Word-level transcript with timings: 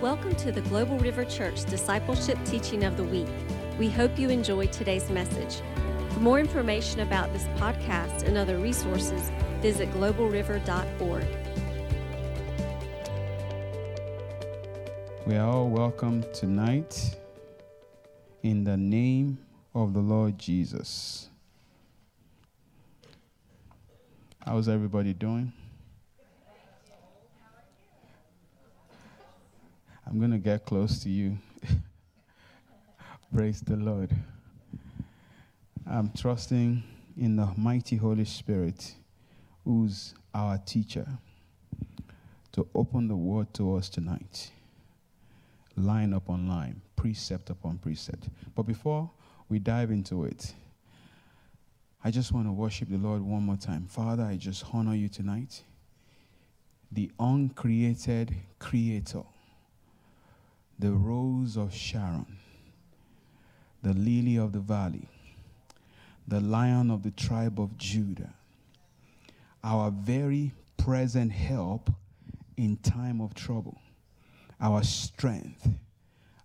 Welcome 0.00 0.34
to 0.36 0.50
the 0.50 0.62
Global 0.62 0.98
River 0.98 1.26
Church 1.26 1.62
Discipleship 1.66 2.38
Teaching 2.46 2.84
of 2.84 2.96
the 2.96 3.04
Week. 3.04 3.28
We 3.78 3.90
hope 3.90 4.18
you 4.18 4.30
enjoy 4.30 4.68
today's 4.68 5.10
message. 5.10 5.60
For 6.14 6.20
more 6.20 6.40
information 6.40 7.00
about 7.00 7.30
this 7.34 7.44
podcast 7.58 8.22
and 8.22 8.38
other 8.38 8.56
resources, 8.56 9.30
visit 9.60 9.90
globalriver.org. 9.90 11.26
We 15.26 15.36
are 15.36 15.46
all 15.46 15.68
welcome 15.68 16.24
tonight 16.32 17.18
in 18.42 18.64
the 18.64 18.78
name 18.78 19.36
of 19.74 19.92
the 19.92 20.00
Lord 20.00 20.38
Jesus. 20.38 21.28
How's 24.46 24.66
everybody 24.66 25.12
doing? 25.12 25.52
I'm 30.06 30.18
going 30.18 30.30
to 30.32 30.38
get 30.38 30.64
close 30.64 30.98
to 31.00 31.10
you. 31.10 31.38
Praise 33.34 33.60
the 33.60 33.76
Lord. 33.76 34.10
I'm 35.86 36.10
trusting 36.16 36.82
in 37.16 37.36
the 37.36 37.48
mighty 37.56 37.96
Holy 37.96 38.24
Spirit, 38.24 38.94
who's 39.64 40.14
our 40.34 40.58
teacher, 40.58 41.06
to 42.52 42.66
open 42.74 43.08
the 43.08 43.16
word 43.16 43.52
to 43.54 43.76
us 43.76 43.88
tonight, 43.88 44.50
line 45.76 46.12
upon 46.12 46.48
line, 46.48 46.80
precept 46.96 47.50
upon 47.50 47.78
precept. 47.78 48.28
But 48.56 48.62
before 48.64 49.10
we 49.48 49.58
dive 49.58 49.90
into 49.90 50.24
it, 50.24 50.54
I 52.02 52.10
just 52.10 52.32
want 52.32 52.46
to 52.46 52.52
worship 52.52 52.88
the 52.88 52.96
Lord 52.96 53.22
one 53.22 53.42
more 53.42 53.56
time. 53.56 53.86
Father, 53.86 54.24
I 54.24 54.36
just 54.36 54.64
honor 54.72 54.94
you 54.94 55.08
tonight, 55.08 55.62
the 56.90 57.10
uncreated 57.20 58.34
creator 58.58 59.22
the 60.80 60.90
rose 60.90 61.58
of 61.58 61.74
Sharon, 61.74 62.38
the 63.82 63.92
lily 63.92 64.36
of 64.36 64.52
the 64.52 64.60
valley, 64.60 65.06
the 66.26 66.40
lion 66.40 66.90
of 66.90 67.02
the 67.02 67.10
tribe 67.10 67.60
of 67.60 67.76
Judah, 67.76 68.32
our 69.62 69.90
very 69.90 70.52
present 70.78 71.32
help 71.32 71.90
in 72.56 72.78
time 72.78 73.20
of 73.20 73.34
trouble, 73.34 73.78
our 74.58 74.82
strength, 74.82 75.68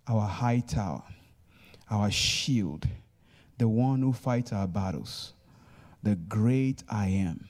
our 0.06 0.28
high 0.28 0.60
tower, 0.60 1.04
our 1.90 2.12
shield, 2.12 2.86
the 3.58 3.70
one 3.70 4.02
who 4.02 4.12
fights 4.12 4.52
our 4.52 4.68
battles, 4.68 5.32
the 6.04 6.16
great 6.16 6.84
I 6.90 7.08
am, 7.08 7.48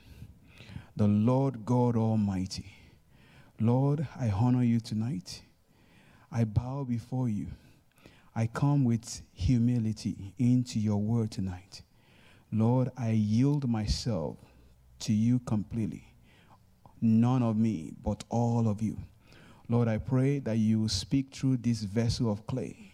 the 0.95 1.07
Lord 1.07 1.65
God 1.65 1.97
Almighty. 1.97 2.71
Lord, 3.59 4.07
I 4.19 4.29
honor 4.29 4.63
you 4.63 4.79
tonight. 4.79 5.41
I 6.31 6.43
bow 6.43 6.83
before 6.83 7.29
you. 7.29 7.47
I 8.35 8.47
come 8.47 8.83
with 8.83 9.21
humility 9.33 10.33
into 10.37 10.79
your 10.79 10.97
word 10.97 11.31
tonight. 11.31 11.81
Lord, 12.51 12.91
I 12.97 13.11
yield 13.11 13.67
myself 13.69 14.37
to 14.99 15.13
you 15.13 15.39
completely. 15.39 16.13
None 17.01 17.43
of 17.43 17.57
me, 17.57 17.93
but 18.03 18.23
all 18.29 18.67
of 18.67 18.81
you. 18.81 18.97
Lord, 19.69 19.87
I 19.87 19.97
pray 19.97 20.39
that 20.39 20.57
you 20.57 20.81
will 20.81 20.89
speak 20.89 21.33
through 21.33 21.57
this 21.57 21.81
vessel 21.81 22.31
of 22.31 22.45
clay, 22.45 22.93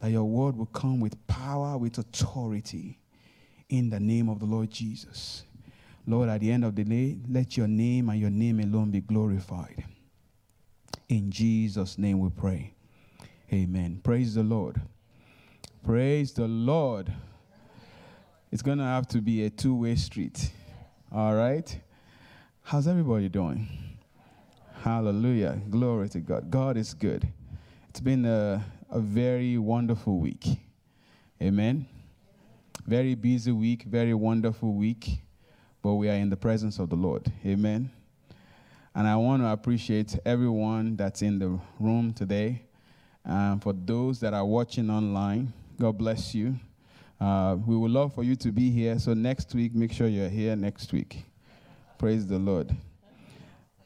that 0.00 0.10
your 0.10 0.24
word 0.24 0.56
will 0.56 0.66
come 0.66 1.00
with 1.00 1.26
power, 1.26 1.76
with 1.78 1.98
authority, 1.98 2.98
in 3.68 3.90
the 3.90 3.98
name 3.98 4.28
of 4.28 4.38
the 4.38 4.46
Lord 4.46 4.70
Jesus. 4.70 5.44
Lord, 6.06 6.28
at 6.28 6.40
the 6.40 6.52
end 6.52 6.64
of 6.64 6.76
the 6.76 6.84
day, 6.84 7.18
let 7.28 7.56
your 7.56 7.66
name 7.66 8.08
and 8.10 8.20
your 8.20 8.30
name 8.30 8.60
alone 8.60 8.90
be 8.90 9.00
glorified. 9.00 9.84
In 11.08 11.30
Jesus' 11.30 11.98
name 11.98 12.18
we 12.18 12.30
pray. 12.30 12.74
Amen. 13.52 14.00
Praise 14.02 14.34
the 14.34 14.42
Lord. 14.42 14.80
Praise 15.84 16.32
the 16.32 16.48
Lord. 16.48 17.12
It's 18.50 18.62
going 18.62 18.78
to 18.78 18.84
have 18.84 19.06
to 19.08 19.20
be 19.20 19.44
a 19.44 19.50
two 19.50 19.74
way 19.76 19.94
street. 19.94 20.50
All 21.12 21.34
right? 21.34 21.78
How's 22.62 22.88
everybody 22.88 23.28
doing? 23.28 23.68
Hallelujah. 24.82 25.60
Glory 25.70 26.08
to 26.08 26.20
God. 26.20 26.50
God 26.50 26.76
is 26.76 26.92
good. 26.92 27.28
It's 27.88 28.00
been 28.00 28.24
a, 28.24 28.64
a 28.90 28.98
very 28.98 29.58
wonderful 29.58 30.18
week. 30.18 30.58
Amen. 31.40 31.86
Very 32.84 33.14
busy 33.14 33.52
week, 33.52 33.84
very 33.84 34.14
wonderful 34.14 34.74
week, 34.74 35.20
but 35.82 35.94
we 35.94 36.08
are 36.08 36.14
in 36.14 36.30
the 36.30 36.36
presence 36.36 36.78
of 36.78 36.88
the 36.90 36.96
Lord. 36.96 37.30
Amen. 37.44 37.90
And 38.96 39.06
I 39.06 39.14
want 39.16 39.42
to 39.42 39.48
appreciate 39.48 40.18
everyone 40.24 40.96
that's 40.96 41.20
in 41.20 41.38
the 41.38 41.60
room 41.78 42.14
today. 42.14 42.62
Um, 43.26 43.60
for 43.60 43.74
those 43.74 44.20
that 44.20 44.32
are 44.32 44.46
watching 44.46 44.88
online, 44.88 45.52
God 45.78 45.98
bless 45.98 46.34
you. 46.34 46.58
Uh, 47.20 47.58
we 47.66 47.76
would 47.76 47.90
love 47.90 48.14
for 48.14 48.24
you 48.24 48.34
to 48.36 48.50
be 48.50 48.70
here. 48.70 48.98
So 48.98 49.12
next 49.12 49.54
week, 49.54 49.74
make 49.74 49.92
sure 49.92 50.08
you're 50.08 50.30
here 50.30 50.56
next 50.56 50.94
week. 50.94 51.26
Praise 51.98 52.26
the 52.26 52.38
Lord. 52.38 52.74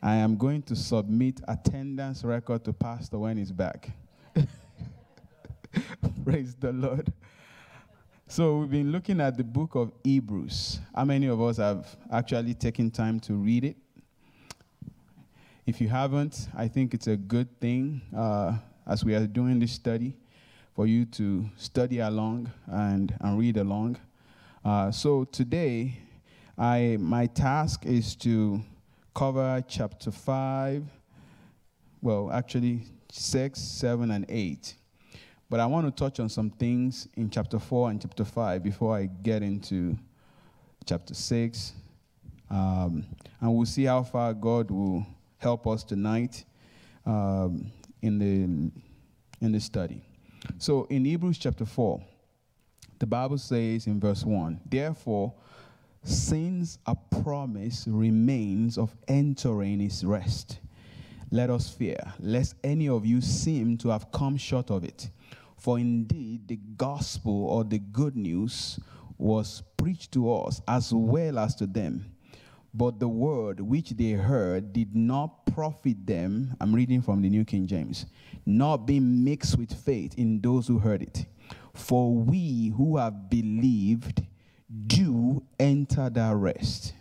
I 0.01 0.15
am 0.15 0.37
going 0.37 0.63
to 0.63 0.77
submit 0.77 1.41
attendance 1.49 2.23
record 2.23 2.65
to 2.67 2.73
Pastor 2.73 3.19
when 3.19 3.37
he's 3.37 3.51
back. 3.51 3.91
Praise 6.25 6.55
the 6.55 6.71
Lord. 6.71 7.13
So 8.29 8.59
we've 8.59 8.71
been 8.71 8.93
looking 8.93 9.21
at 9.21 9.37
the 9.37 9.43
book 9.43 9.75
of 9.75 9.91
Hebrews. 10.05 10.79
How 10.95 11.05
many 11.05 11.27
of 11.27 11.43
us 11.43 11.57
have 11.57 11.97
actually 12.13 12.55
taken 12.55 12.93
time 12.93 13.19
to 13.21 13.35
read 13.35 13.65
it? 13.65 13.77
If 15.71 15.81
you 15.81 15.89
haven't, 15.89 16.49
I 16.57 16.67
think 16.67 16.95
it's 16.95 17.07
a 17.07 17.17
good 17.17 17.61
thing 17.61 18.03
uh, 18.17 18.57
as 18.89 19.05
we 19.05 19.15
are 19.15 19.25
doing 19.25 19.61
this 19.61 19.71
study 19.71 20.17
for 20.75 20.85
you 20.85 21.05
to 21.05 21.49
study 21.55 22.01
along 22.01 22.51
and, 22.67 23.17
and 23.21 23.39
read 23.39 23.57
along. 23.57 23.97
Uh, 24.65 24.91
so 24.91 25.23
today, 25.23 25.97
I, 26.59 26.97
my 26.99 27.27
task 27.27 27.87
is 27.87 28.17
to 28.17 28.61
cover 29.15 29.63
chapter 29.69 30.11
5, 30.11 30.83
well, 32.03 32.33
actually 32.33 32.83
6, 33.13 33.61
7, 33.61 34.11
and 34.11 34.27
8. 34.29 34.75
But 35.49 35.61
I 35.61 35.67
want 35.67 35.87
to 35.87 35.93
touch 35.93 36.19
on 36.19 36.29
some 36.29 36.51
things 36.51 37.07
in 37.15 37.31
chapter 37.31 37.61
4 37.61 37.91
and 37.91 38.03
chapter 38.03 38.25
5 38.25 38.61
before 38.61 38.97
I 38.97 39.07
get 39.07 39.45
into 39.45 39.97
chapter 40.85 41.15
6. 41.15 41.75
Um, 42.51 43.07
and 43.41 43.55
we'll 43.55 43.67
see 43.67 43.85
how 43.85 44.03
far 44.03 44.35
God 44.35 44.73
will 44.73 45.07
help 45.41 45.67
us 45.67 45.83
tonight 45.83 46.45
um, 47.07 47.73
in 48.03 48.19
the 48.19 48.71
in 49.45 49.53
the 49.53 49.61
study. 49.61 50.03
So 50.59 50.85
in 50.85 51.05
Hebrews 51.05 51.39
chapter 51.39 51.65
4, 51.65 52.01
the 52.99 53.07
Bible 53.07 53.39
says 53.39 53.87
in 53.87 53.99
verse 53.99 54.25
1, 54.25 54.61
therefore, 54.67 55.33
since 56.05 56.79
a 56.87 56.95
promise 57.23 57.87
remains 57.89 58.77
of 58.79 58.95
entering 59.09 59.81
his 59.81 60.05
rest, 60.05 60.61
let 61.31 61.49
us 61.49 61.71
fear, 61.71 61.99
lest 62.19 62.55
any 62.63 62.89
of 62.89 63.07
you 63.07 63.21
seem 63.21 63.79
to 63.79 63.89
have 63.89 64.11
come 64.13 64.37
short 64.37 64.71
of 64.71 64.85
it. 64.85 65.11
For 65.57 65.79
indeed, 65.79 66.49
the 66.49 66.59
gospel 66.77 67.47
or 67.47 67.65
the 67.65 67.79
good 67.79 68.17
news 68.17 68.79
was 69.17 69.63
preached 69.77 70.13
to 70.13 70.33
us 70.33 70.61
as 70.67 70.93
well 70.93 71.39
as 71.39 71.55
to 71.57 71.67
them. 71.67 72.13
But 72.73 73.01
the 73.01 73.09
word 73.09 73.61
which 73.61 73.91
they 73.91 74.13
heard 74.13 74.73
did 74.73 74.95
not 74.95 75.45
profit 75.47 76.07
them. 76.07 76.57
I'm 76.61 76.75
reading 76.75 77.03
from 77.03 77.21
the 77.21 77.29
New 77.29 77.45
King 77.45 77.67
James. 77.67 78.07
Not 78.47 78.87
being 78.87 79.25
mixed 79.25 79.59
with 79.59 79.73
faith 79.73 80.15
in 80.17 80.41
those 80.41 80.69
who 80.69 80.79
heard 80.79 81.03
it. 81.03 81.27
For 81.75 82.15
we 82.15 82.73
who 82.77 82.97
have 82.97 83.29
believed 83.29 84.23
do 84.87 85.43
enter 85.59 86.09
that 86.11 86.37
rest. 86.37 86.95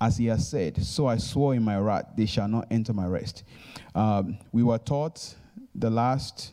As 0.00 0.16
he 0.16 0.26
has 0.26 0.48
said, 0.48 0.84
so 0.84 1.08
I 1.08 1.16
swore 1.16 1.54
in 1.54 1.62
my 1.64 1.76
wrath, 1.76 2.06
they 2.16 2.26
shall 2.26 2.46
not 2.46 2.68
enter 2.70 2.92
my 2.92 3.06
rest. 3.06 3.42
Um, 3.96 4.38
we 4.52 4.62
were 4.62 4.78
taught 4.78 5.34
the 5.74 5.90
last 5.90 6.52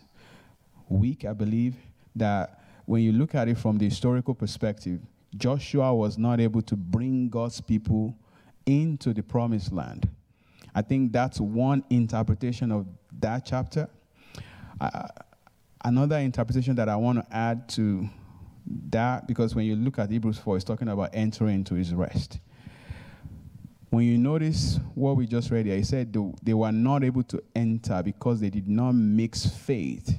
week, 0.90 1.26
I 1.26 1.34
believe, 1.34 1.76
that 2.16 2.64
when 2.86 3.04
you 3.04 3.12
look 3.12 3.36
at 3.36 3.48
it 3.48 3.60
from 3.60 3.78
the 3.78 3.86
historical 3.86 4.34
perspective, 4.34 5.00
Joshua 5.38 5.94
was 5.94 6.18
not 6.18 6.40
able 6.40 6.62
to 6.64 6.76
bring 6.76 7.30
God's 7.30 7.62
people 7.62 8.18
into 8.66 9.14
the 9.14 9.24
promised 9.24 9.72
land. 9.72 10.10
I 10.74 10.82
think 10.82 11.12
that's 11.12 11.40
one 11.40 11.84
interpretation 11.90 12.72
of 12.72 12.86
that 13.20 13.46
chapter. 13.46 13.88
Uh, 14.80 15.08
another 15.84 16.18
interpretation 16.18 16.76
that 16.76 16.90
I 16.90 16.96
want 16.96 17.20
to 17.20 17.36
add 17.36 17.70
to 17.70 18.10
that, 18.90 19.28
because 19.28 19.56
when 19.56 19.66
you 19.66 19.76
look 19.76 20.00
at 20.00 20.10
Hebrews 20.10 20.38
4, 20.40 20.58
it's 20.58 20.66
talking 20.66 20.90
about 20.90 21.12
entering 21.14 21.56
into 21.56 21.76
his 21.76 21.94
rest. 21.94 22.40
When 23.90 24.06
you 24.06 24.18
notice 24.18 24.80
what 24.96 25.16
we 25.16 25.26
just 25.28 25.52
read 25.52 25.66
here, 25.66 25.78
he 25.78 25.84
said 25.84 26.18
they 26.44 26.54
were 26.54 26.72
not 26.72 27.04
able 27.04 27.24
to 27.24 27.42
enter 27.56 28.02
because 28.04 28.42
they 28.42 28.50
did 28.50 28.68
not 28.68 28.94
mix 28.94 29.46
faith 29.46 30.18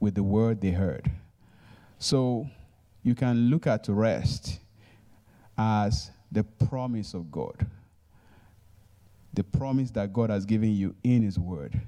with 0.00 0.14
the 0.16 0.22
word 0.22 0.60
they 0.60 0.72
heard. 0.72 1.10
So 1.98 2.48
you 3.04 3.14
can 3.14 3.50
look 3.50 3.66
at 3.68 3.86
rest 3.86 4.58
as 5.56 6.10
the 6.32 6.42
promise 6.42 7.14
of 7.14 7.30
God, 7.30 7.66
the 9.34 9.44
promise 9.44 9.90
that 9.92 10.12
God 10.12 10.30
has 10.30 10.44
given 10.44 10.74
you 10.74 10.96
in 11.04 11.22
His 11.22 11.38
Word. 11.38 11.80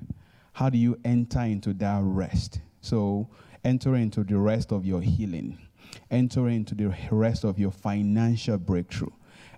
how 0.52 0.70
do 0.70 0.78
you 0.78 0.98
enter 1.04 1.40
into 1.40 1.72
that 1.74 2.00
rest? 2.02 2.60
So, 2.80 3.28
enter 3.64 3.96
into 3.96 4.22
the 4.22 4.38
rest 4.38 4.72
of 4.72 4.86
your 4.86 5.00
healing, 5.00 5.58
enter 6.10 6.48
into 6.48 6.74
the 6.74 6.94
rest 7.10 7.44
of 7.44 7.58
your 7.58 7.72
financial 7.72 8.58
breakthrough, 8.58 9.10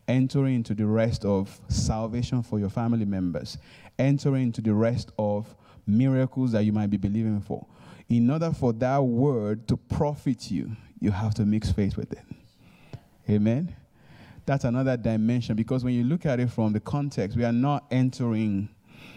enter 0.06 0.46
into 0.46 0.74
the 0.74 0.86
rest 0.86 1.24
of 1.24 1.60
salvation 1.68 2.42
for 2.42 2.58
your 2.58 2.70
family 2.70 3.04
members, 3.04 3.58
enter 3.98 4.36
into 4.36 4.60
the 4.60 4.72
rest 4.72 5.10
of 5.18 5.54
miracles 5.86 6.52
that 6.52 6.64
you 6.64 6.72
might 6.72 6.90
be 6.90 6.96
believing 6.96 7.40
for. 7.40 7.66
In 8.08 8.30
order 8.30 8.52
for 8.52 8.72
that 8.74 8.98
word 8.98 9.68
to 9.68 9.76
profit 9.76 10.50
you, 10.50 10.70
you 11.00 11.10
have 11.10 11.34
to 11.34 11.44
mix 11.44 11.70
faith 11.70 11.96
with 11.96 12.12
it. 12.12 12.24
Amen. 13.28 13.74
That's 14.46 14.64
another 14.64 14.96
dimension 14.96 15.56
because 15.56 15.84
when 15.84 15.94
you 15.94 16.04
look 16.04 16.24
at 16.24 16.40
it 16.40 16.50
from 16.50 16.72
the 16.72 16.80
context, 16.80 17.36
we 17.36 17.44
are 17.44 17.52
not 17.52 17.84
entering 17.90 18.70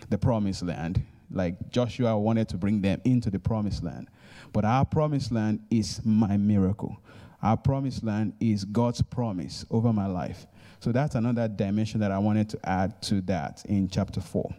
the 0.10 0.18
promised 0.18 0.64
land 0.64 1.04
like 1.34 1.70
Joshua 1.70 2.18
wanted 2.18 2.50
to 2.50 2.58
bring 2.58 2.82
them 2.82 3.02
into 3.06 3.30
the 3.30 3.40
promised 3.40 3.84
land. 3.84 4.10
But 4.54 4.66
our 4.66 4.86
promised 4.86 5.32
land 5.32 5.62
is 5.70 6.02
my 6.04 6.38
miracle. 6.38 7.02
Our 7.42 7.58
promised 7.58 8.04
land 8.04 8.34
is 8.40 8.66
God's 8.66 9.02
promise 9.02 9.66
over 9.72 9.94
my 9.94 10.08
life. 10.08 10.46
So 10.80 10.92
that's 10.92 11.16
another 11.16 11.48
dimension 11.48 12.00
that 12.02 12.12
I 12.12 12.20
wanted 12.20 12.50
to 12.50 12.70
add 12.70 13.02
to 13.04 13.22
that 13.22 13.64
in 13.66 13.88
chapter 13.88 14.20
4. 14.20 14.54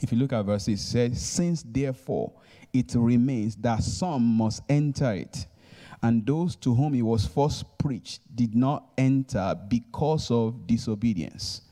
If 0.00 0.12
you 0.12 0.18
look 0.18 0.32
at 0.32 0.44
verse 0.44 0.64
6, 0.64 0.80
it 0.80 0.84
says, 0.84 1.24
Since 1.24 1.62
therefore 1.62 2.32
it 2.72 2.92
remains 2.94 3.56
that 3.56 3.82
some 3.82 4.22
must 4.22 4.62
enter 4.68 5.12
it 5.12 5.46
and 6.02 6.26
those 6.26 6.56
to 6.56 6.74
whom 6.74 6.94
it 6.94 7.02
was 7.02 7.26
first 7.26 7.64
preached 7.78 8.20
did 8.34 8.54
not 8.54 8.86
enter 8.98 9.54
because 9.68 10.30
of 10.30 10.66
disobedience. 10.66 11.62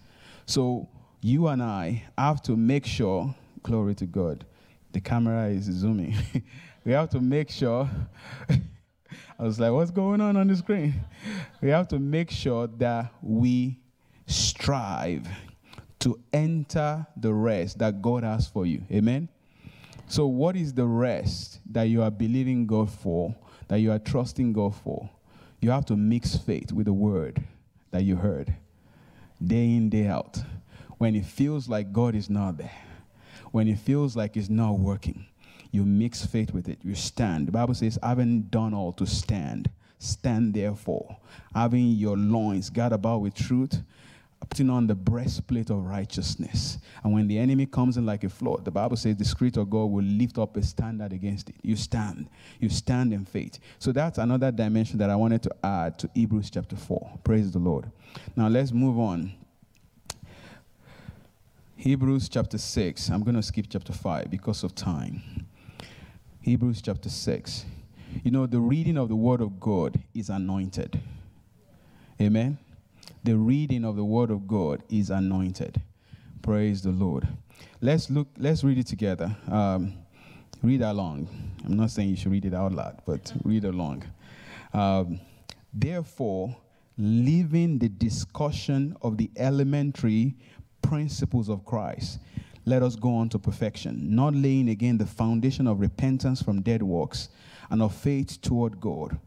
So 0.47 0.89
you 1.21 1.49
and 1.49 1.63
I 1.63 2.05
have 2.19 2.43
to 2.43 2.57
make 2.57 2.87
sure, 2.87 3.35
glory 3.63 3.95
to 3.97 4.07
God, 4.07 4.45
the 4.93 5.01
camera 5.01 5.49
is 5.49 5.65
zooming. 5.65 6.15
we 6.85 6.93
have 6.93 7.11
to 7.11 7.21
make 7.21 7.51
sure. 7.51 7.89
I 9.39 9.43
was 9.43 9.59
like, 9.59 9.73
what's 9.73 9.91
going 9.91 10.21
on 10.21 10.37
on 10.37 10.47
the 10.47 10.57
screen? 10.57 10.95
We 11.61 11.71
have 11.71 11.89
to 11.89 11.99
make 11.99 12.31
sure 12.31 12.67
that 12.79 13.13
we 13.21 13.79
strive 14.27 15.27
to 16.01 16.19
enter 16.33 17.07
the 17.17 17.33
rest 17.33 17.79
that 17.79 18.01
God 18.01 18.23
has 18.23 18.47
for 18.47 18.67
you. 18.67 18.83
Amen? 18.93 19.29
So, 20.07 20.27
what 20.27 20.55
is 20.57 20.73
the 20.73 20.87
rest 20.87 21.61
that 21.73 21.85
you 21.85 22.03
are 22.03 22.11
believing 22.11 22.67
God 22.67 22.91
for 22.91 23.35
that 23.69 23.81
you 23.81 23.93
are 23.93 23.99
trusting 23.99 24.53
God 24.53 24.75
for, 24.75 25.09
you 25.61 25.71
have 25.71 25.87
to 25.87 25.97
mix 25.97 26.37
faith 26.37 26.73
with 26.73 26.87
the 26.87 26.93
word 26.93 27.43
that 27.91 28.03
you 28.03 28.17
heard 28.17 28.55
day 29.45 29.65
in, 29.65 29.89
day 29.89 30.07
out. 30.07 30.39
When 30.99 31.15
it 31.15 31.27
feels 31.27 31.69
like 31.69 31.93
God 31.93 32.15
is 32.15 32.31
not 32.31 32.57
there, 32.57 32.83
when 33.53 33.69
it 33.69 33.79
feels 33.79 34.17
like 34.17 34.37
it's 34.37 34.49
not 34.49 34.79
working, 34.79 35.27
you 35.71 35.85
mix 35.85 36.25
faith 36.25 36.53
with 36.53 36.69
it. 36.69 36.79
You 36.83 36.95
stand. 36.95 37.49
The 37.49 37.53
Bible 37.53 37.75
says, 37.75 37.99
having 38.03 38.43
done 38.43 38.75
all 38.75 38.93
to 38.93 39.07
stand, 39.07 39.71
stand 39.99 40.55
therefore, 40.55 41.17
having 41.55 41.89
your 41.93 42.17
loins 42.17 42.71
girt 42.71 42.93
about 42.93 43.23
with 43.23 43.35
truth 43.35 43.83
putting 44.41 44.71
on 44.71 44.87
the 44.87 44.95
breastplate 44.95 45.71
of 45.71 45.85
righteousness. 45.85 46.79
And 47.03 47.13
when 47.13 47.27
the 47.27 47.39
enemy 47.39 47.67
comes 47.67 47.97
in 47.97 48.07
like 48.07 48.25
a 48.25 48.29
flood, 48.29 48.65
the 48.65 48.71
Bible 48.71 48.97
says 48.97 49.17
the 49.17 49.25
Spirit 49.25 49.57
of 49.57 49.71
God 49.71 49.87
will 49.87 50.05
lift 50.05 50.39
up 50.39 50.57
a 50.57 50.63
standard 50.63 51.13
against 51.13 51.51
it. 51.51 51.57
You 51.63 51.77
stand. 51.77 52.29
You 52.61 52.69
stand 52.69 53.13
in 53.13 53.25
faith. 53.25 53.59
So 53.79 53.93
that's 53.93 54.19
another 54.19 54.51
dimension 54.53 54.99
that 54.99 55.11
I 55.11 55.17
wanted 55.17 55.43
to 55.45 55.51
add 55.65 55.99
to 56.01 56.11
Hebrews 56.15 56.51
chapter 56.51 56.77
4. 56.77 57.19
Praise 57.25 57.51
the 57.53 57.59
Lord. 57.59 57.91
Now 58.37 58.49
let's 58.49 58.73
move 58.73 58.99
on. 58.99 59.33
Hebrews 61.77 62.29
chapter 62.29 62.59
6. 62.59 63.09
I'm 63.11 63.23
going 63.23 63.37
to 63.37 63.43
skip 63.43 63.67
chapter 63.69 63.93
5 63.93 64.31
because 64.31 64.63
of 64.63 64.75
time. 64.75 65.47
Hebrews 66.41 66.81
chapter 66.81 67.09
6. 67.09 67.65
You 68.23 68.31
know, 68.31 68.47
the 68.47 68.61
reading 68.61 68.97
of 68.97 69.09
the 69.09 69.17
Word 69.17 69.41
of 69.41 69.59
God 69.59 70.01
is 70.15 70.31
anointed. 70.31 71.01
Amen 72.21 72.59
the 73.25 73.37
reading 73.37 73.85
of 73.85 73.97
the 73.97 74.05
word 74.05 74.31
of 74.31 74.47
God 74.47 74.83
is 74.89 75.11
anointed. 75.11 75.81
Praise 76.43 76.83
the 76.83 76.91
Lord. 76.91 77.27
Let's 77.81 78.11
look, 78.11 78.29
let's 78.39 78.63
read 78.63 78.79
it 78.79 78.87
together. 78.87 79.35
Um, 79.51 79.95
read 80.63 80.83
along. 80.83 81.29
I'm 81.65 81.77
not 81.77 81.91
saying 81.91 82.11
you 82.11 82.17
should 82.17 82.33
read 82.33 82.45
it 82.45 82.55
out 82.55 82.73
loud, 82.73 83.01
but 83.07 83.33
read 83.45 83.65
along. 83.65 84.05
Um, 84.73 85.21
Therefore, 85.75 86.57
leaving 86.97 87.79
the 87.81 87.89
discussion 87.89 88.97
of 89.03 89.17
the 89.17 89.29
elementary 89.37 90.37
principles 90.83 91.49
of 91.49 91.65
Christ, 91.65 92.21
let 92.65 92.83
us 92.83 92.95
go 92.95 93.17
on 93.17 93.29
to 93.31 93.39
perfection, 93.41 94.15
not 94.15 94.35
laying 94.35 94.69
again 94.69 94.97
the 94.99 95.07
foundation 95.07 95.67
of 95.67 95.81
repentance 95.81 96.41
from 96.41 96.63
dead 96.63 96.83
works 96.83 97.29
and 97.71 97.83
of 97.83 97.93
faith 97.93 98.41
toward 98.41 98.81
God, 98.81 99.19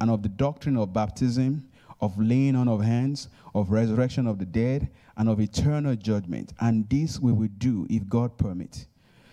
and 0.00 0.10
of 0.10 0.22
the 0.22 0.28
doctrine 0.28 0.76
of 0.76 0.92
baptism 0.92 1.66
of 2.00 2.18
laying 2.18 2.56
on 2.56 2.68
of 2.68 2.82
hands, 2.82 3.28
of 3.54 3.70
resurrection 3.70 4.26
of 4.26 4.38
the 4.38 4.44
dead, 4.44 4.90
and 5.16 5.28
of 5.28 5.40
eternal 5.40 5.96
judgment. 5.96 6.52
And 6.60 6.88
this 6.88 7.18
we 7.18 7.32
will 7.32 7.48
do 7.58 7.86
if 7.88 8.06
God 8.08 8.36
permits. 8.36 8.86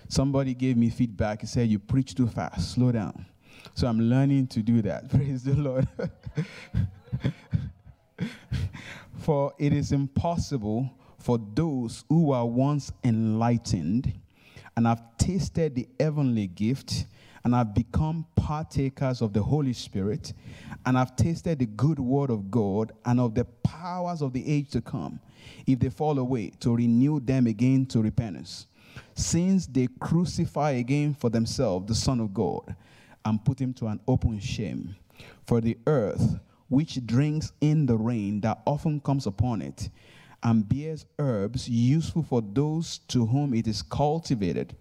Somebody 0.07 0.53
gave 0.53 0.77
me 0.77 0.89
feedback. 0.89 1.41
He 1.41 1.47
said, 1.47 1.69
You 1.69 1.79
preach 1.79 2.15
too 2.15 2.27
fast. 2.27 2.73
Slow 2.73 2.91
down. 2.91 3.25
So 3.75 3.87
I'm 3.87 3.99
learning 3.99 4.47
to 4.47 4.61
do 4.61 4.81
that. 4.83 5.09
Praise 5.09 5.43
the 5.43 5.55
Lord. 5.55 5.87
for 9.17 9.53
it 9.57 9.73
is 9.73 9.91
impossible 9.91 10.89
for 11.17 11.39
those 11.53 12.03
who 12.09 12.27
were 12.27 12.45
once 12.45 12.91
enlightened 13.03 14.13
and 14.75 14.85
have 14.85 15.01
tasted 15.17 15.75
the 15.75 15.87
heavenly 15.99 16.47
gift 16.47 17.05
and 17.43 17.53
have 17.53 17.73
become 17.73 18.25
partakers 18.35 19.21
of 19.21 19.33
the 19.33 19.43
Holy 19.43 19.73
Spirit 19.73 20.33
and 20.85 20.95
have 20.95 21.15
tasted 21.15 21.59
the 21.59 21.65
good 21.65 21.99
word 21.99 22.29
of 22.29 22.49
God 22.49 22.91
and 23.05 23.19
of 23.19 23.35
the 23.35 23.45
powers 23.45 24.21
of 24.21 24.33
the 24.33 24.47
age 24.49 24.69
to 24.71 24.81
come, 24.81 25.19
if 25.67 25.79
they 25.79 25.89
fall 25.89 26.19
away, 26.19 26.51
to 26.61 26.75
renew 26.75 27.19
them 27.19 27.47
again 27.47 27.85
to 27.87 28.01
repentance, 28.01 28.67
since 29.15 29.65
they 29.65 29.87
crucify 29.99 30.71
again 30.71 31.13
for 31.13 31.29
themselves 31.29 31.87
the 31.87 31.95
Son 31.95 32.19
of 32.19 32.33
God 32.33 32.75
and 33.25 33.43
put 33.43 33.59
him 33.59 33.73
to 33.73 33.87
an 33.87 33.99
open 34.07 34.39
shame. 34.39 34.95
For 35.45 35.61
the 35.61 35.77
earth, 35.87 36.39
which 36.69 37.05
drinks 37.05 37.51
in 37.61 37.85
the 37.85 37.97
rain 37.97 38.41
that 38.41 38.61
often 38.65 38.99
comes 38.99 39.27
upon 39.27 39.61
it, 39.61 39.89
and 40.41 40.67
bears 40.67 41.05
herbs 41.19 41.69
useful 41.69 42.23
for 42.23 42.41
those 42.41 42.99
to 43.07 43.25
whom 43.25 43.53
it 43.53 43.67
is 43.67 43.81
cultivated, 43.81 44.75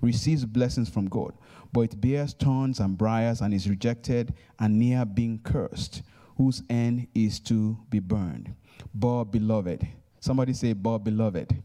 receives 0.00 0.44
blessings 0.44 0.88
from 0.88 1.08
God 1.08 1.34
but 1.74 1.80
it 1.80 2.00
bears 2.00 2.32
thorns 2.34 2.78
and 2.78 2.96
briars 2.96 3.40
and 3.40 3.52
is 3.52 3.68
rejected 3.68 4.32
and 4.60 4.78
near 4.78 5.04
being 5.04 5.40
cursed, 5.42 6.02
whose 6.36 6.62
end 6.70 7.08
is 7.16 7.40
to 7.40 7.76
be 7.90 7.98
burned. 7.98 8.54
But 8.94 9.24
beloved, 9.24 9.84
somebody 10.20 10.52
say, 10.52 10.72
but 10.72 10.98
beloved. 10.98 11.60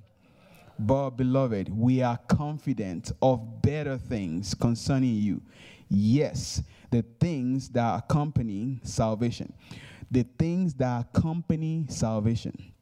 But 0.79 1.11
beloved, 1.11 1.69
we 1.69 2.01
are 2.01 2.17
confident 2.27 3.11
of 3.21 3.61
better 3.61 3.99
things 3.99 4.55
concerning 4.55 5.13
you. 5.13 5.43
Yes, 5.89 6.63
the 6.89 7.03
things 7.19 7.69
that 7.69 7.99
accompany 7.99 8.79
salvation. 8.81 9.53
The 10.09 10.23
things 10.39 10.73
that 10.75 11.05
accompany 11.13 11.85
salvation. 11.87 12.73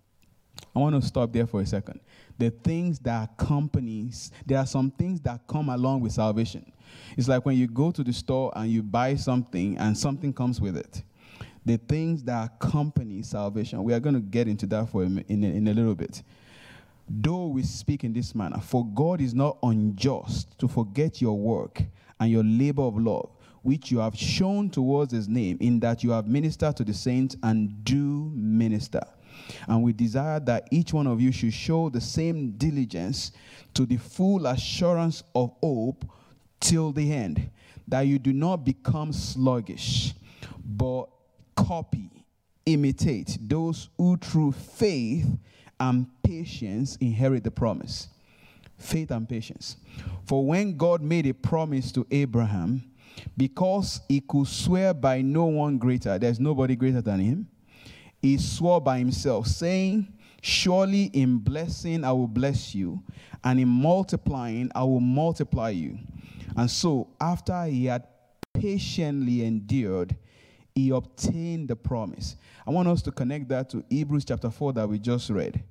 I 0.76 0.80
want 0.80 1.02
to 1.02 1.08
stop 1.08 1.32
there 1.34 1.48
for 1.48 1.62
a 1.62 1.66
second. 1.66 2.00
The 2.38 2.52
things 2.52 3.00
that 3.00 3.32
accompanies, 3.32 4.32
there 4.46 4.60
are 4.60 4.66
some 4.66 4.92
things 4.92 5.20
that 5.22 5.42
come 5.48 5.70
along 5.70 6.02
with 6.02 6.12
salvation. 6.12 6.72
It's 7.18 7.28
like 7.28 7.46
when 7.46 7.58
you 7.58 7.68
go 7.68 7.92
to 7.92 8.04
the 8.04 8.14
store 8.14 8.52
and 8.56 8.72
you 8.72 8.84
buy 8.84 9.16
something 9.16 9.78
and 9.78 9.98
something 9.98 10.34
comes 10.34 10.62
with 10.62 10.78
it. 10.78 11.02
The 11.66 11.78
things 11.78 12.24
that 12.24 12.52
accompany 12.54 13.24
salvation. 13.24 13.84
We 13.84 13.94
are 13.94 14.00
going 14.00 14.16
to 14.16 14.22
get 14.22 14.48
into 14.48 14.66
that 14.68 14.90
for 14.90 15.04
in, 15.04 15.18
a, 15.18 15.32
in 15.32 15.68
a 15.68 15.74
little 15.74 15.96
bit. 15.96 16.24
Though 17.10 17.48
we 17.48 17.64
speak 17.64 18.04
in 18.04 18.14
this 18.14 18.36
manner, 18.36 18.60
for 18.60 18.86
God 18.86 19.22
is 19.22 19.34
not 19.34 19.58
unjust 19.64 20.58
to 20.60 20.68
forget 20.68 21.22
your 21.22 21.38
work 21.38 21.82
and 22.20 22.32
your 22.32 22.44
labor 22.44 22.84
of 22.84 22.98
love, 22.98 23.30
which 23.64 23.92
you 23.92 24.00
have 24.00 24.18
shown 24.18 24.70
towards 24.70 25.14
his 25.14 25.28
name, 25.28 25.58
in 25.60 25.80
that 25.80 26.04
you 26.04 26.12
have 26.12 26.28
ministered 26.28 26.76
to 26.78 26.84
the 26.84 26.94
saints 26.94 27.36
and 27.44 27.84
do 27.84 28.32
minister. 28.34 29.02
And 29.68 29.84
we 29.84 29.94
desire 29.94 30.40
that 30.42 30.68
each 30.72 30.94
one 30.94 31.08
of 31.08 31.22
you 31.22 31.32
should 31.32 31.54
show 31.54 31.90
the 31.90 32.02
same 32.02 32.52
diligence 32.52 33.32
to 33.74 33.86
the 33.86 33.98
full 33.98 34.48
assurance 34.48 35.24
of 35.36 35.54
hope 35.62 36.06
till 36.60 36.92
the 36.92 37.14
end, 37.14 37.50
that 37.88 38.02
you 38.02 38.20
do 38.20 38.34
not 38.34 38.66
become 38.66 39.14
sluggish, 39.14 40.14
but 40.66 41.06
copy, 41.56 42.10
imitate 42.66 43.38
those 43.42 43.90
who 43.98 44.18
through 44.18 44.52
faith 44.52 45.28
and 45.80 46.08
patience 46.24 46.96
inherit 46.98 47.44
the 47.44 47.52
promise. 47.52 48.08
Faith 48.78 49.12
and 49.12 49.28
patience. 49.28 49.78
For 50.26 50.46
when 50.46 50.78
God 50.78 51.02
made 51.02 51.26
a 51.26 51.34
promise 51.34 51.92
to 51.94 52.06
Abraham, 52.12 52.84
because 53.36 54.02
he 54.08 54.22
could 54.22 54.48
swear 54.48 54.94
by 54.94 55.22
no 55.22 55.46
one 55.46 55.78
greater, 55.78 56.18
there's 56.20 56.40
nobody 56.40 56.76
greater 56.76 57.02
than 57.02 57.20
him, 57.20 57.48
he 58.28 58.38
swore 58.38 58.82
by 58.82 58.98
himself, 58.98 59.48
saying, 59.48 60.14
Surely 60.42 61.06
in 61.14 61.38
blessing 61.38 62.04
I 62.04 62.12
will 62.12 62.28
bless 62.28 62.76
you, 62.76 63.02
and 63.44 63.60
in 63.60 63.70
multiplying 63.70 64.70
I 64.76 64.84
will 64.84 65.00
multiply 65.00 65.70
you. 65.70 65.98
And 66.56 66.70
so, 66.70 67.08
after 67.22 67.64
he 67.66 67.86
had 67.86 68.06
patiently 68.54 69.46
endured, 69.46 70.16
he 70.76 70.90
obtained 70.90 71.70
the 71.70 71.76
promise. 71.76 72.36
I 72.68 72.72
want 72.72 72.90
us 72.90 73.02
to 73.04 73.12
connect 73.12 73.48
that 73.50 73.70
to 73.70 73.84
Hebrews 73.90 74.26
chapter 74.26 74.50
4 74.50 74.74
that 74.74 74.90
we 74.90 75.00
just 75.00 75.30
read. 75.30 75.64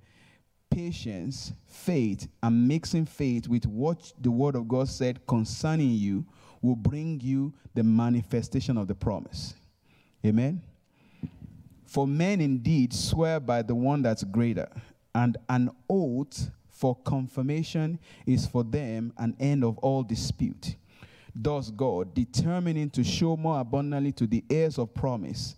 Patience, 0.71 1.53
faith, 1.67 2.27
and 2.43 2.67
mixing 2.67 3.05
faith 3.05 3.49
with 3.49 3.67
what 3.67 4.13
the 4.21 4.31
word 4.31 4.57
of 4.57 4.67
God 4.67 4.89
said 4.89 5.27
concerning 5.27 5.91
you 5.91 6.25
will 6.63 6.77
bring 6.77 7.21
you 7.21 7.53
the 7.75 7.83
manifestation 7.83 8.79
of 8.79 8.89
the 8.89 8.95
promise. 8.95 9.55
Amen. 10.25 10.63
For 11.97 12.07
men 12.07 12.43
indeed 12.43 12.93
swear 12.93 13.41
by 13.41 13.63
the 13.63 13.75
one 13.75 14.03
that's 14.03 14.23
greater, 14.23 14.69
and 15.15 15.39
an 15.49 15.71
oath 15.89 16.51
for 16.69 16.95
confirmation 16.95 17.99
is 18.27 18.47
for 18.47 18.65
them 18.65 19.15
an 19.17 19.35
end 19.41 19.65
of 19.65 19.79
all 19.79 20.03
dispute. 20.03 20.77
Thus, 21.35 21.71
God, 21.71 22.13
determining 22.13 22.91
to 22.91 23.03
show 23.03 23.35
more 23.35 23.61
abundantly 23.61 24.13
to 24.13 24.27
the 24.27 24.45
heirs 24.51 24.79
of 24.79 24.93
promise 24.93 25.57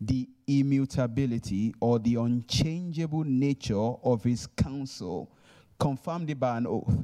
the 0.00 0.28
immutability 0.46 1.74
or 1.80 1.98
the 1.98 2.14
unchangeable 2.14 3.24
nature 3.24 3.74
of 4.04 4.22
his 4.22 4.46
counsel, 4.46 5.28
confirmed 5.76 6.30
it 6.30 6.38
by 6.38 6.56
an 6.56 6.68
oath, 6.68 7.02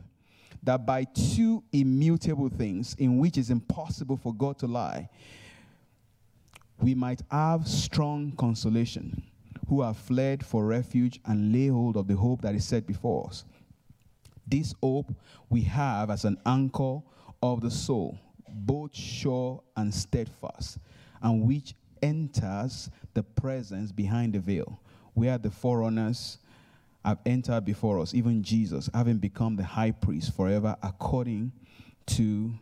that 0.62 0.86
by 0.86 1.02
two 1.02 1.60
immutable 1.72 2.50
things 2.50 2.94
in 3.00 3.18
which 3.18 3.36
it's 3.36 3.50
impossible 3.50 4.16
for 4.16 4.32
God 4.32 4.60
to 4.60 4.68
lie, 4.68 5.08
we 6.80 6.94
might 6.94 7.22
have 7.30 7.66
strong 7.66 8.32
consolation 8.32 9.22
who 9.68 9.82
have 9.82 9.96
fled 9.96 10.44
for 10.44 10.64
refuge 10.64 11.20
and 11.26 11.52
lay 11.52 11.68
hold 11.68 11.96
of 11.96 12.06
the 12.06 12.16
hope 12.16 12.42
that 12.42 12.54
is 12.54 12.64
set 12.64 12.86
before 12.86 13.26
us. 13.26 13.44
This 14.46 14.74
hope 14.82 15.12
we 15.50 15.62
have 15.62 16.10
as 16.10 16.24
an 16.24 16.38
anchor 16.46 17.00
of 17.42 17.60
the 17.60 17.70
soul, 17.70 18.18
both 18.48 18.94
sure 18.94 19.62
and 19.76 19.92
steadfast, 19.92 20.78
and 21.22 21.42
which 21.42 21.74
enters 22.02 22.90
the 23.14 23.22
presence 23.22 23.90
behind 23.90 24.34
the 24.34 24.38
veil, 24.38 24.80
where 25.14 25.38
the 25.38 25.50
forerunners 25.50 26.38
have 27.04 27.18
entered 27.26 27.64
before 27.64 28.00
us, 28.00 28.14
even 28.14 28.42
Jesus, 28.42 28.88
having 28.94 29.18
become 29.18 29.56
the 29.56 29.64
high 29.64 29.90
priest 29.90 30.36
forever 30.36 30.76
according 30.82 31.52
to 32.06 32.52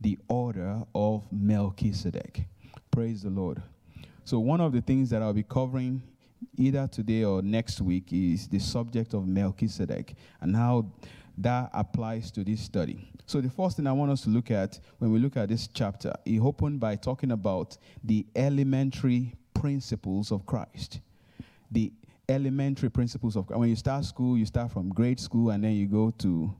the 0.00 0.18
order 0.28 0.82
of 0.94 1.30
Melchizedek. 1.30 2.44
Praise 2.90 3.22
the 3.22 3.30
Lord. 3.30 3.62
So, 4.24 4.40
one 4.40 4.60
of 4.60 4.72
the 4.72 4.80
things 4.80 5.10
that 5.10 5.22
I'll 5.22 5.32
be 5.32 5.44
covering 5.44 6.02
either 6.56 6.88
today 6.88 7.22
or 7.22 7.40
next 7.40 7.80
week 7.80 8.12
is 8.12 8.48
the 8.48 8.58
subject 8.58 9.14
of 9.14 9.28
Melchizedek 9.28 10.14
and 10.40 10.56
how 10.56 10.86
that 11.38 11.70
applies 11.72 12.32
to 12.32 12.42
this 12.42 12.60
study. 12.60 13.08
So, 13.26 13.40
the 13.40 13.48
first 13.48 13.76
thing 13.76 13.86
I 13.86 13.92
want 13.92 14.10
us 14.10 14.22
to 14.22 14.30
look 14.30 14.50
at 14.50 14.80
when 14.98 15.12
we 15.12 15.20
look 15.20 15.36
at 15.36 15.48
this 15.48 15.68
chapter, 15.68 16.12
he 16.24 16.40
opened 16.40 16.80
by 16.80 16.96
talking 16.96 17.30
about 17.30 17.78
the 18.02 18.26
elementary 18.34 19.34
principles 19.54 20.32
of 20.32 20.44
Christ. 20.44 21.00
The 21.70 21.92
elementary 22.28 22.90
principles 22.90 23.36
of 23.36 23.46
Christ. 23.46 23.60
When 23.60 23.68
you 23.68 23.76
start 23.76 24.04
school, 24.04 24.36
you 24.36 24.46
start 24.46 24.72
from 24.72 24.88
grade 24.88 25.20
school 25.20 25.50
and 25.50 25.62
then 25.62 25.72
you 25.72 25.86
go 25.86 26.10
to 26.18 26.52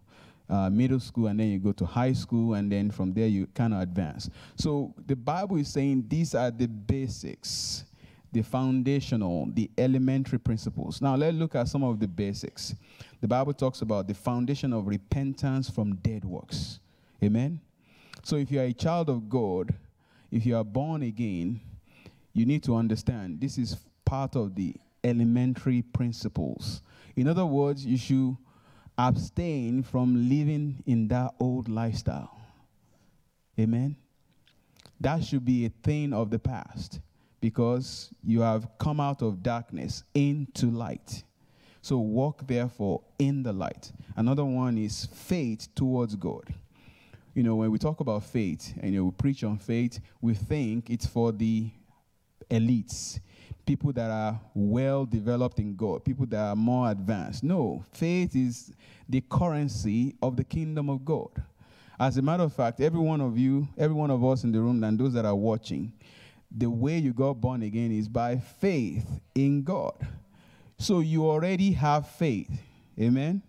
uh, 0.51 0.69
middle 0.69 1.01
school 1.01 1.29
and 1.29 1.39
then 1.39 1.49
you 1.49 1.59
go 1.59 1.73
to 1.73 1.87
high 1.87 2.13
school 2.13 2.55
and 2.55 2.71
then 2.71 2.91
from 2.91 3.13
there 3.13 3.29
you 3.29 3.47
kind 3.55 3.73
of 3.73 3.81
advance. 3.81 4.29
So 4.57 4.93
the 5.07 5.15
Bible 5.17 5.57
is 5.57 5.69
saying 5.69 6.07
these 6.09 6.35
are 6.35 6.51
the 6.51 6.67
basics, 6.67 7.85
the 8.33 8.43
foundational, 8.43 9.49
the 9.55 9.71
elementary 9.79 10.39
principles. 10.39 11.01
Now 11.01 11.15
let's 11.15 11.37
look 11.37 11.55
at 11.55 11.69
some 11.69 11.85
of 11.85 12.01
the 12.01 12.09
basics. 12.09 12.75
The 13.21 13.29
Bible 13.29 13.53
talks 13.53 13.83
about 13.83 14.09
the 14.09 14.15
foundation 14.15 14.73
of 14.73 14.89
repentance 14.89 15.71
from 15.71 15.95
dead 15.97 16.25
works. 16.25 16.81
Amen. 17.23 17.61
So 18.23 18.37
if 18.37 18.51
you 18.51 18.61
are 18.61 18.65
a 18.65 18.73
child 18.73 19.09
of 19.09 19.29
God, 19.29 19.73
if 20.31 20.45
you 20.45 20.57
are 20.57 20.65
born 20.65 21.03
again, 21.03 21.61
you 22.33 22.45
need 22.45 22.63
to 22.65 22.75
understand 22.75 23.41
this 23.41 23.57
is 23.57 23.77
part 24.05 24.37
of 24.37 24.55
the 24.55 24.75
elementary 25.05 25.83
principles. 25.83 26.83
In 27.17 27.29
other 27.29 27.47
words, 27.47 27.85
you 27.85 27.97
should 27.97 28.37
abstain 29.09 29.83
from 29.83 30.29
living 30.29 30.83
in 30.87 31.09
that 31.09 31.33
old 31.41 31.69
lifestyle. 31.69 32.39
Amen. 33.59 33.97
That 35.01 35.25
should 35.25 35.45
be 35.45 35.65
a 35.65 35.71
thing 35.83 36.13
of 36.13 36.31
the 36.31 36.39
past 36.39 37.01
because 37.41 38.11
you 38.23 38.43
have 38.43 38.69
come 38.79 39.01
out 39.01 39.23
of 39.23 39.43
darkness 39.43 40.05
into 40.15 40.67
light. 40.67 41.25
So 41.81 41.97
walk 41.97 42.47
therefore 42.47 43.01
in 43.19 43.43
the 43.43 43.55
light. 43.55 43.91
Another 44.17 44.45
one 44.45 44.77
is 44.77 45.07
faith 45.07 45.69
towards 45.75 46.15
God. 46.15 46.45
You 47.35 47.43
know, 47.43 47.57
when 47.57 47.71
we 47.71 47.79
talk 47.79 48.01
about 48.01 48.25
faith 48.25 48.75
and 48.83 48.93
you 48.93 49.01
know, 49.01 49.05
we 49.07 49.13
preach 49.13 49.45
on 49.45 49.57
faith, 49.57 49.99
we 50.21 50.35
think 50.35 50.91
it's 50.91 51.07
for 51.07 51.33
the 51.33 51.71
elites 52.51 53.21
people 53.67 53.93
that 53.93 54.11
are 54.11 54.41
well 54.55 55.05
developed 55.05 55.59
in 55.59 55.77
God, 55.77 56.05
people 56.05 56.27
that 56.27 56.41
are 56.41 56.57
more 56.57 56.91
advanced. 56.91 57.45
No, 57.45 57.85
faith 57.93 58.35
is 58.35 58.73
the 59.09 59.23
currency 59.23 60.15
of 60.23 60.37
the 60.37 60.45
kingdom 60.45 60.89
of 60.89 61.05
God. 61.05 61.31
As 61.99 62.17
a 62.17 62.23
matter 62.23 62.45
of 62.45 62.53
fact, 62.55 62.81
every 62.81 63.01
one 63.01 63.21
of 63.21 63.37
you, 63.37 63.69
every 63.77 63.95
one 63.95 64.11
of 64.11 64.25
us 64.25 64.45
in 64.45 64.53
the 64.53 64.61
room, 64.61 64.83
and 64.83 64.99
those 64.99 65.13
that 65.13 65.25
are 65.25 65.35
watching, 65.35 65.93
the 66.51 66.69
way 66.69 66.99
you 66.99 67.13
got 67.13 67.35
born 67.35 67.63
again 67.63 67.93
is 67.93 68.09
by 68.09 68.39
faith 68.39 69.07
in 69.35 69.63
God. 69.63 69.95
So 70.79 71.01
you 71.01 71.29
already 71.29 71.73
have 71.73 72.09
faith. 72.09 72.51
Amen? 72.99 73.43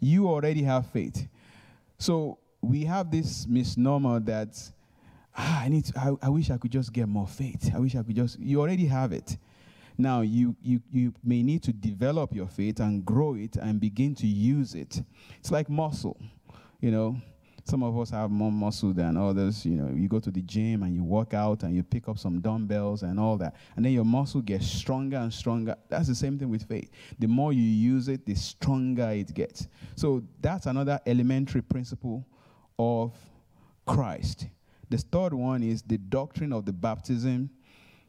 You 0.00 0.28
already 0.28 0.62
have 0.64 0.86
faith. 0.88 1.28
So 1.98 2.38
we 2.60 2.84
have 2.84 3.10
this 3.10 3.46
misnomer 3.46 4.20
that 4.20 4.60
ah, 5.36 5.62
I 5.62 5.68
need 5.68 5.84
to, 5.86 5.98
I, 5.98 6.26
I 6.26 6.28
wish 6.28 6.50
I 6.50 6.56
could 6.56 6.72
just 6.72 6.92
get 6.92 7.08
more 7.08 7.28
faith. 7.28 7.70
I 7.74 7.78
wish 7.78 7.94
I 7.94 8.02
could 8.02 8.16
just, 8.16 8.38
you 8.38 8.60
already 8.60 8.86
have 8.86 9.12
it. 9.12 9.36
Now, 9.98 10.20
you, 10.20 10.54
you, 10.62 10.80
you 10.92 11.14
may 11.24 11.42
need 11.42 11.62
to 11.64 11.72
develop 11.72 12.34
your 12.34 12.46
faith 12.46 12.80
and 12.80 13.04
grow 13.04 13.34
it 13.34 13.56
and 13.56 13.80
begin 13.80 14.14
to 14.16 14.26
use 14.26 14.74
it. 14.74 15.02
It's 15.38 15.50
like 15.50 15.70
muscle, 15.70 16.20
you 16.80 16.90
know. 16.90 17.16
Some 17.64 17.82
of 17.82 17.98
us 17.98 18.10
have 18.10 18.30
more 18.30 18.52
muscle 18.52 18.92
than 18.92 19.16
others. 19.16 19.66
You 19.66 19.74
know, 19.74 19.92
you 19.92 20.06
go 20.06 20.20
to 20.20 20.30
the 20.30 20.42
gym 20.42 20.84
and 20.84 20.94
you 20.94 21.02
work 21.02 21.34
out 21.34 21.64
and 21.64 21.74
you 21.74 21.82
pick 21.82 22.08
up 22.08 22.16
some 22.16 22.40
dumbbells 22.40 23.02
and 23.02 23.18
all 23.18 23.36
that. 23.38 23.56
And 23.74 23.84
then 23.84 23.92
your 23.92 24.04
muscle 24.04 24.40
gets 24.40 24.68
stronger 24.68 25.16
and 25.16 25.32
stronger. 25.34 25.74
That's 25.88 26.06
the 26.06 26.14
same 26.14 26.38
thing 26.38 26.48
with 26.48 26.62
faith. 26.62 26.92
The 27.18 27.26
more 27.26 27.52
you 27.52 27.62
use 27.62 28.06
it, 28.06 28.24
the 28.24 28.36
stronger 28.36 29.10
it 29.10 29.34
gets. 29.34 29.66
So 29.96 30.22
that's 30.40 30.66
another 30.66 31.00
elementary 31.06 31.60
principle 31.60 32.24
of 32.78 33.12
Christ. 33.84 34.46
The 34.88 34.98
third 34.98 35.34
one 35.34 35.62
is 35.62 35.82
the 35.82 35.98
doctrine 35.98 36.52
of 36.52 36.64
the 36.64 36.72
baptism, 36.72 37.50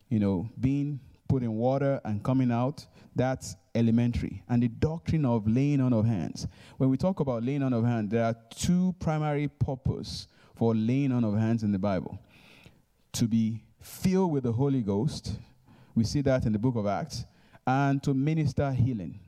you 0.09 0.19
know, 0.19 0.49
being 0.59 0.99
put 1.27 1.43
in 1.43 1.55
water 1.55 1.99
and 2.05 2.23
coming 2.23 2.51
out, 2.51 2.85
that's 3.15 3.55
elementary. 3.75 4.43
And 4.47 4.63
the 4.63 4.67
doctrine 4.67 5.25
of 5.25 5.47
laying 5.47 5.81
on 5.81 5.93
of 5.93 6.05
hands. 6.05 6.47
When 6.77 6.89
we 6.89 6.97
talk 6.97 7.19
about 7.19 7.43
laying 7.43 7.63
on 7.63 7.73
of 7.73 7.83
hands, 7.83 8.11
there 8.11 8.23
are 8.23 8.35
two 8.49 8.95
primary 8.99 9.47
purposes 9.47 10.27
for 10.55 10.73
laying 10.73 11.11
on 11.11 11.23
of 11.23 11.35
hands 11.35 11.63
in 11.63 11.71
the 11.71 11.79
Bible. 11.79 12.19
To 13.13 13.27
be 13.27 13.63
filled 13.81 14.31
with 14.31 14.43
the 14.43 14.51
Holy 14.51 14.81
Ghost, 14.81 15.39
we 15.95 16.03
see 16.03 16.21
that 16.21 16.45
in 16.45 16.53
the 16.53 16.59
book 16.59 16.75
of 16.75 16.85
Acts, 16.85 17.25
and 17.65 18.01
to 18.03 18.13
minister 18.13 18.71
healing. 18.71 19.19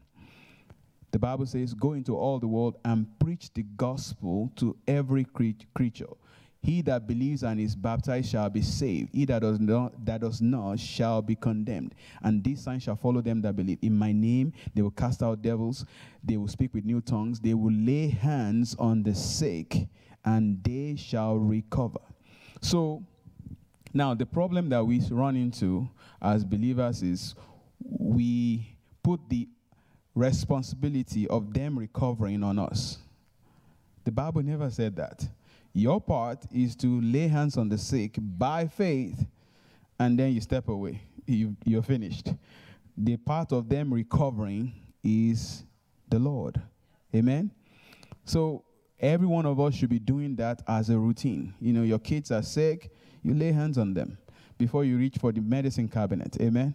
The 1.12 1.20
Bible 1.20 1.48
says, 1.48 1.74
Go 1.74 1.94
into 1.94 2.16
all 2.16 2.40
the 2.40 2.48
world 2.48 2.78
and 2.86 3.08
preach 3.20 3.52
the 3.54 3.64
gospel 3.64 4.52
to 4.58 4.78
every 4.88 5.26
creature. 5.26 6.14
He 6.62 6.82
that 6.84 7.08
believes 7.08 7.44
and 7.44 7.60
is 7.60 7.76
baptized 7.76 8.30
shall 8.30 8.50
be 8.50 8.62
saved. 8.62 9.10
He 9.14 9.26
that 9.26 9.42
does 9.42 9.60
not, 9.60 10.06
that 10.06 10.22
does 10.22 10.42
not 10.42 10.80
shall 10.80 11.22
be 11.22 11.36
condemned. 11.36 11.96
And 12.22 12.44
this 12.44 12.62
sign 12.62 12.80
shall 12.80 12.98
follow 12.98 13.22
them 13.22 13.42
that 13.44 13.56
believe. 13.56 13.80
In 13.82 13.98
my 13.98 14.12
name 14.12 14.52
they 14.76 14.82
will 14.82 14.92
cast 14.92 15.24
out 15.24 15.42
devils. 15.42 15.86
They 16.24 16.36
will 16.38 16.50
speak 16.50 16.74
with 16.74 16.84
new 16.84 17.00
tongues. 17.02 17.40
They 17.40 17.54
will 17.54 17.74
lay 17.74 18.10
hands 18.10 18.76
on 18.78 19.04
the 19.04 19.16
sick, 19.16 19.88
and 20.26 20.62
they 20.64 20.96
shall 20.98 21.38
recover. 21.38 22.02
So 22.62 23.04
now 23.94 24.14
the 24.14 24.26
problem 24.26 24.70
that 24.70 24.86
we 24.86 25.00
run 25.10 25.38
into 25.38 25.90
as 26.22 26.44
believers 26.44 27.02
is 27.02 27.36
we 27.82 28.76
put 29.02 29.22
the 29.30 29.48
responsibility 30.14 31.26
of 31.30 31.54
them 31.54 31.80
recovering 31.80 32.44
on 32.44 32.60
us. 32.60 32.98
The 34.04 34.12
Bible 34.12 34.44
never 34.44 34.70
said 34.70 34.98
that. 34.98 35.26
Your 35.74 36.02
part 36.02 36.46
is 36.52 36.76
to 36.78 37.02
lay 37.02 37.28
hands 37.28 37.58
on 37.58 37.70
the 37.70 37.78
sick 37.78 38.16
by 38.20 38.68
faith, 38.68 39.26
and 40.00 40.18
then 40.18 40.34
you 40.34 40.42
step 40.42 40.68
away. 40.68 41.02
You, 41.26 41.56
you're 41.64 41.84
finished. 41.84 42.34
The 42.98 43.18
part 43.18 43.52
of 43.52 43.70
them 43.70 43.94
recovering 43.94 44.74
is 45.04 45.64
the 46.10 46.20
Lord. 46.20 46.62
Amen? 47.16 47.52
So, 48.26 48.64
every 49.00 49.28
one 49.28 49.46
of 49.46 49.60
us 49.60 49.76
should 49.76 49.90
be 49.90 50.00
doing 50.00 50.36
that 50.38 50.62
as 50.68 50.90
a 50.90 50.98
routine. 50.98 51.54
You 51.62 51.74
know, 51.74 51.84
your 51.84 52.00
kids 52.00 52.32
are 52.32 52.42
sick, 52.42 52.92
you 53.24 53.34
lay 53.34 53.52
hands 53.52 53.78
on 53.78 53.94
them 53.94 54.18
before 54.58 54.84
you 54.84 54.98
reach 54.98 55.18
for 55.18 55.32
the 55.32 55.42
medicine 55.42 55.88
cabinet. 55.88 56.38
Amen? 56.42 56.74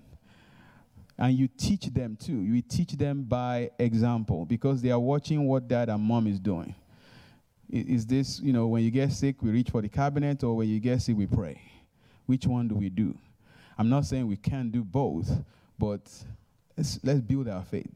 And 1.19 1.37
you 1.37 1.49
teach 1.49 1.87
them 1.87 2.17
too. 2.17 2.41
You 2.41 2.61
teach 2.63 2.93
them 2.93 3.23
by 3.23 3.71
example 3.79 4.45
because 4.47 4.83
they 4.83 4.91
are 4.91 4.99
watching 4.99 5.47
what 5.47 5.69
dad 5.69 5.89
and 5.89 6.03
mom 6.03 6.27
is 6.27 6.41
doing. 6.41 6.75
Is 7.71 8.06
this, 8.06 8.40
you 8.40 8.52
know, 8.52 8.66
when 8.66 8.83
you 8.83 8.90
get 8.90 9.12
sick, 9.12 9.42
we 9.42 9.50
reach 9.50 9.71
for 9.71 9.83
the 9.83 9.88
cabinet, 9.88 10.44
or 10.44 10.56
when 10.56 10.68
you 10.68 10.80
get 10.80 11.02
sick, 11.02 11.16
we 11.16 11.26
pray? 11.26 11.61
Which 12.26 12.47
one 12.47 12.68
do 12.68 12.75
we 12.75 12.88
do? 12.88 13.16
I'm 13.76 13.88
not 13.88 14.04
saying 14.04 14.26
we 14.26 14.37
can't 14.37 14.71
do 14.71 14.85
both, 14.85 15.30
but 15.78 16.11
let's, 16.76 17.00
let's 17.02 17.21
build 17.21 17.49
our 17.49 17.64
faith. 17.64 17.90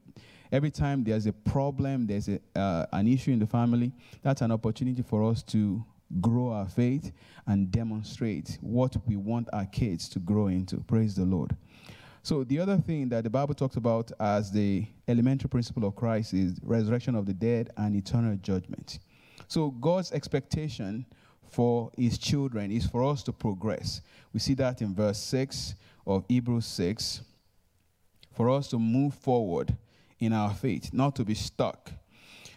Every 0.51 0.71
time 0.71 1.05
there's 1.05 1.27
a 1.27 1.33
problem, 1.33 2.07
there's 2.07 2.29
a, 2.29 2.41
uh, 2.57 2.87
an 2.93 3.07
issue 3.07 3.33
in 3.33 3.39
the 3.39 3.47
family, 3.47 3.93
that's 4.23 4.41
an 4.41 4.51
opportunity 4.51 5.03
for 5.03 5.23
us 5.31 5.43
to 5.45 5.85
grow 6.21 6.51
our 6.51 6.69
faith 6.69 7.13
and 7.47 7.71
demonstrate 7.71 8.59
what 8.61 8.97
we 9.07 9.17
want 9.17 9.49
our 9.53 9.67
kids 9.67 10.09
to 10.09 10.19
grow 10.19 10.47
into. 10.47 10.79
Praise 10.79 11.15
the 11.15 11.25
Lord. 11.25 11.55
So, 12.23 12.45
the 12.45 12.59
other 12.59 12.77
thing 12.79 13.09
that 13.11 13.25
the 13.25 13.31
Bible 13.31 13.55
talks 13.55 13.77
about 13.77 14.11
as 14.19 14.51
the 14.51 14.87
elementary 15.07 15.49
principle 15.49 15.87
of 15.87 15.97
Christ 15.97 16.35
is 16.35 16.59
resurrection 16.63 17.15
of 17.15 17.27
the 17.27 17.33
dead 17.33 17.71
and 17.77 17.95
eternal 17.95 18.37
judgment. 18.37 18.99
So, 19.49 19.71
God's 19.71 20.13
expectation 20.13 21.07
for 21.51 21.91
his 21.97 22.19
children 22.19 22.71
is 22.71 22.87
for 22.87 23.03
us 23.05 23.23
to 23.25 23.33
progress. 23.33 24.03
We 24.33 24.41
see 24.41 24.55
that 24.55 24.83
in 24.83 24.95
verse 24.95 25.19
6 25.19 25.75
of 26.07 26.25
Hebrews 26.29 26.67
6 26.67 27.23
for 28.35 28.51
us 28.51 28.69
to 28.69 28.79
move 28.79 29.15
forward 29.15 29.77
in 30.21 30.33
our 30.33 30.53
faith, 30.53 30.91
not 30.93 31.17
to 31.17 31.25
be 31.25 31.35
stuck. 31.35 31.91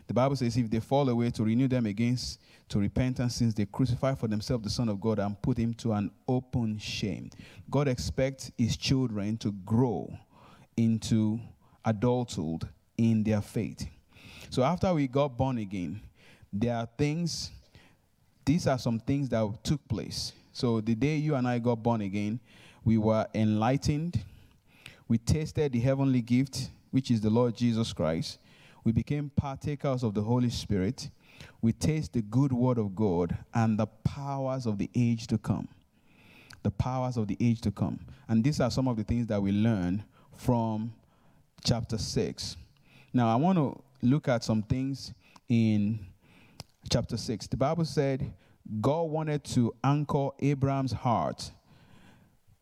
The 0.07 0.13
Bible 0.13 0.35
says, 0.35 0.57
if 0.57 0.69
they 0.69 0.79
fall 0.81 1.07
away, 1.07 1.29
to 1.31 1.43
renew 1.43 1.67
them 1.67 1.85
against 1.85 2.39
to 2.67 2.79
repentance, 2.79 3.35
since 3.35 3.53
they 3.53 3.65
crucify 3.65 4.15
for 4.15 4.27
themselves 4.27 4.63
the 4.63 4.69
Son 4.69 4.89
of 4.89 4.99
God 4.99 5.19
and 5.19 5.41
put 5.41 5.57
him 5.57 5.73
to 5.75 5.93
an 5.93 6.11
open 6.27 6.77
shame. 6.77 7.29
God 7.69 7.87
expects 7.87 8.51
his 8.57 8.77
children 8.77 9.37
to 9.37 9.51
grow 9.65 10.11
into 10.77 11.39
adulthood 11.85 12.67
in 12.97 13.23
their 13.23 13.41
faith. 13.41 13.87
So 14.49 14.63
after 14.63 14.93
we 14.93 15.07
got 15.07 15.37
born 15.37 15.57
again, 15.57 16.01
there 16.51 16.75
are 16.75 16.87
things, 16.97 17.51
these 18.45 18.67
are 18.67 18.77
some 18.77 18.99
things 18.99 19.29
that 19.29 19.63
took 19.63 19.85
place. 19.87 20.33
So 20.53 20.81
the 20.81 20.95
day 20.95 21.15
you 21.15 21.35
and 21.35 21.47
I 21.47 21.59
got 21.59 21.81
born 21.81 22.01
again, 22.01 22.39
we 22.83 22.97
were 22.97 23.27
enlightened. 23.33 24.19
We 25.07 25.17
tasted 25.17 25.71
the 25.71 25.79
heavenly 25.79 26.21
gift, 26.21 26.69
which 26.91 27.11
is 27.11 27.21
the 27.21 27.29
Lord 27.29 27.55
Jesus 27.55 27.93
Christ. 27.93 28.39
We 28.83 28.91
became 28.91 29.31
partakers 29.35 30.03
of 30.03 30.13
the 30.13 30.21
Holy 30.21 30.49
Spirit 30.49 31.09
we 31.61 31.73
taste 31.73 32.13
the 32.13 32.21
good 32.21 32.51
word 32.51 32.77
of 32.77 32.95
God 32.95 33.37
and 33.53 33.77
the 33.77 33.87
powers 33.87 34.65
of 34.65 34.77
the 34.77 34.89
age 34.95 35.27
to 35.27 35.37
come. 35.37 35.67
The 36.63 36.71
powers 36.71 37.17
of 37.17 37.27
the 37.27 37.37
age 37.39 37.61
to 37.61 37.71
come. 37.71 37.99
And 38.27 38.43
these 38.43 38.59
are 38.59 38.71
some 38.71 38.87
of 38.87 38.97
the 38.97 39.03
things 39.03 39.27
that 39.27 39.41
we 39.41 39.51
learn 39.51 40.03
from 40.35 40.93
chapter 41.63 41.97
6. 41.97 42.57
Now, 43.13 43.31
I 43.31 43.35
want 43.35 43.57
to 43.57 43.81
look 44.01 44.27
at 44.27 44.43
some 44.43 44.63
things 44.63 45.13
in 45.49 45.99
chapter 46.89 47.17
6. 47.17 47.47
The 47.47 47.57
Bible 47.57 47.85
said 47.85 48.33
God 48.79 49.03
wanted 49.03 49.43
to 49.45 49.73
anchor 49.83 50.29
Abraham's 50.39 50.91
heart 50.91 51.51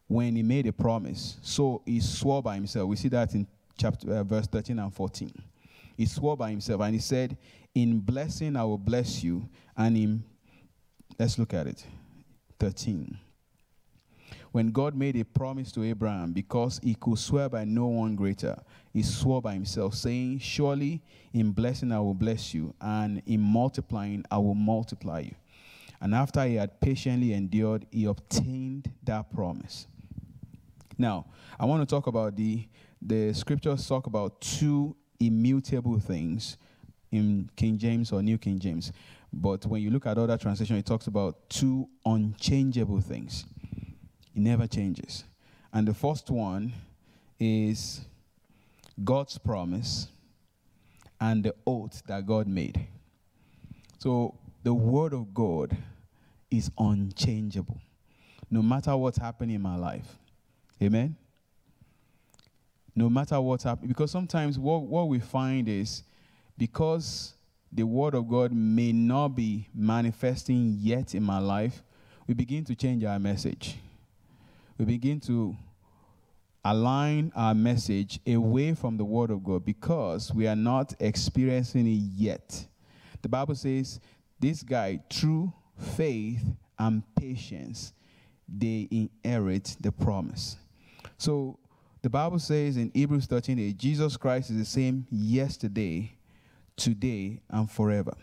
when 0.08 0.36
he 0.36 0.44
made 0.44 0.66
a 0.68 0.74
promise. 0.74 1.38
So 1.42 1.82
he 1.86 2.00
swore 2.00 2.42
by 2.42 2.56
himself. 2.56 2.90
We 2.90 2.96
see 2.96 3.10
that 3.10 3.34
in 3.36 3.48
chapter 3.78 4.12
uh, 4.14 4.24
verse 4.24 4.48
13 4.48 4.80
and 4.80 4.94
14. 4.94 5.32
He 5.98 6.06
swore 6.06 6.38
by 6.38 6.50
himself 6.50 6.82
and 6.82 6.94
he 6.94 7.00
said, 7.00 7.38
in 7.76 8.00
blessing, 8.00 8.56
I 8.56 8.64
will 8.64 8.78
bless 8.78 9.24
you. 9.24 9.48
And 9.78 9.96
in, 9.96 10.24
let's 11.18 11.38
look 11.38 11.54
at 11.54 11.68
it. 11.68 11.86
13. 12.60 13.18
When 14.52 14.72
God 14.72 14.96
made 14.96 15.16
a 15.16 15.24
promise 15.24 15.72
to 15.74 15.84
Abraham, 15.84 16.34
because 16.34 16.80
he 16.84 16.96
could 16.96 17.20
swear 17.20 17.50
by 17.50 17.66
no 17.66 17.88
one 17.88 18.16
greater, 18.16 18.58
he 18.94 19.04
swore 19.04 19.42
by 19.42 19.54
himself, 19.54 19.94
saying, 19.94 20.40
Surely 20.40 21.02
in 21.34 21.52
blessing 21.52 21.92
I 21.92 22.00
will 22.00 22.16
bless 22.16 22.54
you, 22.54 22.74
and 22.82 23.22
in 23.28 23.42
multiplying 23.42 24.26
I 24.32 24.38
will 24.38 24.56
multiply 24.56 25.20
you. 25.20 25.36
And 26.02 26.16
after 26.16 26.44
he 26.46 26.56
had 26.56 26.80
patiently 26.80 27.34
endured, 27.34 27.86
he 27.92 28.06
obtained 28.06 28.92
that 29.04 29.32
promise. 29.34 29.86
Now, 30.98 31.26
I 31.60 31.66
want 31.66 31.88
to 31.88 31.96
talk 31.96 32.08
about 32.08 32.36
the 32.36 32.68
the 33.02 33.34
scriptures 33.34 33.88
talk 33.88 34.08
about 34.08 34.42
two 34.42 34.96
immutable 35.20 36.00
things 36.00 36.58
in 37.12 37.50
King 37.56 37.78
James 37.78 38.12
or 38.12 38.22
New 38.22 38.38
King 38.38 38.60
James. 38.60 38.92
But 39.32 39.66
when 39.66 39.82
you 39.82 39.90
look 39.90 40.06
at 40.06 40.18
other 40.18 40.38
translation, 40.38 40.76
it 40.76 40.86
talks 40.86 41.08
about 41.08 41.50
two 41.50 41.88
unchangeable 42.06 43.00
things. 43.00 43.46
It 44.36 44.42
never 44.42 44.68
changes. 44.68 45.24
And 45.74 45.88
the 45.88 45.94
first 45.94 46.30
one 46.30 46.74
is 47.40 48.02
God's 49.04 49.38
promise 49.38 50.08
and 51.22 51.44
the 51.44 51.56
oath 51.66 52.02
that 52.08 52.26
God 52.26 52.48
made. 52.48 52.88
So 53.98 54.36
the 54.64 54.74
word 54.74 55.14
of 55.14 55.34
God 55.34 55.76
is 56.50 56.72
unchangeable. 56.78 57.80
No 58.50 58.62
matter 58.62 58.96
what's 58.96 59.18
happening 59.18 59.56
in 59.56 59.62
my 59.62 59.76
life. 59.76 60.18
Amen. 60.82 61.16
No 62.96 63.10
matter 63.10 63.40
what's 63.40 63.64
happening. 63.64 63.90
Because 63.90 64.12
sometimes 64.12 64.58
what, 64.58 64.84
what 64.84 65.08
we 65.08 65.20
find 65.20 65.70
is 65.70 66.04
because 66.58 67.34
the 67.72 67.84
word 67.84 68.16
of 68.16 68.28
God 68.28 68.52
may 68.52 68.92
not 68.92 69.30
be 69.30 69.68
manifesting 69.74 70.78
yet 70.80 71.14
in 71.14 71.24
my 71.24 71.40
life, 71.40 71.84
we 72.28 72.34
begin 72.34 72.66
to 72.66 72.76
change 72.76 73.04
our 73.04 73.20
message. 73.20 73.78
We 74.80 74.86
begin 74.86 75.20
to 75.22 75.58
align 76.64 77.34
our 77.36 77.54
message 77.54 78.18
away 78.26 78.74
from 78.74 78.96
the 78.96 79.04
word 79.04 79.30
of 79.30 79.44
God 79.44 79.66
because 79.66 80.34
we 80.34 80.48
are 80.48 80.56
not 80.56 80.94
experiencing 81.02 81.86
it 81.86 82.00
yet. 82.16 82.66
The 83.22 83.28
Bible 83.28 83.56
says 83.56 84.00
this 84.40 84.64
guy, 84.64 85.02
through 85.12 85.52
faith 85.78 86.42
and 86.80 87.04
patience, 87.16 87.92
they 88.48 88.88
inherit 88.90 89.76
the 89.82 89.92
promise. 89.92 90.56
So 91.18 91.60
the 92.02 92.10
Bible 92.10 92.40
says 92.40 92.78
in 92.78 92.90
Hebrews 92.94 93.26
13 93.26 93.60
8, 93.60 93.78
Jesus 93.78 94.16
Christ 94.16 94.50
is 94.50 94.58
the 94.60 94.66
same 94.66 95.06
yesterday, 95.12 96.16
today, 96.78 97.42
and 97.50 97.70
forever. 97.70 98.14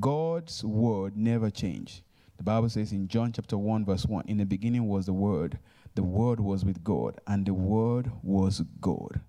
God's 0.00 0.64
word 0.64 1.18
never 1.18 1.50
changed. 1.50 2.00
The 2.38 2.44
Bible 2.44 2.70
says 2.70 2.92
in 2.92 3.08
John 3.08 3.30
chapter 3.30 3.58
1, 3.58 3.84
verse 3.84 4.06
1 4.06 4.24
In 4.26 4.38
the 4.38 4.46
beginning 4.46 4.88
was 4.88 5.06
the 5.06 5.12
Word, 5.12 5.58
the 5.94 6.02
Word 6.02 6.40
was 6.40 6.64
with 6.64 6.82
God, 6.82 7.20
and 7.26 7.46
the 7.46 7.54
Word 7.54 8.10
was 8.22 8.62
God. 8.80 9.20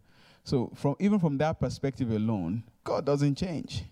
So, 0.43 0.71
from, 0.75 0.95
even 0.99 1.19
from 1.19 1.37
that 1.37 1.59
perspective 1.59 2.11
alone, 2.11 2.63
God 2.83 3.05
doesn't 3.05 3.35
change. 3.35 3.83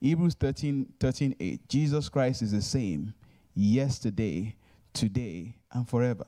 Hebrews 0.00 0.34
13, 0.34 0.92
13 1.00 1.36
8 1.40 1.68
Jesus 1.68 2.08
Christ 2.08 2.42
is 2.42 2.52
the 2.52 2.62
same 2.62 3.14
yesterday, 3.54 4.54
today, 4.92 5.56
and 5.72 5.88
forever. 5.88 6.26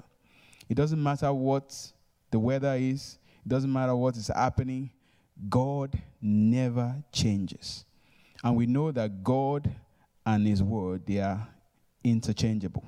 It 0.69 0.75
doesn't 0.75 1.03
matter 1.03 1.33
what 1.33 1.93
the 2.31 2.39
weather 2.39 2.75
is, 2.75 3.19
it 3.45 3.49
doesn't 3.49 3.73
matter 3.73 3.95
what 3.95 4.17
is 4.17 4.29
happening, 4.29 4.91
God 5.49 6.01
never 6.21 6.97
changes. 7.13 7.85
And 8.43 8.57
we 8.57 8.67
know 8.67 8.93
that 8.93 9.23
God 9.23 9.71
and 10.25 10.47
his 10.47 10.63
word 10.63 11.07
they 11.07 11.21
are 11.21 11.47
interchangeable 12.03 12.85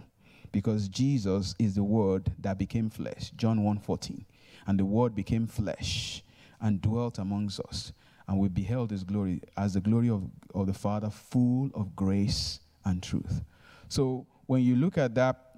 because 0.52 0.88
Jesus 0.88 1.54
is 1.58 1.74
the 1.74 1.84
word 1.84 2.32
that 2.38 2.58
became 2.58 2.90
flesh. 2.90 3.30
John 3.36 3.60
1:14. 3.60 4.24
And 4.66 4.78
the 4.78 4.84
word 4.84 5.14
became 5.14 5.46
flesh 5.46 6.22
and 6.60 6.80
dwelt 6.80 7.18
amongst 7.18 7.60
us. 7.60 7.92
And 8.26 8.38
we 8.38 8.48
beheld 8.48 8.90
his 8.90 9.04
glory 9.04 9.40
as 9.56 9.74
the 9.74 9.80
glory 9.80 10.10
of, 10.10 10.24
of 10.54 10.66
the 10.66 10.74
Father, 10.74 11.08
full 11.08 11.70
of 11.74 11.96
grace 11.96 12.60
and 12.84 13.02
truth. 13.02 13.42
So 13.88 14.26
when 14.46 14.62
you 14.62 14.76
look 14.76 14.98
at 14.98 15.14
that 15.14 15.54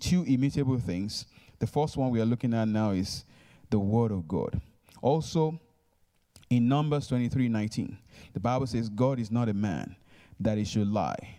two 0.00 0.24
immutable 0.24 0.78
things, 0.78 1.26
the 1.58 1.66
first 1.66 1.96
one 1.96 2.10
we 2.10 2.20
are 2.20 2.26
looking 2.26 2.54
at 2.54 2.68
now 2.68 2.90
is 2.90 3.24
the 3.70 3.78
word 3.78 4.12
of 4.12 4.28
God. 4.28 4.60
Also, 5.02 5.60
in 6.50 6.68
Numbers 6.68 7.08
23 7.08 7.48
19, 7.48 7.98
the 8.32 8.40
Bible 8.40 8.66
says, 8.66 8.88
God 8.88 9.18
is 9.18 9.30
not 9.30 9.48
a 9.48 9.54
man 9.54 9.96
that 10.40 10.56
he 10.56 10.64
should 10.64 10.88
lie, 10.88 11.37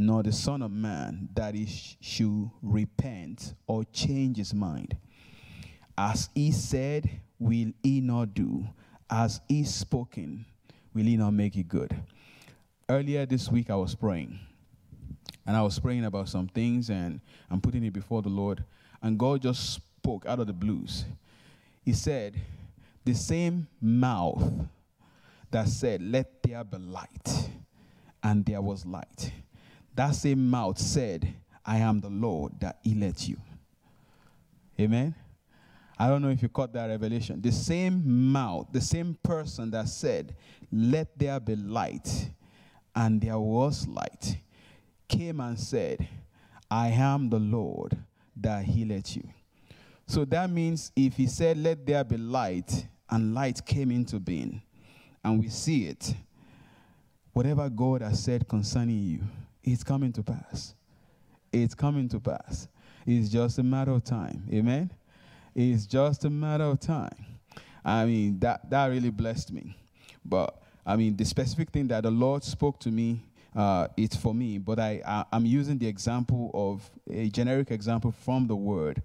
nor 0.00 0.22
the 0.22 0.32
Son 0.32 0.62
of 0.62 0.70
Man 0.70 1.28
that 1.34 1.54
he 1.54 1.66
sh- 1.66 1.98
should 2.00 2.50
repent 2.62 3.52
or 3.66 3.84
change 3.92 4.38
his 4.38 4.54
mind. 4.54 4.96
As 5.98 6.30
he 6.34 6.52
said, 6.52 7.08
will 7.38 7.72
he 7.82 8.00
not 8.00 8.32
do? 8.32 8.66
As 9.10 9.42
he 9.46 9.62
spoken, 9.64 10.46
will 10.94 11.04
he 11.04 11.18
not 11.18 11.32
make 11.32 11.54
it 11.54 11.68
good? 11.68 11.94
Earlier 12.88 13.26
this 13.26 13.50
week, 13.50 13.68
I 13.68 13.76
was 13.76 13.94
praying. 13.94 14.38
And 15.46 15.54
I 15.54 15.60
was 15.60 15.78
praying 15.78 16.06
about 16.06 16.30
some 16.30 16.48
things 16.48 16.88
and 16.88 17.20
I'm 17.50 17.60
putting 17.60 17.84
it 17.84 17.92
before 17.92 18.22
the 18.22 18.30
Lord. 18.30 18.64
And 19.02 19.18
God 19.18 19.42
just 19.42 19.74
spoke 19.74 20.24
out 20.24 20.40
of 20.40 20.46
the 20.46 20.54
blues. 20.54 21.04
He 21.84 21.92
said, 21.92 22.36
the 23.04 23.12
same 23.12 23.66
mouth 23.82 24.50
that 25.50 25.68
said, 25.68 26.00
Let 26.00 26.42
there 26.42 26.64
be 26.64 26.78
light, 26.78 27.50
and 28.22 28.46
there 28.46 28.62
was 28.62 28.86
light. 28.86 29.32
That 29.94 30.14
same 30.14 30.48
mouth 30.48 30.78
said, 30.78 31.34
I 31.64 31.78
am 31.78 32.00
the 32.00 32.08
Lord 32.08 32.58
that 32.60 32.78
healeth 32.82 33.28
you. 33.28 33.36
Amen. 34.78 35.14
I 35.98 36.08
don't 36.08 36.22
know 36.22 36.30
if 36.30 36.40
you 36.40 36.48
caught 36.48 36.72
that 36.72 36.86
revelation. 36.86 37.42
The 37.42 37.52
same 37.52 38.32
mouth, 38.32 38.68
the 38.72 38.80
same 38.80 39.18
person 39.22 39.70
that 39.72 39.88
said, 39.88 40.34
Let 40.72 41.18
there 41.18 41.38
be 41.38 41.56
light, 41.56 42.30
and 42.94 43.20
there 43.20 43.38
was 43.38 43.86
light, 43.86 44.38
came 45.06 45.40
and 45.40 45.60
said, 45.60 46.08
I 46.70 46.88
am 46.88 47.28
the 47.28 47.38
Lord 47.38 47.98
that 48.36 48.64
healeth 48.64 49.16
you. 49.16 49.28
So 50.06 50.24
that 50.24 50.48
means 50.48 50.90
if 50.96 51.14
he 51.14 51.26
said, 51.26 51.58
Let 51.58 51.84
there 51.84 52.02
be 52.02 52.16
light, 52.16 52.86
and 53.10 53.34
light 53.34 53.64
came 53.66 53.90
into 53.90 54.18
being, 54.18 54.62
and 55.22 55.38
we 55.38 55.50
see 55.50 55.84
it, 55.86 56.14
whatever 57.34 57.68
God 57.68 58.00
has 58.00 58.24
said 58.24 58.48
concerning 58.48 59.02
you, 59.02 59.20
it's 59.62 59.84
coming 59.84 60.12
to 60.12 60.22
pass. 60.22 60.74
It's 61.52 61.74
coming 61.74 62.08
to 62.10 62.20
pass. 62.20 62.68
It's 63.06 63.28
just 63.28 63.58
a 63.58 63.62
matter 63.62 63.92
of 63.92 64.04
time. 64.04 64.44
Amen. 64.52 64.90
It's 65.54 65.86
just 65.86 66.24
a 66.24 66.30
matter 66.30 66.64
of 66.64 66.80
time. 66.80 67.26
I 67.84 68.04
mean, 68.04 68.38
that, 68.40 68.68
that 68.70 68.86
really 68.86 69.10
blessed 69.10 69.52
me. 69.52 69.76
But 70.24 70.60
I 70.84 70.96
mean, 70.96 71.16
the 71.16 71.24
specific 71.24 71.70
thing 71.70 71.88
that 71.88 72.02
the 72.02 72.10
Lord 72.10 72.44
spoke 72.44 72.78
to 72.80 72.90
me, 72.90 73.20
uh, 73.54 73.88
it's 73.96 74.16
for 74.16 74.34
me, 74.34 74.58
but 74.58 74.78
I, 74.78 75.02
I, 75.06 75.24
I'm 75.32 75.44
using 75.44 75.78
the 75.78 75.86
example 75.86 76.50
of 76.54 76.88
a 77.10 77.28
generic 77.28 77.70
example 77.70 78.12
from 78.12 78.46
the 78.46 78.56
Word. 78.56 79.02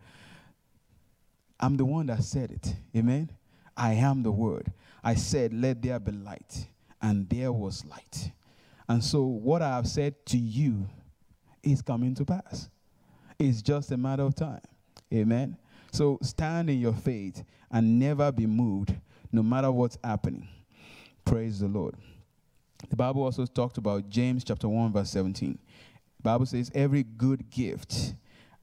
I'm 1.59 1.77
the 1.77 1.85
one 1.85 2.07
that 2.07 2.23
said 2.23 2.51
it. 2.51 2.75
Amen. 2.95 3.31
I 3.75 3.93
am 3.93 4.23
the 4.23 4.31
Word. 4.31 4.71
I 5.03 5.15
said, 5.15 5.53
Let 5.53 5.81
there 5.81 5.99
be 5.99 6.11
light, 6.11 6.67
and 7.01 7.27
there 7.29 7.51
was 7.51 7.85
light. 7.85 8.31
And 8.87 9.03
so, 9.03 9.23
what 9.23 9.61
I 9.61 9.69
have 9.75 9.87
said 9.87 10.25
to 10.27 10.37
you 10.37 10.87
is 11.63 11.81
coming 11.81 12.13
to 12.15 12.25
pass. 12.25 12.69
It's 13.39 13.61
just 13.61 13.91
a 13.91 13.97
matter 13.97 14.23
of 14.23 14.35
time. 14.35 14.61
Amen. 15.13 15.57
So 15.91 16.19
stand 16.21 16.69
in 16.69 16.79
your 16.79 16.93
faith 16.93 17.43
and 17.71 17.99
never 17.99 18.31
be 18.31 18.45
moved 18.45 18.93
no 19.31 19.41
matter 19.41 19.71
what's 19.71 19.97
happening. 20.03 20.47
Praise 21.23 21.59
the 21.59 21.67
Lord. 21.67 21.95
The 22.89 22.95
Bible 22.95 23.23
also 23.23 23.45
talked 23.45 23.77
about 23.77 24.09
James 24.09 24.43
chapter 24.43 24.67
1 24.67 24.93
verse 24.93 25.09
17. 25.11 25.57
The 26.17 26.23
Bible 26.23 26.45
says 26.45 26.71
every 26.75 27.03
good 27.03 27.49
gift 27.49 28.13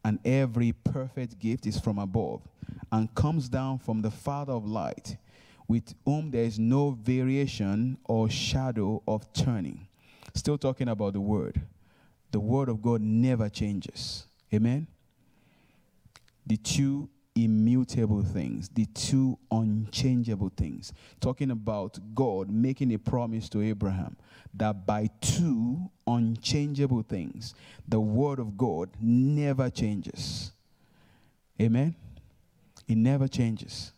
and 0.05 0.19
every 0.25 0.73
perfect 0.73 1.39
gift 1.39 1.67
is 1.67 1.79
from 1.79 1.99
above 1.99 2.43
and 2.91 3.15
comes 3.15 3.49
down 3.49 3.79
from 3.79 4.03
the 4.03 4.11
Father 4.11 4.53
of 4.53 4.67
light, 4.67 5.17
with 5.69 5.95
whom 6.05 6.31
there 6.31 6.45
is 6.45 6.59
no 6.59 6.91
variation 6.91 7.97
or 8.05 8.29
shadow 8.29 9.03
of 9.09 9.33
turning. 9.33 9.87
Still 10.35 10.59
talking 10.59 10.89
about 10.89 11.13
the 11.13 11.21
word. 11.21 11.61
The 12.31 12.41
word 12.41 12.69
of 12.69 12.81
God 12.81 13.01
never 13.03 13.49
changes. 13.49 14.27
Amen. 14.53 14.87
The 16.47 16.57
two 16.57 17.09
immutable 17.35 18.23
things, 18.23 18.69
the 18.69 18.87
two 18.87 19.39
unchangeable 19.51 20.53
things. 20.57 20.93
Talking 21.21 21.51
about 21.51 21.99
God 22.15 22.51
making 22.51 22.93
a 22.93 22.99
promise 22.99 23.49
to 23.51 23.63
Abraham 23.63 24.17
that 24.55 24.87
by 24.87 25.09
two 25.21 25.91
unchangeable 26.07 27.03
things, 27.03 27.55
the 27.89 28.01
word 28.01 28.39
of 28.39 28.57
God 28.57 28.91
never 29.01 29.71
changes. 29.71 30.53
Amen? 31.61 31.95
It 32.89 32.97
never 32.97 33.29
changes. 33.29 33.93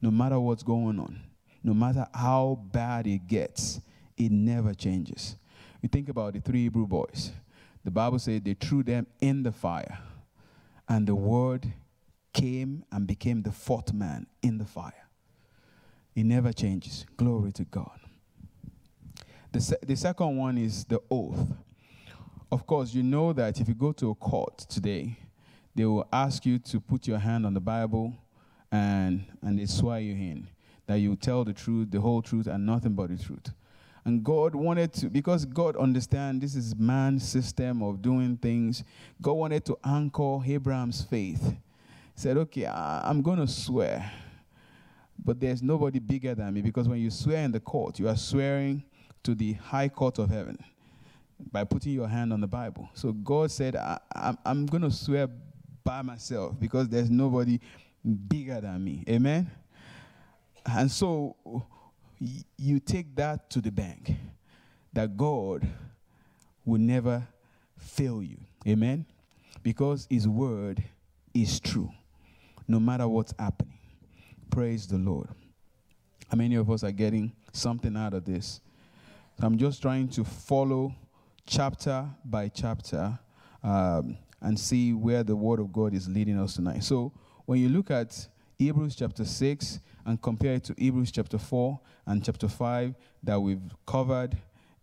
No 0.00 0.10
matter 0.10 0.40
what's 0.40 0.62
going 0.62 0.98
on, 0.98 1.20
no 1.62 1.74
matter 1.74 2.06
how 2.14 2.60
bad 2.72 3.06
it 3.06 3.26
gets, 3.26 3.80
it 4.16 4.32
never 4.32 4.74
changes. 4.74 5.36
You 5.82 5.88
think 5.88 6.08
about 6.08 6.32
the 6.32 6.40
three 6.40 6.62
Hebrew 6.62 6.86
boys. 6.86 7.32
The 7.84 7.90
Bible 7.90 8.18
said 8.18 8.44
they 8.44 8.54
threw 8.54 8.82
them 8.82 9.06
in 9.20 9.42
the 9.42 9.52
fire, 9.52 9.98
and 10.88 11.06
the 11.06 11.14
word 11.14 11.72
came 12.32 12.84
and 12.90 13.06
became 13.06 13.42
the 13.42 13.52
fourth 13.52 13.92
man 13.92 14.26
in 14.42 14.58
the 14.58 14.64
fire. 14.64 15.08
It 16.14 16.24
never 16.24 16.52
changes. 16.52 17.04
Glory 17.16 17.52
to 17.52 17.64
God. 17.64 17.98
The, 19.50 19.60
se- 19.60 19.78
the 19.82 19.96
second 19.96 20.36
one 20.36 20.56
is 20.56 20.84
the 20.84 21.00
oath. 21.10 21.52
Of 22.50 22.66
course, 22.66 22.94
you 22.94 23.02
know 23.02 23.32
that 23.32 23.60
if 23.60 23.68
you 23.68 23.74
go 23.74 23.92
to 23.92 24.10
a 24.10 24.14
court 24.14 24.58
today, 24.58 25.18
they 25.74 25.84
will 25.84 26.06
ask 26.12 26.46
you 26.46 26.58
to 26.58 26.80
put 26.80 27.06
your 27.06 27.18
hand 27.18 27.44
on 27.44 27.54
the 27.54 27.60
Bible 27.60 28.14
and, 28.70 29.24
and 29.42 29.58
they 29.58 29.66
swear 29.66 30.00
you 30.00 30.12
in 30.12 30.48
that 30.86 30.98
you 30.98 31.16
tell 31.16 31.44
the 31.44 31.52
truth, 31.52 31.90
the 31.90 32.00
whole 32.00 32.22
truth, 32.22 32.46
and 32.46 32.66
nothing 32.66 32.92
but 32.92 33.08
the 33.08 33.22
truth. 33.22 33.52
And 34.04 34.24
God 34.24 34.54
wanted 34.54 34.92
to, 34.94 35.08
because 35.08 35.44
God 35.44 35.76
understands 35.76 36.40
this 36.40 36.56
is 36.56 36.74
man's 36.76 37.26
system 37.26 37.82
of 37.82 38.02
doing 38.02 38.36
things, 38.36 38.82
God 39.20 39.34
wanted 39.34 39.64
to 39.66 39.78
anchor 39.84 40.40
Abraham's 40.44 41.02
faith 41.02 41.44
He 41.44 41.56
said, 42.16 42.36
Okay, 42.36 42.66
I'm 42.66 43.22
going 43.22 43.38
to 43.38 43.46
swear, 43.46 44.10
but 45.24 45.38
there's 45.38 45.62
nobody 45.62 46.00
bigger 46.00 46.34
than 46.34 46.52
me 46.52 46.62
because 46.62 46.88
when 46.88 46.98
you 46.98 47.10
swear 47.10 47.44
in 47.44 47.52
the 47.52 47.60
court, 47.60 47.98
you 48.00 48.08
are 48.08 48.16
swearing 48.16 48.82
to 49.22 49.36
the 49.36 49.52
high 49.54 49.88
court 49.88 50.18
of 50.18 50.30
heaven 50.30 50.58
by 51.50 51.64
putting 51.64 51.92
your 51.92 52.08
hand 52.08 52.32
on 52.32 52.40
the 52.40 52.46
Bible. 52.46 52.88
So 52.94 53.12
God 53.12 53.50
said, 53.50 53.76
I, 53.76 53.98
am 54.44 54.66
going 54.66 54.82
to 54.82 54.90
swear 54.90 55.28
by 55.84 56.02
myself 56.02 56.58
because 56.58 56.88
there's 56.88 57.10
nobody 57.10 57.60
bigger 58.28 58.60
than 58.60 58.82
me. 58.82 59.04
Amen? 59.08 59.50
And 60.66 60.90
so 60.90 61.36
you 62.56 62.78
take 62.78 63.14
that 63.16 63.50
to 63.50 63.60
the 63.60 63.70
bank 63.70 64.14
that 64.92 65.16
God 65.16 65.66
will 66.64 66.80
never 66.80 67.26
fail 67.78 68.22
you. 68.22 68.38
Amen? 68.66 69.06
Because 69.62 70.06
His 70.10 70.28
word 70.28 70.82
is 71.34 71.58
true 71.58 71.90
no 72.68 72.78
matter 72.78 73.08
what's 73.08 73.34
happening. 73.38 73.78
Praise 74.50 74.86
the 74.86 74.98
Lord. 74.98 75.28
How 76.28 76.36
many 76.36 76.54
of 76.54 76.70
us 76.70 76.84
are 76.84 76.92
getting 76.92 77.32
something 77.52 77.96
out 77.96 78.14
of 78.14 78.24
this? 78.24 78.60
I'm 79.40 79.58
just 79.58 79.82
trying 79.82 80.08
to 80.10 80.24
follow 80.24 80.94
chapter 81.46 82.06
by 82.24 82.48
chapter 82.48 83.18
um, 83.62 84.16
and 84.40 84.58
see 84.58 84.92
where 84.92 85.22
the 85.22 85.34
Word 85.34 85.58
of 85.58 85.72
God 85.72 85.94
is 85.94 86.08
leading 86.08 86.38
us 86.38 86.54
tonight. 86.54 86.84
So 86.84 87.12
when 87.46 87.60
you 87.60 87.68
look 87.68 87.90
at 87.90 88.28
Hebrews 88.58 88.94
chapter 88.94 89.24
6 89.24 89.80
and 90.04 90.20
compare 90.20 90.54
it 90.54 90.64
to 90.64 90.74
Hebrews 90.76 91.12
chapter 91.12 91.38
4 91.38 91.80
and 92.06 92.24
chapter 92.24 92.48
5 92.48 92.94
that 93.22 93.40
we've 93.40 93.60
covered 93.86 94.36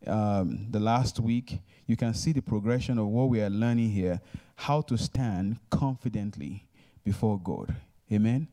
um, 0.08 0.68
the 0.70 0.80
last 0.80 1.20
week, 1.20 1.60
you 1.86 1.96
can 1.96 2.14
see 2.14 2.32
the 2.32 2.42
progression 2.42 2.98
of 2.98 3.08
what 3.08 3.30
we 3.30 3.42
are 3.42 3.50
learning 3.50 3.90
here 3.90 4.22
how 4.56 4.82
to 4.82 4.98
stand 4.98 5.58
confidently 5.70 6.66
before 7.04 7.40
God. 7.40 7.76
Amen. 8.12 8.48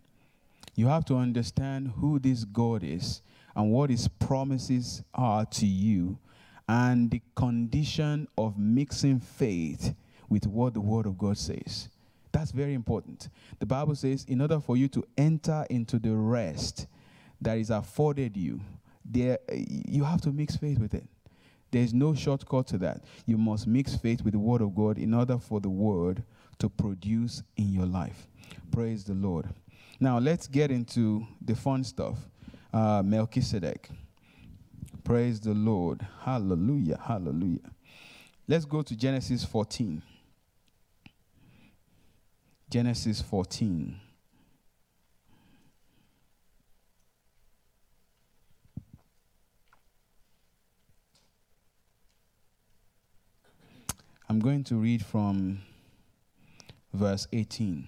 You 0.75 0.87
have 0.87 1.05
to 1.07 1.17
understand 1.17 1.93
who 1.97 2.19
this 2.19 2.45
God 2.45 2.85
is 2.85 3.23
and 3.55 3.73
what 3.73 3.91
his 3.91 4.07
promises 4.07 5.03
are 5.15 5.47
to 5.47 5.67
you 5.67 6.19
and 6.69 7.11
the 7.11 7.23
condition 7.35 8.29
of 8.37 8.59
mixing 8.59 9.21
faith 9.21 9.95
with 10.29 10.47
what 10.47 10.75
the 10.75 10.81
word 10.81 11.07
of 11.07 11.17
God 11.17 11.39
says. 11.39 11.89
That's 12.33 12.51
very 12.51 12.75
important. 12.75 13.29
The 13.59 13.67
Bible 13.67 13.95
says, 13.95 14.25
in 14.29 14.41
order 14.41 14.61
for 14.61 14.77
you 14.77 14.89
to 14.89 15.05
enter 15.17 15.65
into 15.71 15.99
the 15.99 16.15
rest 16.15 16.87
that 17.41 17.59
is 17.59 17.71
afforded 17.71 18.37
you, 18.37 18.61
there 19.05 19.39
you 19.53 20.05
have 20.05 20.21
to 20.23 20.33
mix 20.33 20.57
faith 20.57 20.79
with 20.79 20.95
it. 20.95 21.07
There's 21.71 21.93
no 21.93 22.15
shortcut 22.15 22.67
to 22.69 22.79
that. 22.79 23.05
You 23.27 23.37
must 23.37 23.67
mix 23.67 23.97
faith 23.97 24.23
with 24.23 24.33
the 24.33 24.39
word 24.39 24.63
of 24.63 24.75
God 24.75 24.99
in 24.99 25.15
order 25.15 25.39
for 25.39 25.61
the 25.61 25.69
word 25.69 26.23
to 26.59 26.69
produce 26.69 27.43
in 27.57 27.73
your 27.73 27.87
life. 27.87 28.29
Praise 28.71 29.05
the 29.05 29.15
Lord. 29.15 29.47
Now, 30.01 30.19
let's 30.19 30.47
get 30.47 30.71
into 30.71 31.27
the 31.41 31.55
fun 31.55 31.85
stuff. 31.85 32.19
Uh, 32.73 33.03
Melchizedek. 33.05 33.89
Praise 35.05 35.41
the 35.41 35.55
Lord. 35.55 36.07
Hallelujah. 36.23 36.99
Hallelujah. 37.03 37.71
Let's 38.49 38.65
go 38.65 38.83
to 38.83 38.97
Genesis 38.97 39.45
14. 39.45 40.03
Genesis 42.77 43.23
14. 43.23 43.99
I'm 54.29 54.41
going 54.41 54.63
to 54.65 54.75
read 54.75 55.03
from 55.03 55.63
verse 56.93 57.27
18. 57.33 57.87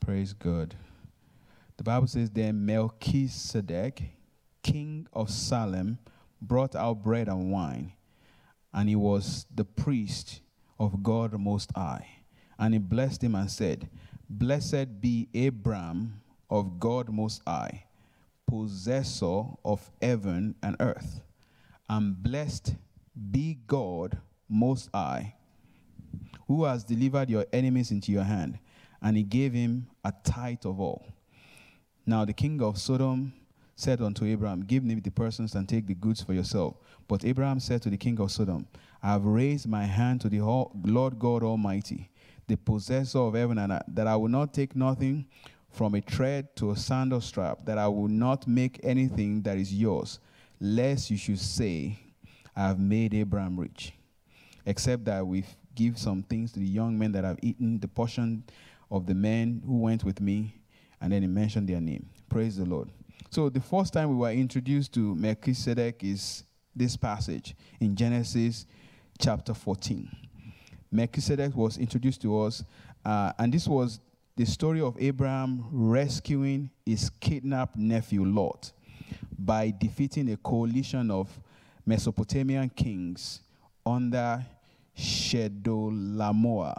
Praise 0.00 0.32
God. 0.32 0.74
The 1.76 1.82
Bible 1.82 2.06
says, 2.06 2.30
Then 2.30 2.64
Melchizedek, 2.64 4.04
king 4.62 5.06
of 5.12 5.28
Salem, 5.28 5.98
brought 6.40 6.74
out 6.74 7.02
bread 7.02 7.28
and 7.28 7.52
wine, 7.52 7.92
and 8.72 8.88
he 8.88 8.96
was 8.96 9.44
the 9.54 9.66
priest 9.66 10.40
of 10.78 11.02
God 11.02 11.38
Most 11.38 11.70
High. 11.76 12.21
And 12.62 12.74
he 12.74 12.78
blessed 12.78 13.24
him 13.24 13.34
and 13.34 13.50
said, 13.50 13.90
Blessed 14.30 15.00
be 15.00 15.28
Abram 15.34 16.22
of 16.48 16.78
God 16.78 17.10
Most 17.10 17.42
High, 17.44 17.86
possessor 18.46 19.42
of 19.64 19.90
heaven 20.00 20.54
and 20.62 20.76
earth, 20.78 21.22
and 21.88 22.22
blessed 22.22 22.76
be 23.32 23.58
God 23.66 24.16
Most 24.48 24.90
High, 24.94 25.34
who 26.46 26.62
has 26.62 26.84
delivered 26.84 27.28
your 27.28 27.46
enemies 27.52 27.90
into 27.90 28.12
your 28.12 28.22
hand 28.22 28.60
and 29.02 29.16
he 29.16 29.24
gave 29.24 29.52
him 29.52 29.88
a 30.04 30.12
tithe 30.24 30.64
of 30.64 30.80
all. 30.80 31.04
Now 32.06 32.24
the 32.24 32.32
king 32.32 32.62
of 32.62 32.78
Sodom 32.78 33.32
said 33.74 34.00
unto 34.00 34.24
Abraham, 34.24 34.62
Give 34.62 34.84
me 34.84 34.94
the 34.94 35.10
persons 35.10 35.56
and 35.56 35.68
take 35.68 35.88
the 35.88 35.94
goods 35.94 36.22
for 36.22 36.32
yourself. 36.32 36.76
But 37.08 37.24
Abraham 37.24 37.58
said 37.58 37.82
to 37.82 37.90
the 37.90 37.96
king 37.96 38.20
of 38.20 38.30
Sodom, 38.30 38.68
I 39.02 39.08
have 39.08 39.24
raised 39.24 39.68
my 39.68 39.84
hand 39.84 40.20
to 40.20 40.28
the 40.28 40.40
Lord 40.40 41.18
God 41.18 41.42
Almighty, 41.42 42.10
the 42.46 42.56
possessor 42.56 43.18
of 43.18 43.34
heaven 43.34 43.58
and 43.58 43.72
earth, 43.72 43.82
that 43.88 44.06
I 44.06 44.16
will 44.16 44.28
not 44.28 44.52
take 44.52 44.76
nothing 44.76 45.26
from 45.70 45.94
a 45.94 46.00
thread 46.00 46.54
to 46.56 46.70
a 46.70 46.76
sandal 46.76 47.20
strap, 47.20 47.64
that 47.64 47.78
I 47.78 47.88
will 47.88 48.08
not 48.08 48.46
make 48.46 48.80
anything 48.82 49.42
that 49.42 49.56
is 49.56 49.72
yours, 49.72 50.20
lest 50.60 51.10
you 51.10 51.16
should 51.16 51.38
say, 51.38 51.98
I 52.54 52.68
have 52.68 52.78
made 52.78 53.14
Abraham 53.14 53.58
rich, 53.58 53.92
except 54.66 55.04
that 55.06 55.26
we 55.26 55.44
give 55.74 55.98
some 55.98 56.22
things 56.22 56.52
to 56.52 56.58
the 56.58 56.66
young 56.66 56.98
men 56.98 57.12
that 57.12 57.24
have 57.24 57.38
eaten 57.42 57.80
the 57.80 57.88
portion 57.88 58.44
of 58.90 59.06
the 59.06 59.14
men 59.14 59.62
who 59.66 59.78
went 59.78 60.04
with 60.04 60.20
me. 60.20 60.54
And 61.00 61.12
then 61.12 61.22
he 61.22 61.28
mentioned 61.28 61.68
their 61.68 61.80
name. 61.80 62.08
Praise 62.28 62.56
the 62.56 62.64
Lord. 62.64 62.88
So 63.30 63.48
the 63.48 63.60
first 63.60 63.92
time 63.92 64.10
we 64.10 64.14
were 64.14 64.30
introduced 64.30 64.92
to 64.94 65.14
Melchizedek 65.14 66.04
is 66.04 66.44
this 66.76 66.96
passage 66.96 67.56
in 67.80 67.96
Genesis 67.96 68.66
chapter 69.18 69.54
14. 69.54 70.08
Melchizedek 70.92 71.56
was 71.56 71.78
introduced 71.78 72.20
to 72.22 72.38
us, 72.42 72.62
uh, 73.04 73.32
and 73.38 73.52
this 73.52 73.66
was 73.66 73.98
the 74.36 74.44
story 74.44 74.80
of 74.80 74.96
Abraham 75.00 75.64
rescuing 75.72 76.70
his 76.84 77.10
kidnapped 77.10 77.76
nephew 77.76 78.24
Lot 78.24 78.72
by 79.38 79.72
defeating 79.76 80.30
a 80.30 80.36
coalition 80.36 81.10
of 81.10 81.28
Mesopotamian 81.86 82.68
kings 82.68 83.40
under 83.84 84.44
Chedorlaomer. 84.96 86.74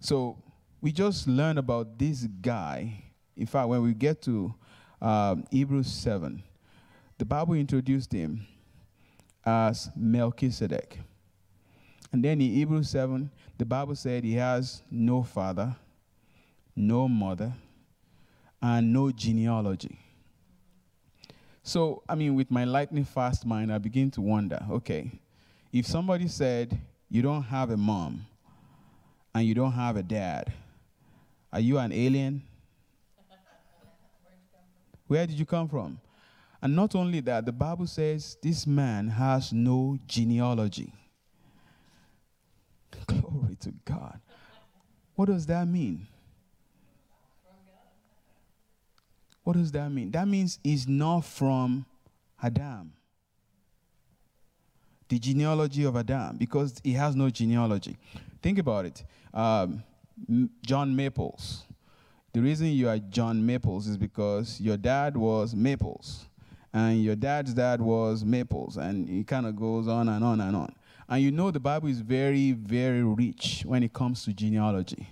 So 0.00 0.42
we 0.80 0.92
just 0.92 1.26
learned 1.26 1.58
about 1.58 1.98
this 1.98 2.26
guy. 2.40 3.04
In 3.36 3.46
fact, 3.46 3.68
when 3.68 3.82
we 3.82 3.94
get 3.94 4.20
to 4.22 4.54
um, 5.00 5.44
Hebrews 5.50 5.90
7, 5.90 6.42
the 7.16 7.24
Bible 7.24 7.54
introduced 7.54 8.12
him 8.12 8.46
as 9.44 9.90
Melchizedek. 9.96 10.98
And 12.12 12.24
then 12.24 12.40
in 12.40 12.52
Hebrews 12.52 12.90
7, 12.90 13.30
the 13.58 13.64
Bible 13.64 13.94
said 13.94 14.24
he 14.24 14.34
has 14.34 14.82
no 14.90 15.22
father, 15.22 15.76
no 16.74 17.08
mother, 17.08 17.52
and 18.62 18.92
no 18.92 19.10
genealogy. 19.10 19.98
So, 21.62 22.02
I 22.08 22.14
mean, 22.14 22.34
with 22.34 22.50
my 22.50 22.64
lightning 22.64 23.04
fast 23.04 23.44
mind, 23.44 23.72
I 23.72 23.78
begin 23.78 24.10
to 24.12 24.22
wonder 24.22 24.64
okay, 24.70 25.10
if 25.72 25.86
somebody 25.86 26.28
said, 26.28 26.78
You 27.10 27.20
don't 27.20 27.42
have 27.42 27.70
a 27.70 27.76
mom 27.76 28.24
and 29.34 29.46
you 29.46 29.54
don't 29.54 29.72
have 29.72 29.96
a 29.96 30.02
dad, 30.02 30.52
are 31.52 31.60
you 31.60 31.78
an 31.78 31.92
alien? 31.92 32.42
Where 35.06 35.26
did 35.26 35.38
you 35.38 35.44
come 35.44 35.68
from? 35.68 36.00
And 36.60 36.74
not 36.74 36.94
only 36.94 37.20
that, 37.20 37.44
the 37.44 37.52
Bible 37.52 37.86
says 37.86 38.36
this 38.42 38.66
man 38.66 39.08
has 39.08 39.52
no 39.52 39.98
genealogy. 40.06 40.92
Glory 43.06 43.56
to 43.60 43.72
God. 43.84 44.20
What 45.14 45.26
does 45.26 45.46
that 45.46 45.66
mean? 45.66 46.06
What 49.42 49.56
does 49.56 49.72
that 49.72 49.90
mean? 49.90 50.10
That 50.10 50.28
means 50.28 50.58
he's 50.62 50.86
not 50.86 51.24
from 51.24 51.86
Adam. 52.42 52.92
The 55.08 55.18
genealogy 55.18 55.84
of 55.84 55.96
Adam, 55.96 56.36
because 56.36 56.78
he 56.84 56.92
has 56.92 57.16
no 57.16 57.30
genealogy. 57.30 57.96
Think 58.42 58.58
about 58.58 58.84
it. 58.84 59.02
Um, 59.32 59.82
John 60.62 60.94
Maples. 60.94 61.64
The 62.34 62.42
reason 62.42 62.66
you 62.66 62.88
are 62.88 62.98
John 62.98 63.44
Maples 63.44 63.86
is 63.86 63.96
because 63.96 64.60
your 64.60 64.76
dad 64.76 65.16
was 65.16 65.54
Maples, 65.54 66.28
and 66.74 67.02
your 67.02 67.16
dad's 67.16 67.54
dad 67.54 67.80
was 67.80 68.24
Maples, 68.24 68.76
and 68.76 69.08
it 69.08 69.26
kind 69.26 69.46
of 69.46 69.56
goes 69.56 69.88
on 69.88 70.08
and 70.10 70.22
on 70.22 70.40
and 70.42 70.54
on. 70.54 70.74
And 71.08 71.22
you 71.22 71.30
know 71.30 71.50
the 71.50 71.60
Bible 71.60 71.88
is 71.88 72.00
very, 72.00 72.52
very 72.52 73.02
rich 73.02 73.62
when 73.64 73.82
it 73.82 73.92
comes 73.92 74.24
to 74.24 74.32
genealogy. 74.32 75.08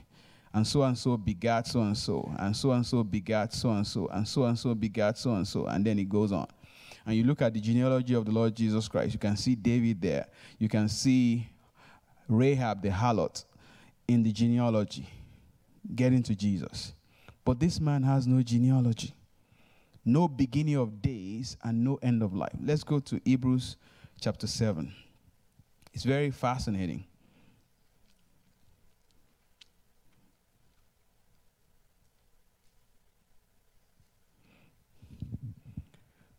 And 0.52 0.66
so 0.66 0.82
and 0.82 0.96
so 0.96 1.16
begat 1.16 1.66
so 1.66 1.80
and 1.80 1.96
so, 1.96 2.30
and 2.38 2.56
so 2.56 2.72
and 2.72 2.86
so 2.86 3.02
begat 3.02 3.52
so 3.52 3.70
and 3.70 3.86
so, 3.86 4.06
and 4.08 4.26
so 4.26 4.44
and 4.44 4.58
so 4.58 4.74
begat 4.74 5.18
so 5.18 5.34
and 5.34 5.46
so, 5.46 5.66
and 5.66 5.84
then 5.84 5.98
it 5.98 6.08
goes 6.08 6.32
on. 6.32 6.46
And 7.06 7.14
you 7.14 7.24
look 7.24 7.40
at 7.40 7.54
the 7.54 7.60
genealogy 7.60 8.14
of 8.14 8.24
the 8.24 8.32
Lord 8.32 8.54
Jesus 8.54 8.88
Christ, 8.88 9.12
you 9.12 9.18
can 9.18 9.36
see 9.36 9.54
David 9.54 10.00
there. 10.00 10.26
You 10.58 10.68
can 10.68 10.88
see 10.88 11.48
Rahab 12.28 12.82
the 12.82 12.88
harlot 12.88 13.44
in 14.08 14.22
the 14.22 14.32
genealogy, 14.32 15.08
getting 15.94 16.22
to 16.24 16.34
Jesus. 16.34 16.92
But 17.44 17.60
this 17.60 17.80
man 17.80 18.02
has 18.02 18.26
no 18.26 18.42
genealogy, 18.42 19.14
no 20.04 20.26
beginning 20.26 20.76
of 20.76 21.00
days, 21.00 21.56
and 21.62 21.84
no 21.84 21.98
end 22.02 22.22
of 22.22 22.34
life. 22.34 22.56
Let's 22.60 22.82
go 22.82 22.98
to 22.98 23.20
Hebrews 23.24 23.76
chapter 24.20 24.46
7. 24.46 24.92
It's 25.96 26.04
very 26.04 26.30
fascinating. 26.30 27.06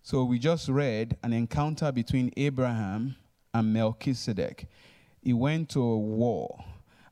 So 0.03 0.25
we 0.25 0.37
just 0.37 0.69
read 0.69 1.17
an 1.23 1.33
encounter 1.33 1.91
between 1.91 2.31
Abraham 2.37 3.15
and 3.51 3.73
Melchizedek. 3.73 4.67
He 5.23 5.33
went 5.33 5.69
to 5.69 5.81
a 5.81 5.97
war 5.97 6.63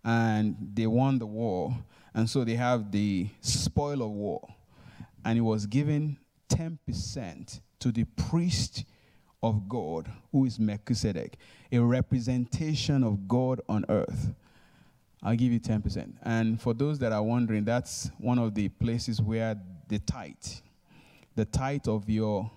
and 0.03 0.55
they 0.75 0.85
won 0.85 1.17
the 1.17 1.25
war. 1.25 1.75
And 2.13 2.29
so 2.29 2.43
they 2.43 2.57
have 2.57 2.91
the 2.91 3.27
spoil 3.41 4.03
of 4.03 4.11
war. 4.11 4.47
And 5.25 5.35
he 5.35 5.41
was 5.41 5.65
given 5.65 6.17
10% 6.49 7.59
to 7.79 7.91
the 7.91 8.03
priest 8.03 8.85
of 9.41 9.67
God, 9.67 10.11
who 10.31 10.45
is 10.45 10.59
Melchizedek, 10.59 11.37
a 11.75 11.81
representation 11.81 13.03
of 13.03 13.27
God 13.27 13.61
on 13.67 13.85
earth. 13.89 14.33
I'll 15.21 15.35
give 15.35 15.51
you 15.51 15.59
10%. 15.59 16.13
And 16.23 16.61
for 16.61 16.73
those 16.73 16.99
that 16.99 17.11
are 17.11 17.23
wondering, 17.23 17.65
that's 17.65 18.11
one 18.17 18.39
of 18.39 18.53
the 18.53 18.69
places 18.69 19.21
where 19.21 19.55
the 19.87 19.99
tithe, 19.99 20.33
the 21.35 21.45
tithe 21.45 21.87
of 21.87 22.09
your 22.09 22.49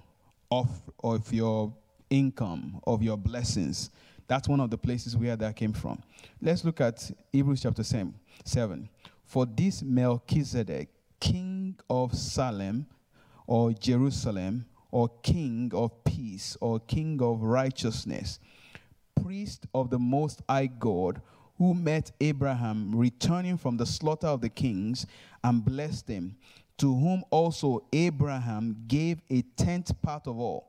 of, 0.50 0.68
of 1.04 1.30
your 1.32 1.74
income, 2.08 2.80
of 2.86 3.02
your 3.02 3.18
blessings, 3.18 3.90
that's 4.26 4.48
one 4.48 4.60
of 4.60 4.70
the 4.70 4.78
places 4.78 5.16
where 5.16 5.36
that 5.36 5.56
came 5.56 5.72
from. 5.72 6.02
Let's 6.40 6.64
look 6.64 6.80
at 6.80 7.10
Hebrews 7.32 7.62
chapter 7.62 7.82
7. 7.82 8.88
For 9.24 9.44
this 9.46 9.82
Melchizedek, 9.82 10.88
king 11.20 11.78
of 11.90 12.14
Salem 12.14 12.86
or 13.46 13.72
Jerusalem, 13.72 14.66
or 14.90 15.08
king 15.22 15.70
of 15.74 16.04
peace, 16.04 16.56
or 16.60 16.80
king 16.80 17.20
of 17.20 17.42
righteousness, 17.42 18.38
priest 19.22 19.66
of 19.74 19.90
the 19.90 19.98
Most 19.98 20.42
High 20.48 20.66
God, 20.66 21.20
who 21.56 21.74
met 21.74 22.12
Abraham 22.20 22.94
returning 22.94 23.56
from 23.56 23.76
the 23.76 23.86
slaughter 23.86 24.28
of 24.28 24.40
the 24.40 24.48
kings 24.48 25.06
and 25.42 25.64
blessed 25.64 26.08
him, 26.08 26.36
to 26.78 26.94
whom 26.94 27.24
also 27.30 27.84
Abraham 27.92 28.84
gave 28.86 29.20
a 29.30 29.42
tenth 29.56 30.00
part 30.02 30.26
of 30.26 30.38
all 30.38 30.68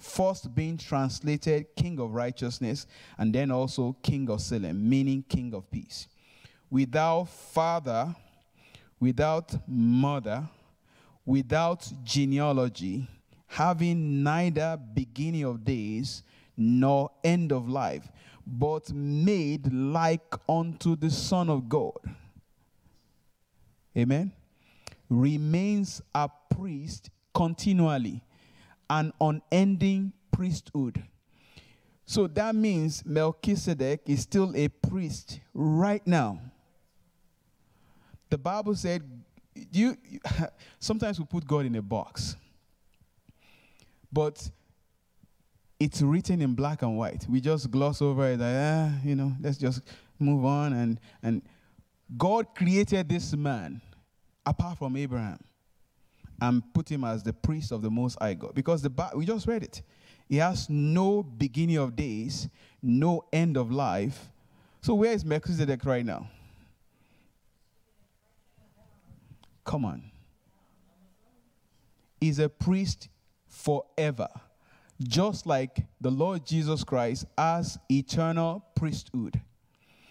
first 0.00 0.54
being 0.54 0.78
translated 0.78 1.66
King 1.76 2.00
of 2.00 2.12
Righteousness, 2.14 2.86
and 3.18 3.32
then 3.32 3.50
also 3.50 3.94
King 4.02 4.28
of 4.30 4.40
Salem, 4.40 4.88
meaning 4.88 5.22
King 5.28 5.54
of 5.54 5.70
Peace. 5.70 6.08
Without 6.70 7.24
father, 7.24 8.14
without 8.98 9.54
mother, 9.68 10.48
without 11.24 11.90
genealogy, 12.02 13.06
having 13.46 14.22
neither 14.22 14.78
beginning 14.94 15.44
of 15.44 15.64
days 15.64 16.22
nor 16.60 17.10
end 17.24 17.52
of 17.52 17.68
life, 17.68 18.08
but 18.46 18.92
made 18.92 19.72
like 19.72 20.34
unto 20.48 20.94
the 20.94 21.10
Son 21.10 21.48
of 21.48 21.68
God. 21.68 21.98
Amen. 23.96 24.32
Remains 25.08 26.00
a 26.14 26.28
priest 26.50 27.10
continually 27.34 28.22
an 28.90 29.12
unending 29.20 30.12
priesthood. 30.32 31.02
So 32.04 32.26
that 32.26 32.56
means 32.56 33.06
Melchizedek 33.06 34.00
is 34.06 34.22
still 34.22 34.52
a 34.56 34.66
priest 34.68 35.40
right 35.54 36.04
now. 36.04 36.40
The 38.28 38.36
Bible 38.36 38.74
said, 38.74 39.02
you, 39.54 39.96
sometimes 40.80 41.20
we 41.20 41.24
put 41.24 41.46
God 41.46 41.66
in 41.66 41.76
a 41.76 41.82
box, 41.82 42.36
but 44.12 44.50
it's 45.80 46.02
written 46.02 46.42
in 46.42 46.54
black 46.54 46.82
and 46.82 46.96
white. 46.96 47.26
We 47.28 47.40
just 47.40 47.70
gloss 47.70 48.02
over 48.02 48.28
it, 48.28 48.38
like, 48.38 48.54
ah, 48.54 48.92
you 49.02 49.16
know, 49.16 49.32
let's 49.40 49.56
just 49.56 49.80
move 50.18 50.44
on. 50.44 50.74
And, 50.74 51.00
and 51.22 51.42
God 52.16 52.54
created 52.54 53.08
this 53.08 53.34
man 53.34 53.80
apart 54.44 54.78
from 54.78 54.96
Abraham 54.96 55.38
and 56.40 56.62
put 56.74 56.90
him 56.90 57.02
as 57.04 57.22
the 57.22 57.32
priest 57.32 57.72
of 57.72 57.80
the 57.80 57.90
Most 57.90 58.18
High 58.20 58.34
God. 58.34 58.54
Because 58.54 58.82
the 58.82 59.10
we 59.14 59.24
just 59.24 59.46
read 59.46 59.62
it. 59.62 59.82
He 60.28 60.36
has 60.36 60.68
no 60.70 61.22
beginning 61.22 61.78
of 61.78 61.96
days, 61.96 62.48
no 62.82 63.24
end 63.32 63.56
of 63.56 63.72
life. 63.72 64.30
So 64.82 64.94
where 64.94 65.12
is 65.12 65.24
Melchizedek 65.24 65.84
right 65.84 66.04
now? 66.04 66.28
Come 69.64 69.84
on. 69.84 70.02
He's 72.20 72.38
a 72.38 72.48
priest 72.48 73.08
forever, 73.48 74.28
just 75.02 75.46
like 75.46 75.84
the 76.00 76.10
Lord 76.10 76.44
Jesus 76.44 76.84
Christ 76.84 77.26
as 77.38 77.78
eternal 77.90 78.64
priesthood. 78.74 79.40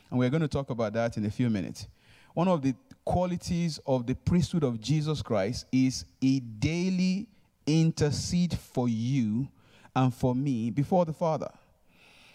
And 0.10 0.20
we're 0.20 0.30
going 0.30 0.42
to 0.42 0.48
talk 0.48 0.70
about 0.70 0.94
that 0.94 1.18
in 1.18 1.26
a 1.26 1.30
few 1.30 1.50
minutes. 1.50 1.88
One 2.34 2.48
of 2.48 2.62
the 2.62 2.74
qualities 3.06 3.80
of 3.86 4.08
the 4.08 4.16
priesthood 4.16 4.64
of 4.64 4.80
Jesus 4.80 5.22
Christ 5.22 5.66
is 5.72 6.06
he 6.20 6.40
daily 6.40 7.28
intercede 7.66 8.58
for 8.58 8.90
you 8.90 9.48
and 9.96 10.14
for 10.14 10.34
me 10.34 10.70
before 10.70 11.06
the 11.06 11.14
Father. 11.14 11.50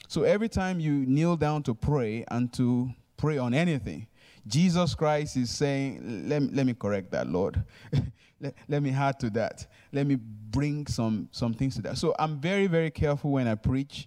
So 0.08 0.22
every 0.22 0.48
time 0.48 0.80
you 0.80 0.92
kneel 1.06 1.36
down 1.36 1.62
to 1.64 1.74
pray 1.74 2.24
and 2.28 2.52
to 2.54 2.90
pray 3.16 3.38
on 3.38 3.54
anything, 3.54 4.06
Jesus 4.46 4.94
Christ 4.94 5.36
is 5.36 5.50
saying, 5.50 6.28
let, 6.28 6.42
let 6.52 6.66
me 6.66 6.74
correct 6.74 7.10
that, 7.12 7.28
Lord. 7.28 7.62
let, 8.44 8.54
let 8.68 8.82
me 8.82 8.90
add 8.90 9.18
to 9.20 9.30
that. 9.30 9.66
Let 9.92 10.06
me 10.06 10.16
bring 10.16 10.86
some, 10.86 11.28
some 11.32 11.54
things 11.54 11.76
to 11.76 11.82
that. 11.82 11.98
So 11.98 12.14
I'm 12.18 12.38
very, 12.38 12.66
very 12.66 12.90
careful 12.90 13.32
when 13.32 13.48
I 13.48 13.54
preach 13.54 14.06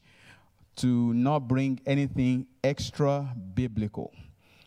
to 0.78 1.14
not 1.14 1.48
bring 1.48 1.80
anything 1.86 2.46
extra 2.64 3.34
biblical, 3.56 4.14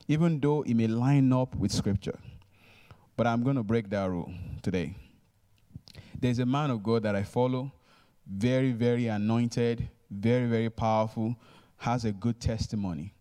even 0.08 0.40
though 0.40 0.62
it 0.62 0.74
may 0.74 0.88
line 0.88 1.32
up 1.32 1.54
with 1.54 1.70
Scripture. 1.70 2.18
But 3.16 3.28
I'm 3.28 3.44
going 3.44 3.56
to 3.56 3.62
break 3.62 3.88
that 3.90 4.10
rule 4.10 4.32
today. 4.60 4.96
There's 6.18 6.40
a 6.40 6.46
man 6.46 6.70
of 6.70 6.82
God 6.82 7.04
that 7.04 7.14
I 7.14 7.22
follow, 7.22 7.72
very, 8.26 8.72
very 8.72 9.06
anointed, 9.06 9.88
very, 10.10 10.46
very 10.46 10.68
powerful, 10.68 11.36
has 11.76 12.04
a 12.04 12.12
good 12.12 12.40
testimony. 12.40 13.14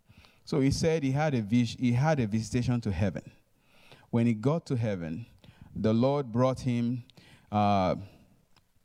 So 0.45 0.59
he 0.61 0.71
said 0.71 1.03
he 1.03 1.11
had 1.11 1.35
a 1.35 1.41
vis- 1.41 1.77
he 1.79 1.91
had 1.93 2.19
a 2.19 2.25
visitation 2.25 2.81
to 2.81 2.91
heaven. 2.91 3.31
When 4.09 4.25
he 4.25 4.33
got 4.33 4.65
to 4.65 4.75
heaven, 4.75 5.27
the 5.75 5.93
Lord 5.93 6.31
brought 6.31 6.59
him 6.59 7.03
uh, 7.51 7.95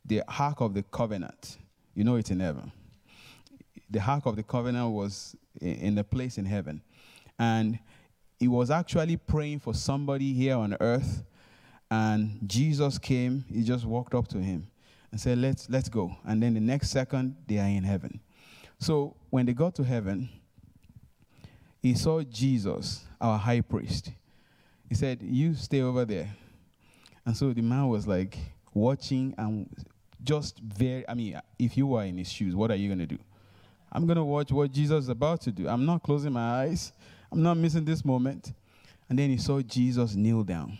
the 0.05 0.23
Ark 0.39 0.61
of 0.61 0.73
the 0.73 0.83
Covenant. 0.83 1.57
You 1.93 2.03
know 2.03 2.15
it's 2.15 2.31
in 2.31 2.39
heaven. 2.39 2.71
The 3.89 4.01
Ark 4.01 4.25
of 4.25 4.35
the 4.35 4.43
Covenant 4.43 4.91
was 4.91 5.35
in 5.61 5.95
the 5.95 6.03
place 6.03 6.37
in 6.37 6.45
heaven. 6.45 6.81
And 7.39 7.79
he 8.39 8.47
was 8.47 8.69
actually 8.69 9.17
praying 9.17 9.59
for 9.59 9.73
somebody 9.73 10.33
here 10.33 10.55
on 10.55 10.75
earth. 10.79 11.23
And 11.89 12.39
Jesus 12.45 12.97
came, 12.97 13.45
he 13.51 13.63
just 13.63 13.85
walked 13.85 14.13
up 14.13 14.27
to 14.29 14.39
him 14.39 14.67
and 15.11 15.19
said, 15.19 15.37
Let's 15.37 15.69
let's 15.69 15.87
go. 15.87 16.15
And 16.25 16.41
then 16.41 16.53
the 16.55 16.59
next 16.59 16.89
second, 16.89 17.35
they 17.47 17.57
are 17.59 17.67
in 17.67 17.83
heaven. 17.83 18.19
So 18.79 19.15
when 19.29 19.45
they 19.45 19.53
got 19.53 19.75
to 19.75 19.83
heaven, 19.83 20.29
he 21.81 21.93
saw 21.93 22.21
Jesus, 22.23 23.05
our 23.21 23.37
high 23.37 23.61
priest. 23.61 24.11
He 24.89 24.95
said, 24.95 25.19
You 25.21 25.53
stay 25.53 25.81
over 25.81 26.03
there. 26.03 26.35
And 27.25 27.35
so 27.35 27.53
the 27.53 27.61
man 27.61 27.87
was 27.87 28.07
like 28.07 28.37
watching 28.73 29.33
and 29.37 29.69
just 30.23 30.59
very, 30.59 31.07
I 31.07 31.13
mean, 31.13 31.39
if 31.57 31.77
you 31.77 31.87
were 31.87 32.03
in 32.03 32.17
his 32.17 32.31
shoes, 32.31 32.55
what 32.55 32.71
are 32.71 32.75
you 32.75 32.87
going 32.87 32.99
to 32.99 33.05
do? 33.05 33.19
I'm 33.91 34.05
going 34.05 34.17
to 34.17 34.23
watch 34.23 34.51
what 34.51 34.71
Jesus 34.71 35.05
is 35.05 35.09
about 35.09 35.41
to 35.41 35.51
do. 35.51 35.67
I'm 35.67 35.85
not 35.85 36.03
closing 36.03 36.33
my 36.33 36.63
eyes, 36.63 36.91
I'm 37.31 37.41
not 37.41 37.57
missing 37.57 37.85
this 37.85 38.03
moment. 38.03 38.53
And 39.07 39.19
then 39.19 39.29
he 39.29 39.37
saw 39.37 39.61
Jesus 39.61 40.15
kneel 40.15 40.43
down 40.43 40.77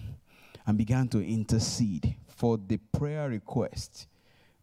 and 0.66 0.78
began 0.78 1.08
to 1.10 1.20
intercede 1.20 2.16
for 2.28 2.58
the 2.58 2.78
prayer 2.78 3.30
request 3.30 4.08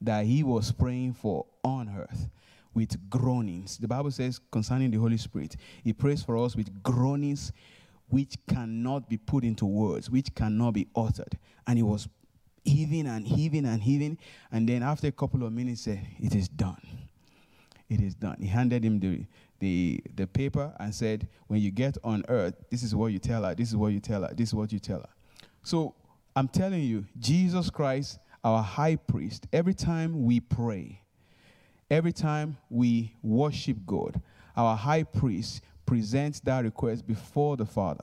that 0.00 0.26
he 0.26 0.42
was 0.42 0.72
praying 0.72 1.14
for 1.14 1.46
on 1.62 1.88
earth 1.96 2.28
with 2.74 3.08
groanings. 3.08 3.78
The 3.78 3.88
Bible 3.88 4.10
says 4.10 4.40
concerning 4.50 4.90
the 4.90 4.98
Holy 4.98 5.16
Spirit, 5.16 5.56
He 5.84 5.92
prays 5.92 6.22
for 6.22 6.36
us 6.38 6.56
with 6.56 6.82
groanings 6.82 7.52
which 8.12 8.36
cannot 8.46 9.08
be 9.08 9.16
put 9.16 9.44
into 9.44 9.64
words, 9.64 10.10
which 10.10 10.34
cannot 10.34 10.74
be 10.74 10.86
uttered. 10.94 11.38
And 11.66 11.78
He 11.78 11.82
was 11.82 12.08
heaving 12.64 13.06
and 13.06 13.26
heaving 13.26 13.64
and 13.64 13.82
heaving. 13.82 14.18
And 14.50 14.68
then 14.68 14.82
after 14.82 15.06
a 15.06 15.12
couple 15.12 15.44
of 15.44 15.52
minutes, 15.52 15.82
said, 15.82 16.06
It 16.18 16.34
is 16.34 16.48
done. 16.48 16.80
It 17.88 18.00
is 18.00 18.14
done. 18.14 18.36
He 18.40 18.46
handed 18.46 18.84
him 18.84 19.00
the, 19.00 19.26
the, 19.58 20.00
the 20.14 20.26
paper 20.26 20.72
and 20.78 20.94
said, 20.94 21.28
When 21.46 21.60
you 21.60 21.70
get 21.70 21.96
on 22.04 22.24
earth, 22.28 22.54
this 22.70 22.82
is 22.82 22.94
what 22.94 23.12
you 23.12 23.18
tell 23.18 23.44
her, 23.44 23.54
this 23.54 23.68
is 23.70 23.76
what 23.76 23.92
you 23.92 24.00
tell 24.00 24.22
her, 24.22 24.34
this 24.34 24.50
is 24.50 24.54
what 24.54 24.72
you 24.72 24.78
tell 24.78 25.00
her. 25.00 25.10
So 25.62 25.94
I'm 26.36 26.48
telling 26.48 26.82
you, 26.82 27.06
Jesus 27.18 27.70
Christ, 27.70 28.18
our 28.44 28.62
high 28.62 28.96
priest, 28.96 29.46
every 29.52 29.74
time 29.74 30.24
we 30.24 30.40
pray, 30.40 31.02
Every 31.92 32.14
time 32.14 32.56
we 32.70 33.12
worship 33.22 33.76
God, 33.84 34.22
our 34.56 34.74
high 34.74 35.02
priest 35.02 35.60
presents 35.92 36.40
that 36.40 36.64
request 36.64 37.06
before 37.06 37.54
the 37.54 37.66
Father. 37.66 38.02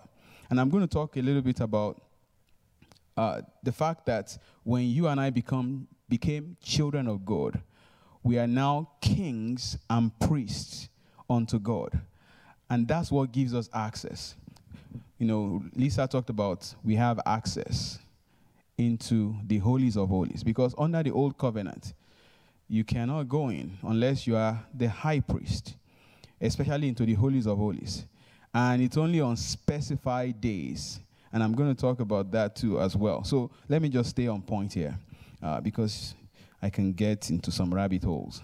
And 0.51 0.61
I'm 0.61 0.69
going 0.69 0.83
to 0.83 0.87
talk 0.87 1.17
a 1.17 1.21
little 1.23 1.41
bit 1.41 1.59
about 1.59 1.99
uh, 3.17 3.41
the 3.63 3.71
fact 3.71 4.05
that 4.05 4.37
when 4.63 4.83
you 4.83 5.07
and 5.07 5.19
I 5.19 5.31
become 5.31 5.87
became 6.07 6.55
children 6.61 7.07
of 7.07 7.25
God, 7.25 7.59
we 8.21 8.37
are 8.37 8.45
now 8.45 8.91
kings 9.01 9.75
and 9.89 10.11
priests 10.19 10.87
unto 11.27 11.57
God. 11.57 11.99
And 12.69 12.87
that's 12.87 13.11
what 13.11 13.31
gives 13.31 13.55
us 13.55 13.67
access. 13.73 14.35
You 15.17 15.25
know, 15.25 15.63
Lisa 15.75 16.07
talked 16.07 16.29
about 16.29 16.71
we 16.83 16.93
have 16.93 17.19
access 17.25 17.97
into 18.77 19.35
the 19.47 19.57
holies 19.57 19.97
of 19.97 20.09
holies 20.09 20.43
because 20.43 20.75
under 20.77 21.01
the 21.01 21.09
old 21.09 21.39
covenant, 21.39 21.95
you 22.67 22.83
cannot 22.83 23.27
go 23.27 23.49
in 23.49 23.79
unless 23.81 24.27
you 24.27 24.35
are 24.35 24.63
the 24.75 24.89
high 24.89 25.21
priest, 25.21 25.73
especially 26.41 26.87
into 26.87 27.05
the 27.05 27.13
holies 27.13 27.47
of 27.47 27.57
holies. 27.57 28.05
And 28.53 28.81
it's 28.81 28.97
only 28.97 29.21
on 29.21 29.37
specified 29.37 30.41
days. 30.41 30.99
And 31.31 31.43
I'm 31.43 31.53
going 31.53 31.73
to 31.73 31.79
talk 31.79 31.99
about 31.99 32.31
that 32.31 32.55
too 32.55 32.79
as 32.79 32.95
well. 32.95 33.23
So 33.23 33.51
let 33.67 33.81
me 33.81 33.89
just 33.89 34.09
stay 34.09 34.27
on 34.27 34.41
point 34.41 34.73
here 34.73 34.97
uh, 35.43 35.61
because 35.61 36.15
I 36.61 36.69
can 36.69 36.93
get 36.93 37.29
into 37.29 37.51
some 37.51 37.73
rabbit 37.73 38.03
holes. 38.03 38.41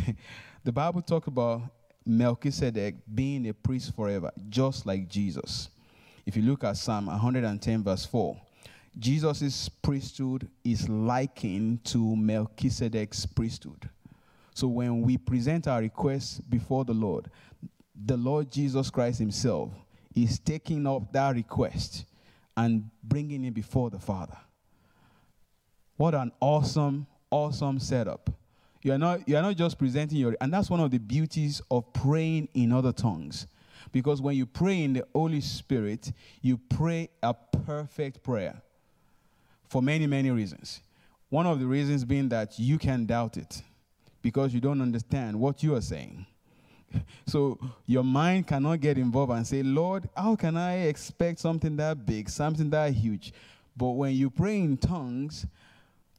the 0.64 0.72
Bible 0.72 1.02
talks 1.02 1.28
about 1.28 1.62
Melchizedek 2.06 2.96
being 3.14 3.48
a 3.48 3.54
priest 3.54 3.94
forever, 3.94 4.30
just 4.48 4.86
like 4.86 5.08
Jesus. 5.08 5.68
If 6.26 6.36
you 6.36 6.42
look 6.42 6.64
at 6.64 6.76
Psalm 6.76 7.06
110, 7.06 7.84
verse 7.84 8.06
4, 8.06 8.36
Jesus' 8.98 9.68
priesthood 9.68 10.48
is 10.64 10.88
likened 10.88 11.84
to 11.84 12.16
Melchizedek's 12.16 13.26
priesthood. 13.26 13.88
So 14.54 14.68
when 14.68 15.02
we 15.02 15.18
present 15.18 15.66
our 15.66 15.80
requests 15.80 16.38
before 16.38 16.84
the 16.84 16.94
Lord, 16.94 17.28
the 18.06 18.16
Lord 18.16 18.50
Jesus 18.50 18.88
Christ 18.88 19.18
Himself 19.18 19.70
is 20.14 20.38
taking 20.38 20.86
up 20.86 21.12
that 21.12 21.34
request 21.34 22.04
and 22.56 22.88
bringing 23.02 23.44
it 23.44 23.52
before 23.52 23.90
the 23.90 23.98
Father. 23.98 24.36
What 25.96 26.14
an 26.14 26.30
awesome, 26.40 27.08
awesome 27.30 27.80
setup. 27.80 28.30
You 28.82 28.92
are 28.92 28.98
not, 28.98 29.28
you 29.28 29.36
are 29.36 29.42
not 29.42 29.56
just 29.56 29.76
presenting 29.76 30.18
your, 30.18 30.36
and 30.40 30.52
that's 30.52 30.70
one 30.70 30.80
of 30.80 30.92
the 30.92 30.98
beauties 30.98 31.60
of 31.70 31.92
praying 31.92 32.48
in 32.54 32.72
other 32.72 32.92
tongues. 32.92 33.48
Because 33.90 34.22
when 34.22 34.36
you 34.36 34.46
pray 34.46 34.84
in 34.84 34.92
the 34.92 35.06
Holy 35.12 35.40
Spirit, 35.40 36.12
you 36.42 36.58
pray 36.58 37.08
a 37.22 37.34
perfect 37.34 38.22
prayer 38.22 38.62
for 39.68 39.82
many, 39.82 40.06
many 40.06 40.30
reasons. 40.30 40.80
One 41.28 41.46
of 41.46 41.58
the 41.58 41.66
reasons 41.66 42.04
being 42.04 42.28
that 42.28 42.58
you 42.58 42.78
can 42.78 43.06
doubt 43.06 43.36
it 43.36 43.62
because 44.24 44.54
you 44.54 44.60
don't 44.60 44.80
understand 44.80 45.38
what 45.38 45.62
you 45.62 45.76
are 45.76 45.82
saying. 45.82 46.26
So 47.26 47.58
your 47.86 48.04
mind 48.04 48.46
cannot 48.46 48.80
get 48.80 48.98
involved 48.98 49.32
and 49.32 49.44
say, 49.44 49.64
Lord, 49.64 50.08
how 50.16 50.36
can 50.36 50.56
I 50.56 50.86
expect 50.86 51.40
something 51.40 51.76
that 51.76 52.06
big, 52.06 52.28
something 52.28 52.70
that 52.70 52.92
huge? 52.92 53.32
But 53.76 53.90
when 53.90 54.14
you 54.14 54.30
pray 54.30 54.60
in 54.60 54.76
tongues, 54.76 55.44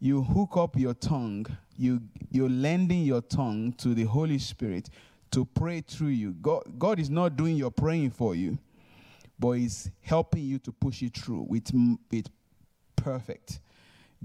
you 0.01 0.21
hook 0.21 0.57
up 0.57 0.77
your 0.77 0.93
tongue, 0.93 1.45
you, 1.77 2.01
you're 2.29 2.49
lending 2.49 3.03
your 3.03 3.21
tongue 3.21 3.71
to 3.77 3.93
the 3.93 4.03
Holy 4.03 4.37
Spirit 4.37 4.89
to 5.31 5.45
pray 5.45 5.79
through 5.79 6.09
you. 6.09 6.33
God, 6.33 6.63
God 6.77 6.99
is 6.99 7.09
not 7.09 7.37
doing 7.37 7.55
your 7.55 7.71
praying 7.71 8.11
for 8.11 8.35
you, 8.35 8.57
but 9.39 9.51
He's 9.51 9.89
helping 10.01 10.43
you 10.43 10.59
to 10.59 10.73
push 10.73 11.01
it 11.01 11.15
through 11.15 11.45
with, 11.47 11.71
with 12.11 12.27
perfect. 12.97 13.61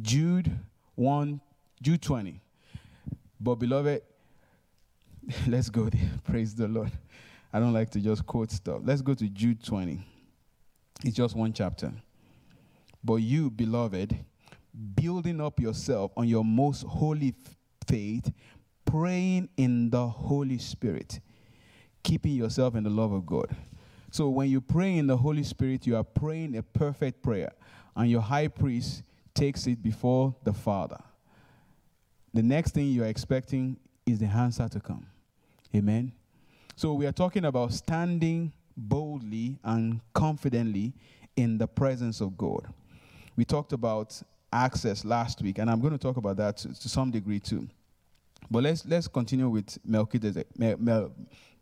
Jude 0.03 0.51
1, 0.97 1.41
Jude 1.81 2.03
20. 2.03 2.41
But 3.41 3.55
beloved, 3.55 4.03
let's 5.47 5.71
go 5.71 5.89
there. 5.89 6.11
Praise 6.25 6.55
the 6.55 6.69
Lord. 6.69 6.93
I 7.53 7.59
don't 7.59 7.73
like 7.73 7.91
to 7.91 8.01
just 8.01 8.27
quote 8.27 8.51
stuff. 8.51 8.83
Let's 8.85 9.03
go 9.03 9.15
to 9.15 9.29
Jude 9.29 9.65
20. 9.65 9.99
It's 11.05 11.17
just 11.17 11.35
one 11.35 11.53
chapter. 11.53 11.93
But 13.03 13.17
you, 13.17 13.51
beloved, 13.51 14.17
building 14.95 15.41
up 15.41 15.59
yourself 15.59 16.13
on 16.17 16.29
your 16.29 16.45
most 16.45 16.85
holy 16.85 17.35
faith, 17.89 18.31
praying 18.85 19.49
in 19.57 19.91
the 19.91 20.07
Holy 20.07 20.59
Spirit, 20.59 21.21
keeping 22.03 22.33
yourself 22.33 22.75
in 22.75 22.85
the 22.85 22.91
love 22.91 23.13
of 23.13 23.25
God. 23.25 23.57
So 24.11 24.29
when 24.29 24.49
you 24.49 24.61
pray 24.61 24.99
in 24.99 25.07
the 25.07 25.17
Holy 25.17 25.45
Spirit, 25.45 25.87
you 25.87 25.97
are 25.97 26.05
praying 26.05 26.57
a 26.57 26.63
perfect 26.63 27.23
prayer 27.23 27.53
and 27.97 28.11
your 28.11 28.21
high 28.21 28.49
priest 28.49 29.03
takes 29.35 29.67
it 29.67 29.83
before 29.83 30.35
the 30.45 30.53
Father. 30.53 30.99
The 32.33 32.43
next 32.43 32.73
thing 32.75 32.89
you're 32.89 33.07
expecting 33.07 33.77
is 34.07 34.19
the 34.19 34.27
answer 34.27 34.69
to 34.69 34.81
come. 34.81 35.07
Amen. 35.75 36.13
So 36.77 36.95
we 36.95 37.07
are 37.07 37.13
talking 37.13 37.45
about 37.45 37.73
standing 37.73 38.53
boldly 38.77 39.59
and 39.65 40.01
confidently 40.13 40.93
in 41.37 41.59
the 41.59 41.67
presence 41.67 42.21
of 42.21 42.37
God. 42.37 42.67
We 43.37 43.45
talked 43.45 43.73
about 43.73 44.21
access 44.53 45.05
last 45.05 45.43
week, 45.43 45.59
and 45.59 45.71
I'm 45.71 45.81
going 45.81 45.93
to 45.93 45.99
talk 45.99 46.17
about 46.17 46.37
that 46.39 46.57
to, 46.59 46.69
to 46.69 46.89
some 46.89 47.11
degree 47.11 47.41
too. 47.41 47.69
But 48.51 48.63
let's 48.65 48.85
let's 48.87 49.07
continue 49.07 49.49
with 49.49 49.79
Melchizedek. 49.85 50.47
Mel, 50.59 50.77
Mel, 50.79 51.13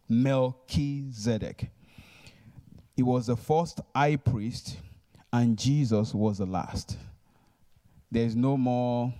Melchizedek. 0.09 1.71
He 2.97 3.03
was 3.03 3.27
the 3.27 3.37
first 3.37 3.81
high 3.95 4.17
priest, 4.17 4.79
and 5.33 5.59
Jesus 5.59 6.15
was 6.15 6.39
the 6.39 6.47
last. 6.47 6.97
There's 8.11 8.35
no 8.35 8.57
more 8.57 9.13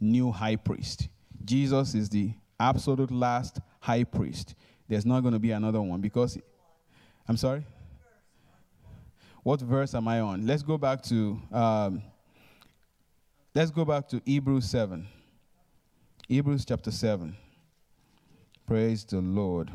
new 0.00 0.30
high 0.30 0.56
priest. 0.56 1.08
Jesus 1.44 1.94
is 1.94 2.08
the 2.08 2.32
absolute 2.58 3.10
last 3.10 3.60
high 3.80 4.04
priest. 4.04 4.54
There's 4.88 5.06
not 5.06 5.20
going 5.20 5.34
to 5.34 5.38
be 5.38 5.50
another 5.50 5.82
one 5.82 6.00
because, 6.00 6.38
I'm 7.28 7.36
sorry? 7.36 7.64
What 9.42 9.60
verse 9.60 9.94
am 9.94 10.08
I 10.08 10.20
on? 10.20 10.46
Let's 10.46 10.62
go 10.62 10.76
back 10.76 11.02
to 11.04 11.40
um, 11.52 12.02
let's 13.54 13.70
go 13.70 13.84
back 13.84 14.08
to 14.08 14.20
Hebrews 14.24 14.68
7. 14.68 15.06
Hebrews 16.28 16.64
chapter 16.66 16.90
7. 16.90 17.36
Praise 18.66 19.04
the 19.04 19.20
Lord. 19.20 19.70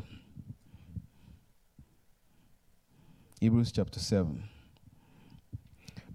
Hebrews 3.40 3.72
chapter 3.72 3.98
7. 3.98 4.44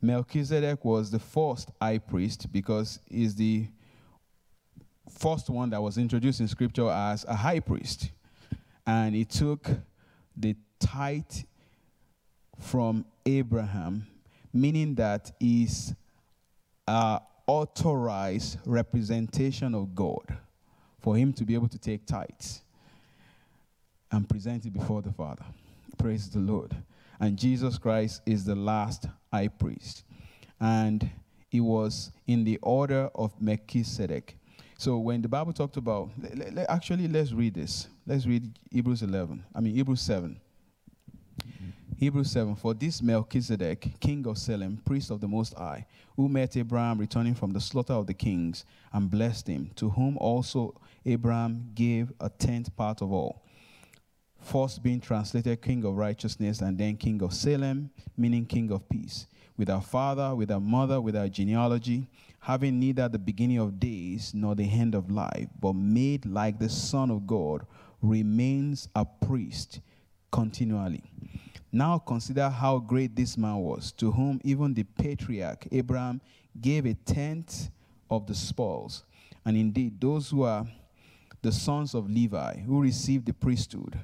Melchizedek 0.01 0.85
was 0.85 1.11
the 1.11 1.19
first 1.19 1.71
high 1.81 1.97
priest 1.97 2.51
because 2.51 2.99
he's 3.09 3.35
the 3.35 3.67
first 5.09 5.49
one 5.49 5.69
that 5.71 5.81
was 5.81 5.97
introduced 5.97 6.39
in 6.39 6.47
scripture 6.47 6.89
as 6.89 7.25
a 7.25 7.35
high 7.35 7.59
priest. 7.59 8.11
And 8.85 9.13
he 9.13 9.25
took 9.25 9.69
the 10.35 10.55
tithe 10.79 11.23
from 12.59 13.05
Abraham, 13.25 14.07
meaning 14.53 14.95
that 14.95 15.31
is 15.39 15.93
an 16.87 17.19
authorized 17.47 18.59
representation 18.65 19.75
of 19.75 19.95
God 19.95 20.37
for 20.99 21.15
him 21.15 21.33
to 21.33 21.45
be 21.45 21.53
able 21.53 21.69
to 21.69 21.77
take 21.77 22.05
tithes 22.05 22.61
and 24.11 24.27
present 24.27 24.65
it 24.65 24.73
before 24.73 25.01
the 25.01 25.11
Father. 25.11 25.45
Praise 25.97 26.29
the 26.29 26.39
Lord. 26.39 26.75
And 27.19 27.37
Jesus 27.37 27.77
Christ 27.77 28.21
is 28.25 28.45
the 28.45 28.55
last 28.55 29.05
high 29.31 29.49
priest. 29.49 30.03
And 30.59 31.09
he 31.49 31.59
was 31.59 32.11
in 32.27 32.43
the 32.43 32.57
order 32.61 33.09
of 33.15 33.39
Melchizedek. 33.41 34.37
So 34.79 34.97
when 34.97 35.21
the 35.21 35.27
Bible 35.27 35.51
talked 35.51 35.75
about, 35.75 36.09
actually, 36.69 37.09
let's 37.09 37.33
read 37.33 37.53
this. 37.53 37.89
Let's 38.07 38.25
read 38.25 38.57
Hebrews 38.71 39.01
11. 39.01 39.43
I 39.53 39.59
mean, 39.59 39.75
Hebrews 39.75 39.99
7. 39.99 40.39
Hebrews 41.97 42.31
7 42.31 42.55
For 42.55 42.73
this 42.73 43.01
Melchizedek, 43.01 43.99
king 43.99 44.25
of 44.25 44.37
Salem, 44.37 44.81
priest 44.85 45.11
of 45.11 45.19
the 45.19 45.27
Most 45.27 45.53
High, 45.55 45.85
who 46.15 46.29
met 46.29 46.55
Abraham 46.55 46.97
returning 46.97 47.35
from 47.35 47.51
the 47.51 47.59
slaughter 47.59 47.91
of 47.91 48.07
the 48.07 48.13
kings 48.13 48.63
and 48.93 49.11
blessed 49.11 49.49
him, 49.49 49.69
to 49.75 49.89
whom 49.89 50.17
also 50.17 50.79
Abraham 51.05 51.71
gave 51.75 52.13
a 52.21 52.29
tenth 52.29 52.73
part 52.77 53.01
of 53.01 53.11
all. 53.11 53.43
First 54.39 54.81
being 54.81 55.01
translated 55.01 55.61
king 55.61 55.83
of 55.83 55.97
righteousness, 55.97 56.61
and 56.61 56.77
then 56.77 56.95
king 56.95 57.21
of 57.21 57.33
Salem, 57.33 57.89
meaning 58.15 58.45
king 58.45 58.71
of 58.71 58.87
peace. 58.87 59.27
With 59.57 59.69
our 59.69 59.81
father, 59.81 60.33
with 60.35 60.49
our 60.51 60.61
mother, 60.61 61.01
with 61.01 61.17
our 61.17 61.27
genealogy, 61.27 62.07
having 62.39 62.79
neither 62.79 63.07
the 63.07 63.19
beginning 63.19 63.57
of 63.57 63.79
days 63.79 64.33
nor 64.33 64.55
the 64.55 64.69
end 64.69 64.95
of 64.95 65.11
life, 65.11 65.47
but 65.59 65.73
made 65.73 66.25
like 66.25 66.59
the 66.59 66.69
Son 66.69 67.11
of 67.11 67.27
God, 67.27 67.65
remains 68.01 68.87
a 68.95 69.05
priest 69.05 69.81
continually. 70.31 71.03
Now 71.71 71.99
consider 71.99 72.49
how 72.49 72.79
great 72.79 73.15
this 73.15 73.37
man 73.37 73.57
was, 73.57 73.91
to 73.93 74.11
whom 74.11 74.39
even 74.43 74.73
the 74.73 74.83
patriarch 74.83 75.67
Abraham 75.71 76.21
gave 76.59 76.85
a 76.85 76.93
tenth 76.93 77.69
of 78.09 78.25
the 78.25 78.33
spoils. 78.33 79.03
And 79.45 79.55
indeed, 79.55 80.01
those 80.01 80.29
who 80.29 80.43
are 80.43 80.65
the 81.41 81.51
sons 81.51 81.93
of 81.93 82.09
Levi, 82.09 82.59
who 82.61 82.81
received 82.81 83.25
the 83.25 83.33
priesthood, 83.33 83.99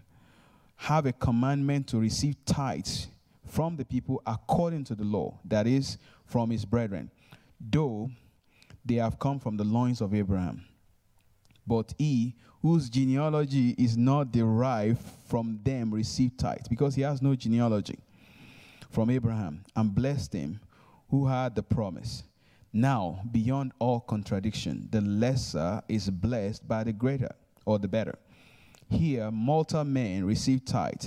have 0.78 1.06
a 1.06 1.14
commandment 1.14 1.88
to 1.88 1.98
receive 1.98 2.36
tithes 2.46 3.08
from 3.48 3.76
the 3.76 3.86
people 3.86 4.22
according 4.26 4.84
to 4.86 4.96
the 4.96 5.04
law, 5.04 5.40
that 5.46 5.68
is, 5.68 5.98
from 6.26 6.50
his 6.50 6.66
brethren, 6.66 7.10
though 7.60 8.10
they 8.86 8.96
have 8.96 9.20
come 9.20 9.40
from 9.40 9.58
the 9.58 9.64
loins 9.64 10.00
of 10.02 10.14
Abraham. 10.14 10.64
But 11.68 11.94
he 11.98 12.36
whose 12.62 12.90
genealogy 12.90 13.76
is 13.78 13.98
not 13.98 14.32
derived 14.32 15.02
from 15.28 15.60
them 15.64 15.94
received 15.94 16.40
tithe, 16.40 16.68
because 16.70 16.96
he 16.96 17.02
has 17.02 17.22
no 17.22 17.36
genealogy 17.36 18.00
from 18.90 19.10
Abraham, 19.10 19.64
and 19.76 19.94
blessed 19.94 20.34
him 20.34 20.60
who 21.10 21.28
had 21.28 21.56
the 21.56 21.64
promise. 21.64 22.24
Now, 22.72 23.22
beyond 23.32 23.72
all 23.80 24.00
contradiction, 24.00 24.88
the 24.92 25.02
lesser 25.02 25.82
is 25.88 26.10
blessed 26.10 26.68
by 26.68 26.84
the 26.84 26.94
greater 26.94 27.34
or 27.66 27.80
the 27.80 27.88
better. 27.88 28.18
Here, 28.90 29.32
mortal 29.32 29.84
men 29.84 30.26
receive 30.26 30.66
tithe, 30.66 31.06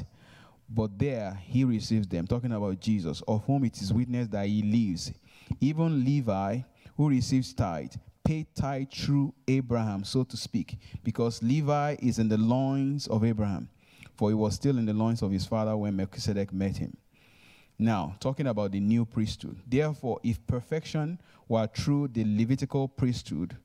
but 0.69 0.99
there 0.99 1.41
he 1.45 1.65
receives 1.65 2.07
them. 2.07 2.27
Talking 2.27 2.53
about 2.53 2.81
Jesus, 2.81 3.23
of 3.29 3.45
whom 3.45 3.65
it 3.65 3.81
is 3.81 3.93
witnessed 3.93 4.31
that 4.33 4.47
he 4.47 4.63
lives. 4.63 5.13
Even 5.61 6.05
Levi, 6.05 6.61
who 6.99 7.09
receives 7.09 7.55
tithe, 7.55 7.95
paid 8.25 8.47
tithe 8.57 8.91
through 8.93 9.33
Abraham, 9.47 10.03
so 10.03 10.25
to 10.25 10.37
speak, 10.37 10.77
because 11.05 11.43
Levi 11.45 11.95
is 12.01 12.19
in 12.19 12.29
the 12.29 12.37
loins 12.37 13.07
of 13.07 13.25
Abraham, 13.25 13.71
for 14.17 14.31
he 14.31 14.35
was 14.35 14.57
still 14.57 14.77
in 14.77 14.85
the 14.85 14.93
loins 14.93 15.23
of 15.23 15.31
his 15.31 15.47
father 15.47 15.77
when 15.77 15.95
Melchizedek 15.95 16.53
met 16.53 16.77
him. 16.77 16.97
Now, 17.79 18.17
talking 18.19 18.49
about 18.49 18.73
the 18.73 18.81
new 18.81 19.05
priesthood. 19.05 19.57
Therefore, 19.65 20.19
if 20.25 20.45
perfection 20.49 21.21
were 21.47 21.69
through 21.69 22.09
the 22.09 22.25
Levitical 22.25 22.89
priesthood, 22.89 23.57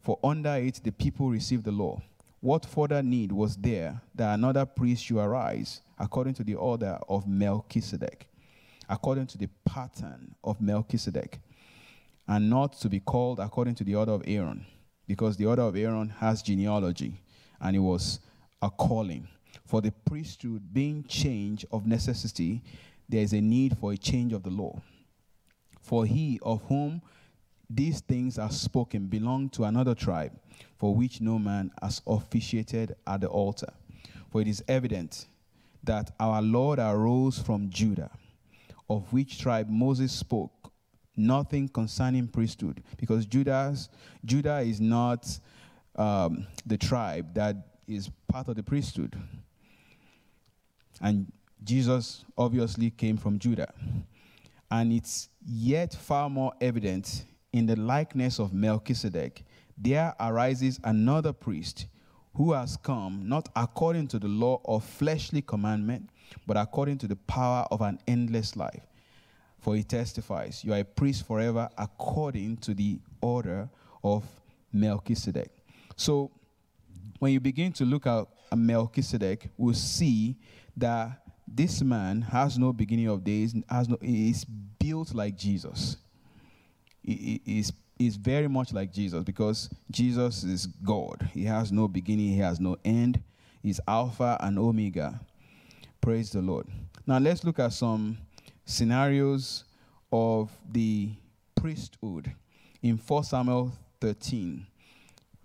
for 0.00 0.18
under 0.24 0.54
it 0.56 0.80
the 0.82 0.92
people 0.92 1.28
received 1.28 1.64
the 1.64 1.70
law, 1.70 2.00
what 2.40 2.64
further 2.64 3.02
need 3.02 3.30
was 3.30 3.56
there 3.56 4.00
that 4.14 4.32
another 4.32 4.64
priest 4.64 5.04
should 5.04 5.18
arise 5.18 5.82
according 5.98 6.32
to 6.32 6.44
the 6.44 6.54
order 6.54 6.98
of 7.10 7.28
Melchizedek, 7.28 8.26
according 8.88 9.26
to 9.26 9.36
the 9.36 9.50
pattern 9.66 10.34
of 10.42 10.62
Melchizedek, 10.62 11.38
and 12.30 12.48
not 12.48 12.74
to 12.74 12.88
be 12.88 13.00
called 13.00 13.40
according 13.40 13.74
to 13.74 13.82
the 13.82 13.96
order 13.96 14.12
of 14.12 14.22
Aaron, 14.24 14.64
because 15.08 15.36
the 15.36 15.46
order 15.46 15.62
of 15.62 15.76
Aaron 15.76 16.08
has 16.08 16.42
genealogy, 16.42 17.20
and 17.60 17.74
it 17.74 17.80
was 17.80 18.20
a 18.62 18.70
calling. 18.70 19.26
For 19.66 19.80
the 19.80 19.90
priesthood 19.90 20.72
being 20.72 21.02
change 21.08 21.66
of 21.72 21.88
necessity, 21.88 22.62
there 23.08 23.22
is 23.22 23.32
a 23.32 23.40
need 23.40 23.76
for 23.76 23.92
a 23.92 23.96
change 23.96 24.32
of 24.32 24.44
the 24.44 24.50
law. 24.50 24.80
For 25.80 26.06
he 26.06 26.38
of 26.42 26.62
whom 26.68 27.02
these 27.68 28.00
things 28.00 28.38
are 28.38 28.52
spoken 28.52 29.06
belonged 29.06 29.52
to 29.54 29.64
another 29.64 29.96
tribe, 29.96 30.32
for 30.78 30.94
which 30.94 31.20
no 31.20 31.36
man 31.36 31.72
has 31.82 32.00
officiated 32.06 32.94
at 33.08 33.22
the 33.22 33.28
altar. 33.28 33.72
For 34.30 34.40
it 34.40 34.46
is 34.46 34.62
evident 34.68 35.26
that 35.82 36.12
our 36.20 36.40
Lord 36.40 36.78
arose 36.78 37.40
from 37.40 37.70
Judah, 37.70 38.12
of 38.88 39.12
which 39.12 39.40
tribe 39.40 39.68
Moses 39.68 40.12
spoke 40.12 40.59
nothing 41.20 41.68
concerning 41.68 42.28
priesthood, 42.28 42.82
because 42.96 43.26
Judah's, 43.26 43.88
Judah 44.24 44.60
is 44.60 44.80
not 44.80 45.38
um, 45.96 46.46
the 46.66 46.76
tribe 46.76 47.34
that 47.34 47.56
is 47.86 48.10
part 48.28 48.48
of 48.48 48.56
the 48.56 48.62
priesthood. 48.62 49.16
And 51.00 51.32
Jesus 51.62 52.24
obviously 52.36 52.90
came 52.90 53.16
from 53.16 53.38
Judah. 53.38 53.72
And 54.70 54.92
it's 54.92 55.28
yet 55.44 55.94
far 55.94 56.30
more 56.30 56.52
evident 56.60 57.24
in 57.52 57.66
the 57.66 57.76
likeness 57.76 58.38
of 58.38 58.52
Melchizedek, 58.52 59.44
there 59.76 60.14
arises 60.20 60.78
another 60.84 61.32
priest 61.32 61.86
who 62.34 62.52
has 62.52 62.76
come 62.76 63.28
not 63.28 63.48
according 63.56 64.06
to 64.08 64.18
the 64.18 64.28
law 64.28 64.60
of 64.64 64.84
fleshly 64.84 65.42
commandment, 65.42 66.10
but 66.46 66.56
according 66.56 66.98
to 66.98 67.08
the 67.08 67.16
power 67.16 67.66
of 67.70 67.80
an 67.80 67.98
endless 68.06 68.56
life. 68.56 68.86
For 69.60 69.76
he 69.76 69.82
testifies, 69.82 70.64
You 70.64 70.72
are 70.72 70.80
a 70.80 70.84
priest 70.84 71.26
forever 71.26 71.68
according 71.76 72.58
to 72.58 72.74
the 72.74 72.98
order 73.20 73.68
of 74.02 74.24
Melchizedek. 74.72 75.50
So, 75.96 76.30
when 77.18 77.32
you 77.32 77.40
begin 77.40 77.72
to 77.74 77.84
look 77.84 78.06
at 78.06 78.26
Melchizedek, 78.56 79.50
we'll 79.58 79.74
see 79.74 80.36
that 80.76 81.20
this 81.46 81.82
man 81.82 82.22
has 82.22 82.58
no 82.58 82.72
beginning 82.72 83.08
of 83.08 83.22
days, 83.22 83.54
has 83.68 83.88
no, 83.88 83.98
is 84.00 84.44
built 84.44 85.14
like 85.14 85.36
Jesus 85.36 85.96
He 87.02 87.40
is 87.44 87.72
is 87.98 88.16
very 88.16 88.48
much 88.48 88.72
like 88.72 88.92
Jesus 88.92 89.22
because 89.24 89.68
Jesus 89.90 90.42
is 90.42 90.66
God. 90.66 91.28
He 91.34 91.44
has 91.44 91.70
no 91.70 91.86
beginning, 91.86 92.30
he 92.30 92.38
has 92.38 92.58
no 92.58 92.76
end. 92.82 93.22
He's 93.62 93.78
Alpha 93.86 94.38
and 94.40 94.58
Omega. 94.58 95.20
Praise 96.00 96.30
the 96.30 96.40
Lord. 96.40 96.66
Now 97.06 97.18
let's 97.18 97.44
look 97.44 97.58
at 97.58 97.74
some 97.74 98.16
scenarios 98.70 99.64
of 100.12 100.50
the 100.70 101.10
priesthood 101.56 102.32
in 102.82 102.96
4 102.96 103.24
Samuel 103.24 103.72
13. 104.00 104.66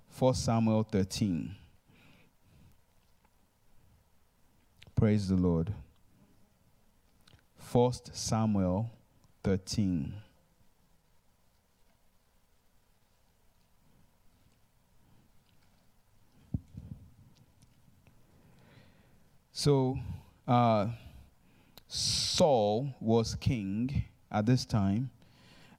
4 0.09 0.35
Samuel 0.35 0.83
13. 0.83 1.55
Praise 4.95 5.27
the 5.27 5.35
Lord. 5.35 5.73
1 7.71 7.93
Samuel 8.13 8.89
13. 9.43 10.13
So, 19.51 19.97
uh, 20.47 20.87
Saul 21.95 22.93
was 22.99 23.35
king 23.35 24.03
at 24.29 24.45
this 24.45 24.65
time, 24.65 25.09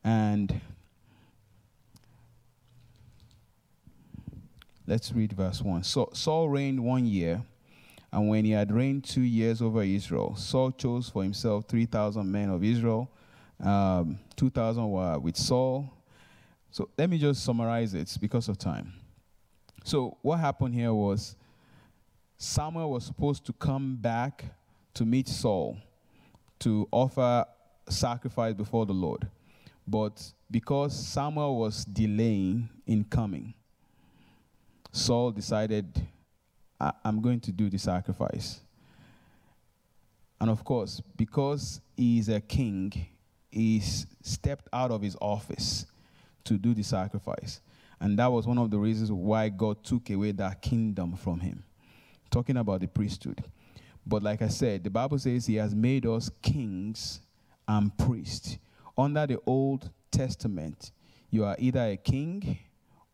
and 0.02 0.62
let's 4.86 5.12
read 5.12 5.34
verse 5.34 5.60
1. 5.60 5.84
So, 5.84 6.08
Saul 6.14 6.48
reigned 6.48 6.82
one 6.82 7.04
year, 7.04 7.42
and 8.10 8.30
when 8.30 8.46
he 8.46 8.52
had 8.52 8.72
reigned 8.72 9.04
two 9.04 9.20
years 9.20 9.60
over 9.60 9.82
Israel, 9.82 10.34
Saul 10.36 10.72
chose 10.72 11.10
for 11.10 11.22
himself 11.22 11.66
3,000 11.68 12.30
men 12.30 12.48
of 12.48 12.64
Israel. 12.64 13.10
Um, 13.62 14.18
2,000 14.36 14.90
were 14.90 15.18
with 15.18 15.36
Saul. 15.36 15.92
So, 16.70 16.88
let 16.96 17.10
me 17.10 17.18
just 17.18 17.44
summarize 17.44 17.92
it 17.92 18.16
because 18.18 18.48
of 18.48 18.56
time. 18.56 18.94
So, 19.84 20.16
what 20.22 20.38
happened 20.38 20.74
here 20.74 20.94
was 20.94 21.36
Samuel 22.38 22.90
was 22.92 23.04
supposed 23.04 23.44
to 23.44 23.52
come 23.52 23.96
back 23.96 24.46
to 24.94 25.04
meet 25.04 25.28
Saul 25.28 25.76
to 26.60 26.88
offer 26.90 27.44
sacrifice 27.88 28.54
before 28.54 28.86
the 28.86 28.92
Lord. 28.92 29.28
But 29.86 30.32
because 30.50 30.94
Samuel 30.98 31.58
was 31.58 31.84
delaying 31.84 32.68
in 32.86 33.04
coming, 33.04 33.54
Saul 34.90 35.30
decided, 35.30 36.06
I- 36.80 36.92
am 37.04 37.20
going 37.20 37.40
to 37.40 37.52
do 37.52 37.70
the 37.70 37.78
sacrifice. 37.78 38.60
And 40.40 40.50
of 40.50 40.64
course, 40.64 41.00
because 41.16 41.80
he 41.96 42.18
is 42.18 42.28
a 42.28 42.40
king, 42.40 42.92
he 43.50 43.80
stepped 43.80 44.68
out 44.72 44.90
of 44.90 45.02
his 45.02 45.16
office 45.20 45.86
to 46.44 46.58
do 46.58 46.74
the 46.74 46.82
sacrifice. 46.82 47.60
And 48.00 48.18
that 48.18 48.30
was 48.30 48.46
one 48.46 48.58
of 48.58 48.70
the 48.70 48.78
reasons 48.78 49.10
why 49.10 49.48
God 49.48 49.82
took 49.82 50.10
away 50.10 50.32
that 50.32 50.60
kingdom 50.60 51.16
from 51.16 51.40
him. 51.40 51.64
Talking 52.30 52.58
about 52.58 52.80
the 52.80 52.88
priesthood. 52.88 53.42
But 54.06 54.22
like 54.22 54.40
I 54.40 54.48
said, 54.48 54.84
the 54.84 54.90
Bible 54.90 55.18
says 55.18 55.46
he 55.46 55.56
has 55.56 55.74
made 55.74 56.06
us 56.06 56.30
kings 56.40 57.20
and 57.66 57.96
priests. 57.98 58.58
Under 58.96 59.26
the 59.26 59.40
Old 59.46 59.90
Testament, 60.10 60.92
you 61.30 61.44
are 61.44 61.56
either 61.58 61.80
a 61.80 61.96
king 61.96 62.58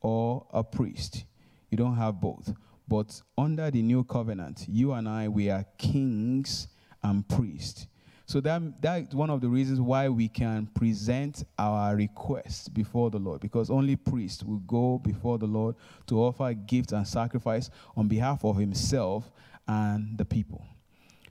or 0.00 0.46
a 0.52 0.62
priest. 0.62 1.24
You 1.70 1.78
don't 1.78 1.96
have 1.96 2.20
both. 2.20 2.52
But 2.86 3.22
under 3.38 3.70
the 3.70 3.80
new 3.80 4.04
covenant, 4.04 4.66
you 4.68 4.92
and 4.92 5.08
I, 5.08 5.28
we 5.28 5.48
are 5.48 5.64
kings 5.78 6.68
and 7.02 7.26
priests. 7.26 7.86
So 8.26 8.40
that, 8.42 8.80
that's 8.80 9.14
one 9.14 9.30
of 9.30 9.40
the 9.40 9.48
reasons 9.48 9.80
why 9.80 10.08
we 10.08 10.28
can 10.28 10.66
present 10.66 11.44
our 11.58 11.96
requests 11.96 12.68
before 12.68 13.10
the 13.10 13.18
Lord, 13.18 13.40
because 13.40 13.70
only 13.70 13.96
priests 13.96 14.42
will 14.44 14.60
go 14.60 14.98
before 14.98 15.38
the 15.38 15.46
Lord 15.46 15.74
to 16.06 16.22
offer 16.22 16.52
gifts 16.52 16.92
and 16.92 17.06
sacrifice 17.06 17.70
on 17.96 18.08
behalf 18.08 18.44
of 18.44 18.56
himself 18.56 19.30
and 19.66 20.16
the 20.18 20.24
people. 20.24 20.64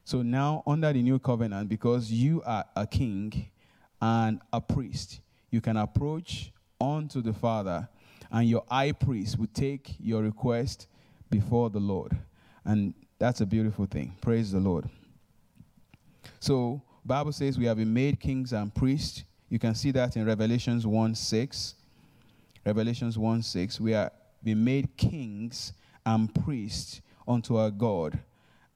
So 0.04 0.22
now, 0.22 0.64
under 0.66 0.92
the 0.92 1.02
new 1.02 1.20
covenant, 1.20 1.70
because 1.70 2.12
you 2.12 2.42
are 2.46 2.66
a 2.76 2.88
king 2.88 3.50
and 4.02 4.42
a 4.52 4.60
priest, 4.60 5.22
you 5.52 5.62
can 5.62 5.78
approach 5.78 6.52
unto 6.80 7.22
the 7.22 7.34
Father, 7.34 7.88
and 8.32 8.50
your 8.50 8.64
high 8.70 8.92
priest 8.94 9.38
will 9.38 9.50
take 9.54 9.96
your 10.00 10.24
request 10.24 10.88
before 11.30 11.70
the 11.70 11.80
Lord. 11.80 12.18
And 12.66 12.94
that's 13.20 13.42
a 13.42 13.46
beautiful 13.46 13.86
thing. 13.86 14.16
Praise 14.22 14.52
the 14.52 14.60
Lord. 14.60 14.90
So, 16.40 16.82
Bible 17.06 17.32
says 17.32 17.58
we 17.58 17.66
have 17.66 17.78
been 17.78 17.94
made 17.94 18.20
kings 18.20 18.54
and 18.54 18.74
priests. 18.74 19.24
You 19.50 19.60
can 19.60 19.76
see 19.76 19.92
that 19.92 20.16
in 20.16 20.26
Revelations 20.26 20.88
1 20.88 21.16
6. 21.16 21.76
Revelations 22.66 23.18
1 23.18 23.42
6. 23.42 23.80
We 23.80 23.94
are 23.94 24.12
been 24.44 24.64
made 24.64 24.98
kings 24.98 25.74
and 26.06 26.34
priests 26.34 27.02
unto 27.28 27.58
our 27.58 27.70
God 27.70 28.20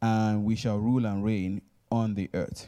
and 0.02 0.44
we 0.44 0.56
shall 0.56 0.78
rule 0.78 1.06
and 1.06 1.24
reign 1.24 1.62
on 1.92 2.16
the 2.16 2.30
earth. 2.34 2.68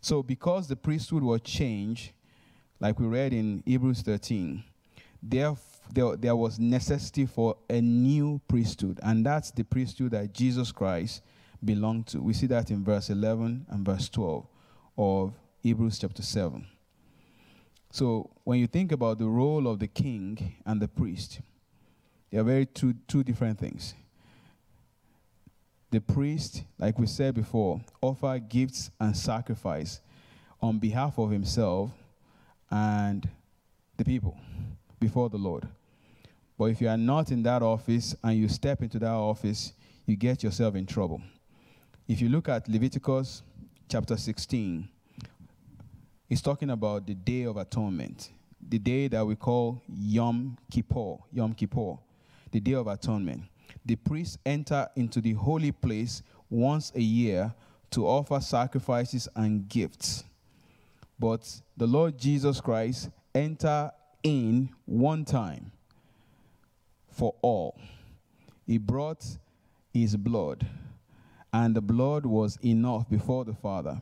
So, 0.00 0.22
because 0.22 0.68
the 0.68 0.76
priesthood 0.76 1.22
was 1.22 1.40
changed, 1.40 2.12
like 2.78 3.00
we 3.00 3.06
read 3.06 3.32
in 3.32 3.62
Hebrews 3.64 4.02
13, 4.02 4.62
there, 5.22 5.56
there, 5.92 6.16
there 6.16 6.36
was 6.36 6.58
necessity 6.58 7.24
for 7.24 7.56
a 7.70 7.80
new 7.80 8.40
priesthood, 8.46 9.00
and 9.02 9.24
that's 9.24 9.50
the 9.50 9.64
priesthood 9.64 10.10
that 10.10 10.34
Jesus 10.34 10.72
Christ 10.72 11.22
belonged 11.64 12.06
to. 12.08 12.20
We 12.20 12.34
see 12.34 12.46
that 12.48 12.70
in 12.70 12.84
verse 12.84 13.08
11 13.08 13.66
and 13.70 13.86
verse 13.86 14.10
12 14.10 14.46
of 14.98 15.32
Hebrews 15.62 15.98
chapter 15.98 16.22
7. 16.22 16.66
So, 17.90 18.28
when 18.44 18.58
you 18.58 18.66
think 18.66 18.92
about 18.92 19.18
the 19.18 19.28
role 19.28 19.66
of 19.66 19.78
the 19.78 19.86
king 19.86 20.56
and 20.66 20.82
the 20.82 20.88
priest, 20.88 21.40
they 22.34 22.40
are 22.40 22.42
very 22.42 22.66
two, 22.66 22.94
two 23.06 23.22
different 23.22 23.60
things. 23.60 23.94
The 25.92 26.00
priest, 26.00 26.64
like 26.80 26.98
we 26.98 27.06
said 27.06 27.32
before, 27.32 27.80
offer 28.02 28.40
gifts 28.40 28.90
and 28.98 29.16
sacrifice 29.16 30.00
on 30.60 30.80
behalf 30.80 31.16
of 31.16 31.30
himself 31.30 31.92
and 32.72 33.28
the 33.96 34.04
people 34.04 34.36
before 34.98 35.30
the 35.30 35.36
Lord. 35.36 35.68
But 36.58 36.64
if 36.64 36.80
you 36.80 36.88
are 36.88 36.96
not 36.96 37.30
in 37.30 37.44
that 37.44 37.62
office 37.62 38.16
and 38.24 38.36
you 38.36 38.48
step 38.48 38.82
into 38.82 38.98
that 38.98 39.12
office, 39.12 39.72
you 40.04 40.16
get 40.16 40.42
yourself 40.42 40.74
in 40.74 40.86
trouble. 40.86 41.22
If 42.08 42.20
you 42.20 42.28
look 42.28 42.48
at 42.48 42.68
Leviticus 42.68 43.44
chapter 43.88 44.16
16, 44.16 44.88
it's 46.28 46.42
talking 46.42 46.70
about 46.70 47.06
the 47.06 47.14
Day 47.14 47.44
of 47.44 47.58
Atonement, 47.58 48.30
the 48.60 48.80
day 48.80 49.06
that 49.06 49.24
we 49.24 49.36
call 49.36 49.80
Yom 49.86 50.58
Kippur. 50.68 51.18
Yom 51.32 51.54
Kippur 51.54 51.98
the 52.54 52.60
Day 52.60 52.74
of 52.74 52.86
Atonement. 52.86 53.42
The 53.84 53.96
priests 53.96 54.38
enter 54.46 54.88
into 54.94 55.20
the 55.20 55.32
holy 55.32 55.72
place 55.72 56.22
once 56.48 56.92
a 56.94 57.00
year 57.00 57.52
to 57.90 58.06
offer 58.06 58.40
sacrifices 58.40 59.28
and 59.34 59.68
gifts. 59.68 60.22
But 61.18 61.60
the 61.76 61.88
Lord 61.88 62.16
Jesus 62.16 62.60
Christ 62.60 63.10
enter 63.34 63.90
in 64.22 64.68
one 64.86 65.24
time 65.24 65.72
for 67.10 67.34
all. 67.42 67.76
He 68.68 68.78
brought 68.78 69.26
his 69.92 70.14
blood, 70.14 70.64
and 71.52 71.74
the 71.74 71.82
blood 71.82 72.24
was 72.24 72.56
enough 72.64 73.10
before 73.10 73.44
the 73.44 73.54
Father. 73.54 74.00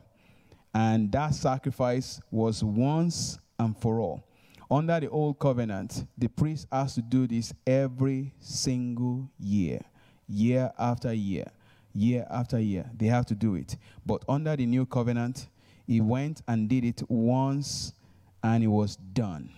And 0.75 1.11
that 1.11 1.33
sacrifice 1.33 2.21
was 2.29 2.63
once 2.63 3.39
and 3.57 3.75
for 3.75 3.99
all. 3.99 4.23
Under 4.69 4.99
the 4.99 5.09
old 5.09 5.39
covenant, 5.39 6.05
the 6.17 6.27
priest 6.27 6.67
has 6.71 6.95
to 6.95 7.01
do 7.01 7.27
this 7.27 7.53
every 7.67 8.33
single 8.39 9.29
year, 9.39 9.81
year 10.27 10.71
after 10.77 11.13
year, 11.13 11.51
year 11.93 12.25
after 12.29 12.59
year. 12.59 12.89
They 12.95 13.07
have 13.07 13.25
to 13.27 13.35
do 13.35 13.55
it. 13.55 13.77
But 14.05 14.23
under 14.27 14.55
the 14.55 14.65
new 14.65 14.85
covenant, 14.85 15.47
he 15.85 16.01
went 16.01 16.41
and 16.47 16.69
did 16.69 16.85
it 16.85 17.03
once 17.09 17.93
and 18.41 18.63
it 18.63 18.67
was 18.67 18.95
done. 18.95 19.49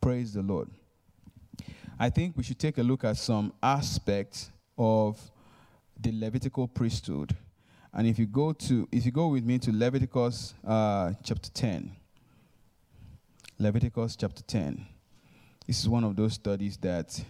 Praise 0.00 0.32
the 0.34 0.42
Lord. 0.42 0.68
I 1.98 2.10
think 2.10 2.36
we 2.36 2.42
should 2.42 2.58
take 2.58 2.78
a 2.78 2.82
look 2.82 3.04
at 3.04 3.16
some 3.16 3.52
aspects 3.62 4.50
of 4.76 5.18
the 5.98 6.12
Levitical 6.12 6.68
priesthood. 6.68 7.34
And 7.92 8.06
if 8.06 8.18
you 8.18 8.26
go 8.26 8.52
to 8.52 8.86
if 8.92 9.06
you 9.06 9.12
go 9.12 9.28
with 9.28 9.44
me 9.44 9.58
to 9.60 9.72
Leviticus 9.72 10.54
uh, 10.66 11.14
chapter 11.24 11.50
10. 11.50 11.96
Leviticus 13.58 14.16
chapter 14.16 14.42
10. 14.42 14.84
This 15.66 15.80
is 15.80 15.88
one 15.88 16.04
of 16.04 16.14
those 16.14 16.34
studies 16.34 16.76
that 16.76 17.24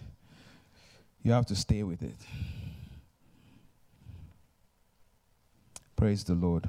you 1.23 1.31
have 1.31 1.45
to 1.45 1.55
stay 1.55 1.83
with 1.83 2.03
it. 2.03 2.17
Praise 5.95 6.25
the 6.25 6.33
Lord. 6.33 6.67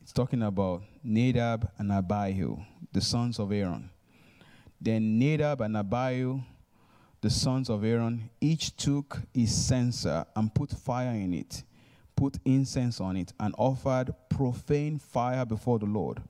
It's 0.00 0.14
talking 0.14 0.42
about 0.42 0.82
Nadab 1.04 1.70
and 1.76 1.92
Abihu, 1.92 2.56
the 2.90 3.02
sons 3.02 3.38
of 3.38 3.52
Aaron. 3.52 3.90
Then 4.80 5.18
Nadab 5.18 5.60
and 5.60 5.76
Abihu, 5.76 6.40
the 7.20 7.28
sons 7.28 7.68
of 7.68 7.84
Aaron, 7.84 8.30
each 8.40 8.74
took 8.78 9.20
his 9.34 9.54
censer 9.54 10.24
and 10.34 10.54
put 10.54 10.70
fire 10.70 11.12
in 11.12 11.34
it, 11.34 11.64
put 12.16 12.38
incense 12.46 12.98
on 12.98 13.18
it, 13.18 13.34
and 13.38 13.54
offered 13.58 14.14
profane 14.30 14.98
fire 14.98 15.44
before 15.44 15.78
the 15.78 15.84
Lord 15.84 16.22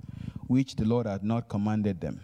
which 0.52 0.76
the 0.76 0.84
Lord 0.84 1.06
had 1.06 1.24
not 1.24 1.48
commanded 1.48 1.98
them. 2.02 2.20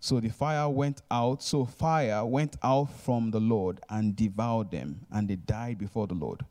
So 0.00 0.18
the 0.18 0.30
fire 0.30 0.66
went 0.66 1.02
out, 1.10 1.42
so 1.42 1.66
fire 1.66 2.24
went 2.24 2.56
out 2.62 2.86
from 2.86 3.30
the 3.30 3.38
Lord 3.38 3.80
and 3.90 4.16
devoured 4.16 4.70
them, 4.70 5.04
and 5.12 5.28
they 5.28 5.36
died 5.36 5.76
before 5.76 6.06
the 6.06 6.14
Lord. 6.14 6.42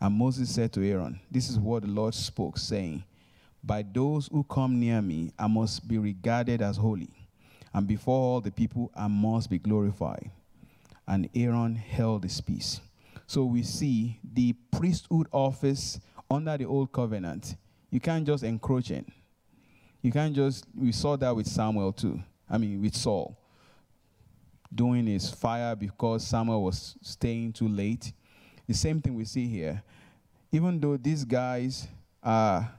And 0.00 0.16
Moses 0.16 0.52
said 0.52 0.72
to 0.72 0.84
Aaron, 0.84 1.20
This 1.30 1.48
is 1.48 1.56
what 1.56 1.82
the 1.82 1.88
Lord 1.88 2.14
spoke, 2.14 2.58
saying, 2.58 3.04
By 3.62 3.82
those 3.82 4.26
who 4.26 4.42
come 4.42 4.80
near 4.80 5.00
me, 5.00 5.30
I 5.38 5.46
must 5.46 5.86
be 5.86 5.98
regarded 5.98 6.62
as 6.62 6.76
holy, 6.76 7.10
and 7.72 7.86
before 7.86 8.18
all 8.18 8.40
the 8.40 8.50
people, 8.50 8.90
I 8.96 9.06
must 9.06 9.50
be 9.50 9.60
glorified. 9.60 10.32
And 11.06 11.28
Aaron 11.32 11.76
held 11.76 12.24
his 12.24 12.40
peace. 12.40 12.80
So 13.28 13.44
we 13.44 13.62
see 13.62 14.18
the 14.34 14.54
priesthood 14.72 15.28
office 15.30 16.00
under 16.28 16.56
the 16.56 16.64
old 16.64 16.90
covenant. 16.90 17.54
You 17.90 18.00
can't 18.00 18.26
just 18.26 18.42
encroach 18.42 18.90
in 18.90 19.06
you 20.02 20.10
can't 20.12 20.34
just, 20.34 20.66
we 20.76 20.92
saw 20.92 21.16
that 21.16 21.34
with 21.34 21.46
Samuel 21.46 21.92
too. 21.92 22.20
I 22.50 22.58
mean, 22.58 22.82
with 22.82 22.94
Saul. 22.94 23.38
doing 24.74 25.06
his 25.06 25.30
fire 25.30 25.76
because 25.76 26.26
Samuel 26.26 26.62
was 26.64 26.96
staying 27.02 27.52
too 27.52 27.68
late. 27.68 28.12
The 28.66 28.74
same 28.74 29.00
thing 29.00 29.14
we 29.14 29.24
see 29.24 29.46
here. 29.46 29.82
Even 30.50 30.80
though 30.80 30.96
these 30.96 31.24
guys 31.24 31.88
are 32.22 32.70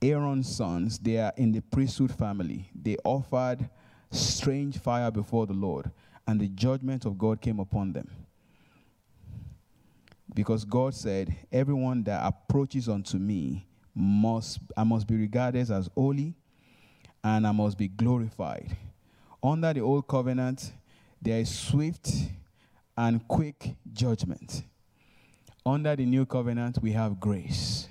Aaron's 0.00 0.54
sons, 0.54 0.98
they 0.98 1.18
are 1.18 1.32
in 1.36 1.52
the 1.52 1.60
priesthood 1.60 2.12
family. 2.12 2.68
They 2.74 2.96
offered 3.04 3.68
strange 4.10 4.78
fire 4.78 5.10
before 5.10 5.46
the 5.46 5.52
Lord, 5.52 5.90
and 6.26 6.40
the 6.40 6.48
judgment 6.48 7.04
of 7.04 7.18
God 7.18 7.40
came 7.40 7.60
upon 7.60 7.92
them. 7.92 8.10
Because 10.34 10.64
God 10.64 10.94
said, 10.94 11.34
Everyone 11.50 12.02
that 12.04 12.24
approaches 12.24 12.88
unto 12.88 13.18
me 13.18 13.66
must 13.94 14.60
I 14.76 14.84
must 14.84 15.06
be 15.06 15.16
regarded 15.16 15.70
as 15.70 15.88
holy 15.94 16.34
and 17.22 17.46
I 17.46 17.52
must 17.52 17.78
be 17.78 17.88
glorified. 17.88 18.76
Under 19.42 19.72
the 19.72 19.80
old 19.80 20.06
covenant, 20.08 20.72
there 21.20 21.40
is 21.40 21.50
swift 21.54 22.10
and 22.96 23.26
quick 23.28 23.74
judgment. 23.92 24.62
Under 25.64 25.94
the 25.94 26.04
new 26.04 26.26
covenant, 26.26 26.78
we 26.82 26.92
have 26.92 27.20
grace. 27.20 27.88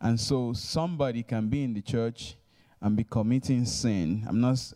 And 0.00 0.18
so 0.18 0.52
somebody 0.52 1.22
can 1.22 1.48
be 1.48 1.62
in 1.62 1.74
the 1.74 1.82
church 1.82 2.36
and 2.80 2.96
be 2.96 3.04
committing 3.04 3.64
sin. 3.64 4.24
I'm 4.26 4.40
not 4.40 4.72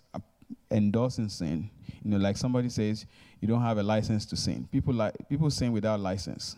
endorsing 0.71 1.29
sin. 1.29 1.71
You 2.03 2.11
know, 2.11 2.17
like 2.19 2.37
somebody 2.37 2.69
says, 2.69 3.07
you 3.41 3.49
don't 3.49 3.62
have 3.62 3.79
a 3.79 3.83
license 3.83 4.27
to 4.27 4.37
sin. 4.37 4.69
People 4.71 4.95
like 4.95 5.15
people 5.29 5.51
sin 5.51 5.73
without 5.73 6.01
license. 6.01 6.57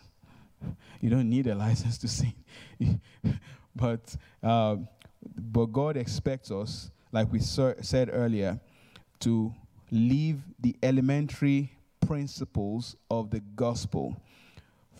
You 1.00 1.10
don't 1.10 1.28
need 1.28 1.46
a 1.46 1.54
license 1.54 1.98
to 1.98 2.08
sin. 2.08 2.34
but 3.76 4.16
uh, 4.42 4.76
but 5.38 5.66
God 5.66 5.96
expects 5.96 6.50
us, 6.50 6.90
like 7.12 7.30
we 7.30 7.38
said 7.40 8.10
earlier, 8.12 8.58
to 9.20 9.54
leave 9.90 10.40
the 10.58 10.74
elementary 10.82 11.72
principles 12.00 12.96
of 13.10 13.30
the 13.30 13.40
gospel 13.54 14.16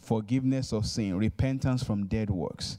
forgiveness 0.06 0.72
of 0.72 0.86
sin, 0.86 1.18
repentance 1.18 1.82
from 1.82 2.06
dead 2.06 2.30
works. 2.30 2.78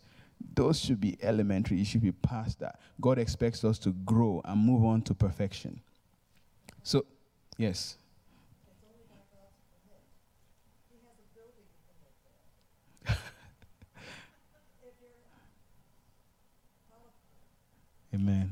Those 0.56 0.80
should 0.80 1.02
be 1.02 1.18
elementary. 1.22 1.78
You 1.78 1.86
should 1.86 2.02
be 2.02 2.14
past 2.14 2.60
that. 2.60 2.80
God 3.02 3.20
expects 3.20 3.64
us 3.64 3.78
to 3.80 3.92
grow 3.92 4.42
and 4.46 4.60
move 4.60 4.86
on 4.86 5.02
to 5.04 5.14
perfection. 5.14 5.82
So, 6.84 7.06
yes. 7.58 7.98
Amen. 18.20 18.52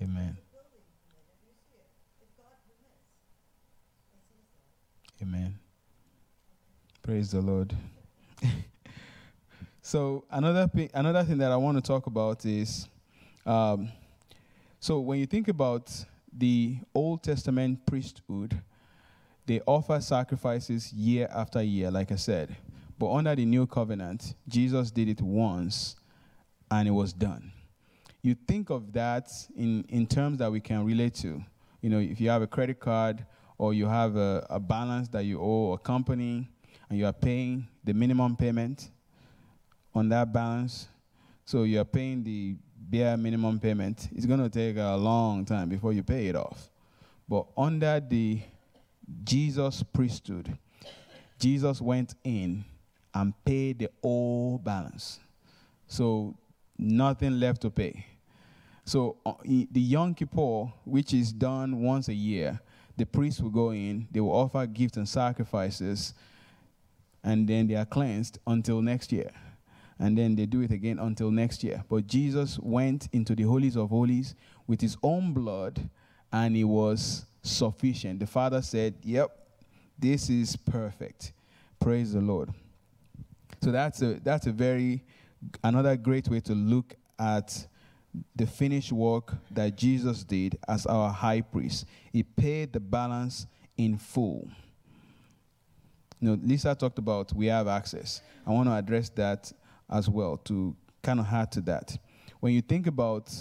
Amen. 0.00 0.36
Amen. 5.20 5.58
Praise 7.02 7.32
the 7.32 7.40
Lord. 7.40 7.74
so 9.82 10.22
another 10.30 10.68
thing, 10.68 10.90
another 10.94 11.24
thing 11.24 11.38
that 11.38 11.50
I 11.50 11.56
want 11.56 11.76
to 11.76 11.82
talk 11.82 12.06
about 12.06 12.44
is, 12.44 12.86
um, 13.44 13.90
so 14.78 15.00
when 15.00 15.18
you 15.18 15.26
think 15.26 15.48
about 15.48 15.92
the 16.32 16.76
Old 16.94 17.24
Testament 17.24 17.84
priesthood, 17.84 18.62
they 19.44 19.60
offer 19.66 20.00
sacrifices 20.00 20.92
year 20.92 21.28
after 21.34 21.60
year, 21.60 21.90
like 21.90 22.12
I 22.12 22.16
said. 22.16 22.56
But 22.96 23.12
under 23.12 23.34
the 23.34 23.44
new 23.44 23.66
covenant, 23.66 24.34
Jesus 24.46 24.92
did 24.92 25.08
it 25.08 25.20
once 25.20 25.96
and 26.70 26.86
it 26.86 26.92
was 26.92 27.12
done. 27.12 27.50
You 28.22 28.36
think 28.46 28.70
of 28.70 28.92
that 28.92 29.30
in, 29.56 29.84
in 29.88 30.06
terms 30.06 30.38
that 30.38 30.50
we 30.50 30.60
can 30.60 30.84
relate 30.84 31.14
to. 31.16 31.42
You 31.80 31.90
know, 31.90 31.98
if 31.98 32.20
you 32.20 32.30
have 32.30 32.42
a 32.42 32.46
credit 32.46 32.78
card 32.78 33.26
or 33.58 33.74
you 33.74 33.86
have 33.86 34.16
a, 34.16 34.46
a 34.48 34.60
balance 34.60 35.08
that 35.08 35.24
you 35.24 35.40
owe 35.40 35.72
a 35.72 35.78
company 35.78 36.48
and 36.88 36.98
you 36.98 37.06
are 37.06 37.12
paying 37.12 37.66
the 37.82 37.92
minimum 37.92 38.36
payment 38.36 38.90
on 39.92 40.08
that 40.10 40.32
balance, 40.32 40.86
so 41.44 41.64
you 41.64 41.80
are 41.80 41.84
paying 41.84 42.22
the 42.22 42.54
bare 42.78 43.16
minimum 43.16 43.58
payment, 43.58 44.08
it's 44.12 44.26
going 44.26 44.40
to 44.40 44.48
take 44.48 44.76
a 44.76 44.96
long 44.96 45.44
time 45.44 45.68
before 45.68 45.92
you 45.92 46.04
pay 46.04 46.28
it 46.28 46.36
off. 46.36 46.70
But 47.28 47.46
under 47.56 47.98
the 48.00 48.40
Jesus 49.24 49.82
priesthood, 49.82 50.56
Jesus 51.38 51.80
went 51.80 52.14
in 52.22 52.64
and 53.14 53.34
paid 53.44 53.80
the 53.80 53.90
whole 54.00 54.58
balance. 54.58 55.18
So 55.88 56.36
nothing 56.78 57.40
left 57.40 57.62
to 57.62 57.70
pay. 57.70 58.06
So 58.84 59.16
uh, 59.24 59.34
the 59.44 59.80
Yom 59.80 60.14
Kippur, 60.14 60.72
which 60.84 61.14
is 61.14 61.32
done 61.32 61.80
once 61.80 62.08
a 62.08 62.14
year, 62.14 62.60
the 62.96 63.06
priests 63.06 63.40
will 63.40 63.50
go 63.50 63.70
in, 63.70 64.08
they 64.10 64.20
will 64.20 64.32
offer 64.32 64.66
gifts 64.66 64.96
and 64.96 65.08
sacrifices, 65.08 66.14
and 67.24 67.48
then 67.48 67.68
they 67.68 67.74
are 67.74 67.86
cleansed 67.86 68.38
until 68.46 68.82
next 68.82 69.12
year 69.12 69.30
and 70.02 70.18
then 70.18 70.34
they 70.34 70.46
do 70.46 70.62
it 70.62 70.72
again 70.72 70.98
until 70.98 71.30
next 71.30 71.62
year. 71.62 71.84
But 71.88 72.08
Jesus 72.08 72.58
went 72.58 73.08
into 73.12 73.36
the 73.36 73.44
holies 73.44 73.76
of 73.76 73.90
holies 73.90 74.34
with 74.66 74.80
his 74.80 74.96
own 75.00 75.32
blood, 75.32 75.88
and 76.32 76.56
it 76.56 76.64
was 76.64 77.24
sufficient. 77.42 78.18
The 78.18 78.26
Father 78.26 78.62
said, 78.62 78.94
Yep, 79.04 79.30
this 79.96 80.28
is 80.28 80.56
perfect. 80.56 81.32
Praise 81.78 82.14
the 82.14 82.20
Lord. 82.20 82.50
So 83.62 83.70
that's 83.70 84.02
a 84.02 84.14
that's 84.14 84.46
a 84.48 84.52
very 84.52 85.04
another 85.62 85.96
great 85.96 86.28
way 86.28 86.40
to 86.40 86.52
look 86.52 86.96
at 87.20 87.66
the 88.36 88.46
finished 88.46 88.92
work 88.92 89.34
that 89.50 89.76
Jesus 89.76 90.24
did 90.24 90.58
as 90.68 90.86
our 90.86 91.10
high 91.10 91.40
priest. 91.40 91.86
He 92.12 92.22
paid 92.22 92.72
the 92.72 92.80
balance 92.80 93.46
in 93.76 93.96
full. 93.96 94.48
You 96.20 96.28
know, 96.28 96.38
Lisa 96.42 96.74
talked 96.74 96.98
about 96.98 97.32
we 97.32 97.46
have 97.46 97.66
access. 97.66 98.22
I 98.46 98.50
want 98.50 98.68
to 98.68 98.74
address 98.74 99.08
that 99.10 99.50
as 99.90 100.08
well 100.08 100.36
to 100.44 100.76
kind 101.02 101.20
of 101.20 101.26
add 101.26 101.50
to 101.52 101.60
that. 101.62 101.98
When 102.40 102.52
you 102.52 102.60
think 102.60 102.86
about 102.86 103.32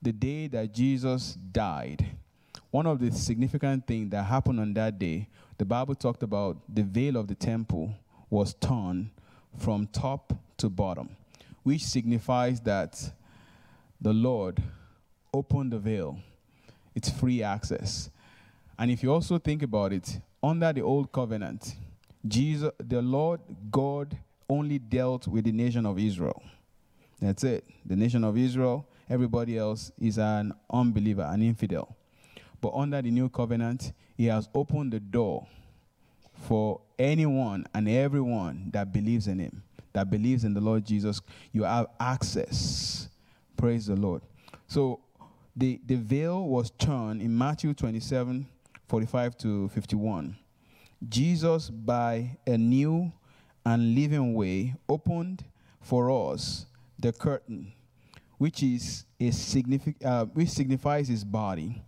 the 0.00 0.12
day 0.12 0.46
that 0.48 0.72
Jesus 0.72 1.34
died, 1.52 2.06
one 2.70 2.86
of 2.86 3.00
the 3.00 3.10
significant 3.10 3.86
things 3.86 4.10
that 4.10 4.24
happened 4.24 4.60
on 4.60 4.74
that 4.74 4.98
day, 4.98 5.28
the 5.56 5.64
Bible 5.64 5.94
talked 5.94 6.22
about 6.22 6.58
the 6.72 6.82
veil 6.82 7.16
of 7.16 7.26
the 7.26 7.34
temple 7.34 7.92
was 8.30 8.54
torn 8.54 9.10
from 9.56 9.86
top 9.88 10.32
to 10.58 10.68
bottom, 10.68 11.16
which 11.62 11.82
signifies 11.82 12.60
that 12.60 13.10
the 14.00 14.12
Lord 14.12 14.62
opened 15.32 15.72
the 15.72 15.78
veil. 15.78 16.18
It's 16.94 17.10
free 17.10 17.42
access. 17.42 18.10
And 18.78 18.90
if 18.90 19.02
you 19.02 19.12
also 19.12 19.38
think 19.38 19.62
about 19.62 19.92
it, 19.92 20.20
under 20.42 20.72
the 20.72 20.82
old 20.82 21.12
covenant, 21.12 21.74
Jesus, 22.26 22.70
the 22.78 23.02
Lord 23.02 23.40
God 23.70 24.16
only 24.48 24.78
dealt 24.78 25.26
with 25.26 25.44
the 25.44 25.52
nation 25.52 25.84
of 25.84 25.98
Israel. 25.98 26.42
That's 27.20 27.44
it. 27.44 27.64
The 27.84 27.96
nation 27.96 28.24
of 28.24 28.36
Israel, 28.38 28.86
everybody 29.10 29.58
else 29.58 29.90
is 29.98 30.18
an 30.18 30.52
unbeliever, 30.70 31.26
an 31.28 31.42
infidel. 31.42 31.96
But 32.60 32.72
under 32.74 33.02
the 33.02 33.10
new 33.10 33.28
covenant, 33.28 33.92
he 34.16 34.26
has 34.26 34.48
opened 34.54 34.92
the 34.92 35.00
door 35.00 35.46
for 36.46 36.80
anyone 36.98 37.66
and 37.74 37.88
everyone 37.88 38.70
that 38.72 38.92
believes 38.92 39.26
in 39.26 39.38
him, 39.38 39.62
that 39.92 40.10
believes 40.10 40.44
in 40.44 40.54
the 40.54 40.60
Lord 40.60 40.84
Jesus. 40.84 41.20
You 41.52 41.64
have 41.64 41.86
access. 41.98 43.08
Praise 43.58 43.86
the 43.86 43.96
Lord. 43.96 44.22
So 44.68 45.00
the, 45.56 45.80
the 45.84 45.96
veil 45.96 46.46
was 46.46 46.70
torn 46.70 47.20
in 47.20 47.36
Matthew 47.36 47.74
27 47.74 48.46
45 48.86 49.36
to 49.38 49.68
51. 49.68 50.36
Jesus, 51.08 51.68
by 51.68 52.38
a 52.46 52.56
new 52.56 53.12
and 53.66 53.96
living 53.96 54.32
way 54.32 54.76
opened 54.88 55.44
for 55.80 56.32
us 56.32 56.66
the 57.00 57.12
curtain, 57.12 57.72
which 58.38 58.62
is 58.62 59.04
a 59.18 59.30
signific- 59.30 60.04
uh, 60.04 60.26
which 60.26 60.48
signifies 60.48 61.08
his 61.08 61.24
body 61.24 61.82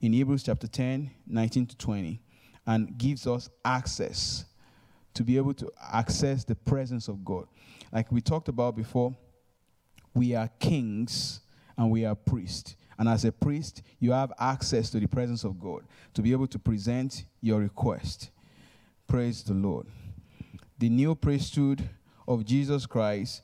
in 0.00 0.14
Hebrews 0.14 0.42
chapter 0.42 0.66
10, 0.66 1.10
19 1.26 1.66
to 1.66 1.76
20, 1.76 2.20
and 2.66 2.96
gives 2.96 3.26
us 3.26 3.50
access 3.66 4.46
to 5.12 5.22
be 5.22 5.36
able 5.36 5.52
to 5.54 5.70
access 5.92 6.42
the 6.42 6.54
presence 6.54 7.06
of 7.06 7.22
God. 7.22 7.46
Like 7.92 8.10
we 8.10 8.22
talked 8.22 8.48
about 8.48 8.74
before, 8.74 9.14
we 10.14 10.34
are 10.34 10.48
kings 10.58 11.40
and 11.76 11.90
we 11.90 12.04
are 12.04 12.14
priests. 12.14 12.76
And 12.98 13.08
as 13.08 13.24
a 13.24 13.32
priest, 13.32 13.82
you 13.98 14.12
have 14.12 14.32
access 14.38 14.90
to 14.90 15.00
the 15.00 15.06
presence 15.06 15.44
of 15.44 15.58
God 15.58 15.82
to 16.14 16.22
be 16.22 16.32
able 16.32 16.46
to 16.48 16.58
present 16.58 17.24
your 17.40 17.60
request. 17.60 18.30
Praise 19.06 19.42
the 19.42 19.54
Lord 19.54 19.86
the 20.82 20.88
new 20.88 21.14
priesthood 21.14 21.88
of 22.26 22.44
Jesus 22.44 22.86
Christ 22.86 23.42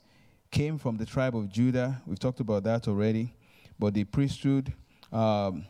came 0.50 0.76
from 0.76 0.96
the 0.96 1.06
tribe 1.06 1.36
of 1.36 1.48
Judah. 1.48 2.02
We've 2.04 2.18
talked 2.18 2.40
about 2.40 2.64
that 2.64 2.88
already. 2.88 3.32
But 3.78 3.94
the 3.94 4.02
priesthood 4.02 4.72
um, 5.12 5.64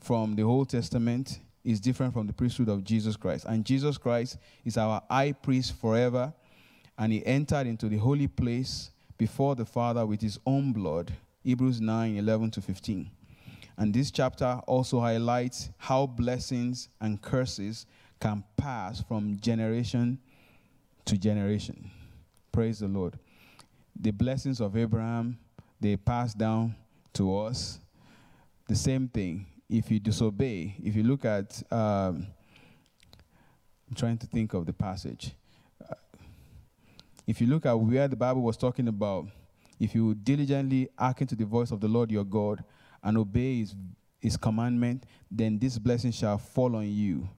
from 0.00 0.34
the 0.34 0.42
Old 0.42 0.68
Testament 0.68 1.38
is 1.62 1.78
different 1.78 2.12
from 2.12 2.26
the 2.26 2.32
priesthood 2.32 2.68
of 2.68 2.82
Jesus 2.82 3.14
Christ. 3.14 3.44
And 3.48 3.64
Jesus 3.64 3.98
Christ 3.98 4.38
is 4.64 4.76
our 4.76 5.00
high 5.08 5.30
priest 5.30 5.76
forever. 5.80 6.34
And 6.98 7.12
he 7.12 7.24
entered 7.24 7.68
into 7.68 7.88
the 7.88 7.98
holy 7.98 8.26
place 8.26 8.90
before 9.20 9.54
the 9.54 9.66
Father 9.66 10.06
with 10.06 10.22
his 10.22 10.38
own 10.46 10.72
blood. 10.72 11.12
Hebrews 11.44 11.78
9 11.78 12.16
11 12.16 12.52
to 12.52 12.62
15. 12.62 13.10
And 13.76 13.92
this 13.92 14.10
chapter 14.10 14.62
also 14.66 14.98
highlights 14.98 15.68
how 15.76 16.06
blessings 16.06 16.88
and 17.02 17.20
curses 17.20 17.84
can 18.18 18.42
pass 18.56 19.02
from 19.02 19.38
generation 19.38 20.18
to 21.04 21.18
generation. 21.18 21.90
Praise 22.50 22.78
the 22.78 22.88
Lord. 22.88 23.18
The 23.94 24.10
blessings 24.10 24.58
of 24.58 24.74
Abraham, 24.74 25.38
they 25.78 25.98
pass 25.98 26.32
down 26.32 26.74
to 27.12 27.36
us. 27.40 27.78
The 28.68 28.74
same 28.74 29.06
thing. 29.06 29.44
If 29.68 29.90
you 29.90 30.00
disobey, 30.00 30.76
if 30.82 30.96
you 30.96 31.02
look 31.02 31.26
at, 31.26 31.62
um, 31.70 32.26
I'm 33.86 33.94
trying 33.94 34.16
to 34.16 34.26
think 34.26 34.54
of 34.54 34.64
the 34.64 34.72
passage. 34.72 35.34
If 37.30 37.40
you 37.40 37.46
look 37.46 37.64
at 37.64 37.78
where 37.78 38.08
the 38.08 38.16
Bible 38.16 38.42
was 38.42 38.56
talking 38.56 38.88
about, 38.88 39.28
if 39.78 39.94
you 39.94 40.16
diligently 40.16 40.88
hearken 40.98 41.28
to 41.28 41.36
the 41.36 41.44
voice 41.44 41.70
of 41.70 41.80
the 41.80 41.86
Lord 41.86 42.10
your 42.10 42.24
God 42.24 42.64
and 43.04 43.16
obey 43.16 43.60
his, 43.60 43.76
his 44.20 44.36
commandment, 44.36 45.04
then 45.30 45.56
this 45.56 45.78
blessing 45.78 46.10
shall 46.10 46.38
fall 46.38 46.74
on 46.74 46.90
you. 46.90 47.28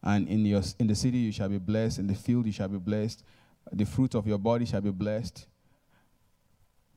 And 0.00 0.28
in, 0.28 0.46
your, 0.46 0.62
in 0.78 0.86
the 0.86 0.94
city 0.94 1.18
you 1.18 1.32
shall 1.32 1.48
be 1.48 1.58
blessed, 1.58 1.98
in 1.98 2.06
the 2.06 2.14
field 2.14 2.46
you 2.46 2.52
shall 2.52 2.68
be 2.68 2.78
blessed, 2.78 3.24
the 3.72 3.84
fruit 3.84 4.14
of 4.14 4.28
your 4.28 4.38
body 4.38 4.64
shall 4.64 4.80
be 4.80 4.92
blessed. 4.92 5.48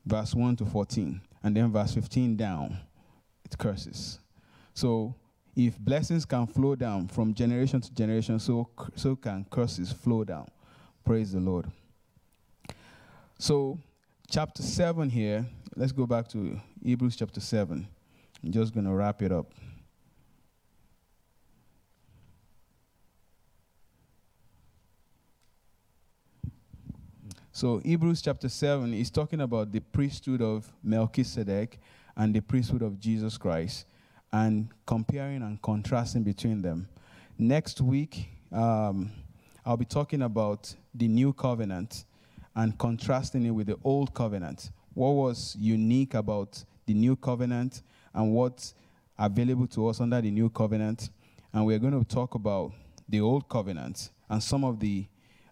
Verse 0.06 0.32
1 0.32 0.54
to 0.54 0.66
14. 0.66 1.20
And 1.42 1.56
then 1.56 1.72
verse 1.72 1.94
15 1.94 2.36
down, 2.36 2.78
it 3.44 3.58
curses. 3.58 4.20
So 4.72 5.16
if 5.56 5.76
blessings 5.80 6.24
can 6.24 6.46
flow 6.46 6.76
down 6.76 7.08
from 7.08 7.34
generation 7.34 7.80
to 7.80 7.92
generation, 7.92 8.38
so, 8.38 8.70
so 8.94 9.16
can 9.16 9.46
curses 9.50 9.90
flow 9.90 10.22
down. 10.22 10.48
Praise 11.04 11.32
the 11.32 11.40
Lord. 11.40 11.66
So, 13.40 13.78
chapter 14.28 14.62
7 14.62 15.08
here, 15.08 15.46
let's 15.74 15.92
go 15.92 16.06
back 16.06 16.28
to 16.28 16.60
Hebrews 16.84 17.16
chapter 17.16 17.40
7. 17.40 17.88
I'm 18.44 18.52
just 18.52 18.74
going 18.74 18.84
to 18.84 18.92
wrap 18.92 19.22
it 19.22 19.32
up. 19.32 19.54
So, 27.50 27.78
Hebrews 27.78 28.20
chapter 28.20 28.50
7 28.50 28.92
is 28.92 29.10
talking 29.10 29.40
about 29.40 29.72
the 29.72 29.80
priesthood 29.80 30.42
of 30.42 30.70
Melchizedek 30.82 31.78
and 32.18 32.34
the 32.34 32.42
priesthood 32.42 32.82
of 32.82 33.00
Jesus 33.00 33.38
Christ 33.38 33.86
and 34.34 34.68
comparing 34.86 35.40
and 35.40 35.62
contrasting 35.62 36.24
between 36.24 36.60
them. 36.60 36.90
Next 37.38 37.80
week, 37.80 38.28
um, 38.52 39.10
I'll 39.64 39.78
be 39.78 39.86
talking 39.86 40.20
about 40.20 40.74
the 40.94 41.08
new 41.08 41.32
covenant 41.32 42.04
and 42.60 42.76
contrasting 42.76 43.46
it 43.46 43.50
with 43.50 43.68
the 43.68 43.78
old 43.84 44.12
covenant. 44.12 44.70
What 44.92 45.12
was 45.12 45.56
unique 45.58 46.12
about 46.12 46.62
the 46.84 46.92
new 46.92 47.16
covenant 47.16 47.80
and 48.12 48.32
what's 48.34 48.74
available 49.18 49.66
to 49.68 49.86
us 49.88 49.98
under 49.98 50.20
the 50.20 50.30
new 50.30 50.50
covenant. 50.50 51.08
And 51.54 51.64
we're 51.64 51.78
going 51.78 51.98
to 51.98 52.04
talk 52.04 52.34
about 52.34 52.72
the 53.08 53.20
old 53.22 53.48
covenant 53.48 54.10
and 54.28 54.42
some 54.42 54.62
of 54.64 54.78
the 54.78 55.06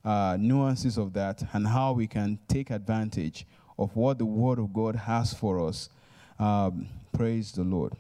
uh, 0.05 0.37
nuances 0.39 0.99
of 0.99 1.15
that 1.15 1.43
and 1.55 1.67
how 1.67 1.93
we 1.93 2.07
can 2.07 2.39
take 2.47 2.71
advantage 2.71 3.47
of 3.79 3.97
what 3.97 4.19
the 4.19 4.27
Word 4.27 4.59
of 4.59 4.75
God 4.75 4.95
has 4.95 5.33
for 5.33 5.67
us. 5.67 5.89
Um, 6.39 6.89
praise 7.15 7.53
the 7.53 7.65
Lord. 7.65 7.95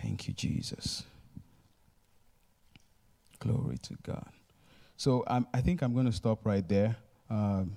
Thank 0.00 0.28
you, 0.28 0.34
Jesus. 0.34 1.04
Glory 3.40 3.78
to 3.78 3.94
God. 4.02 4.28
So 4.96 5.24
um, 5.26 5.46
I 5.52 5.60
think 5.60 5.82
I'm 5.82 5.92
going 5.92 6.06
to 6.06 6.12
stop 6.12 6.44
right 6.44 6.66
there 6.66 6.96
um, 7.30 7.76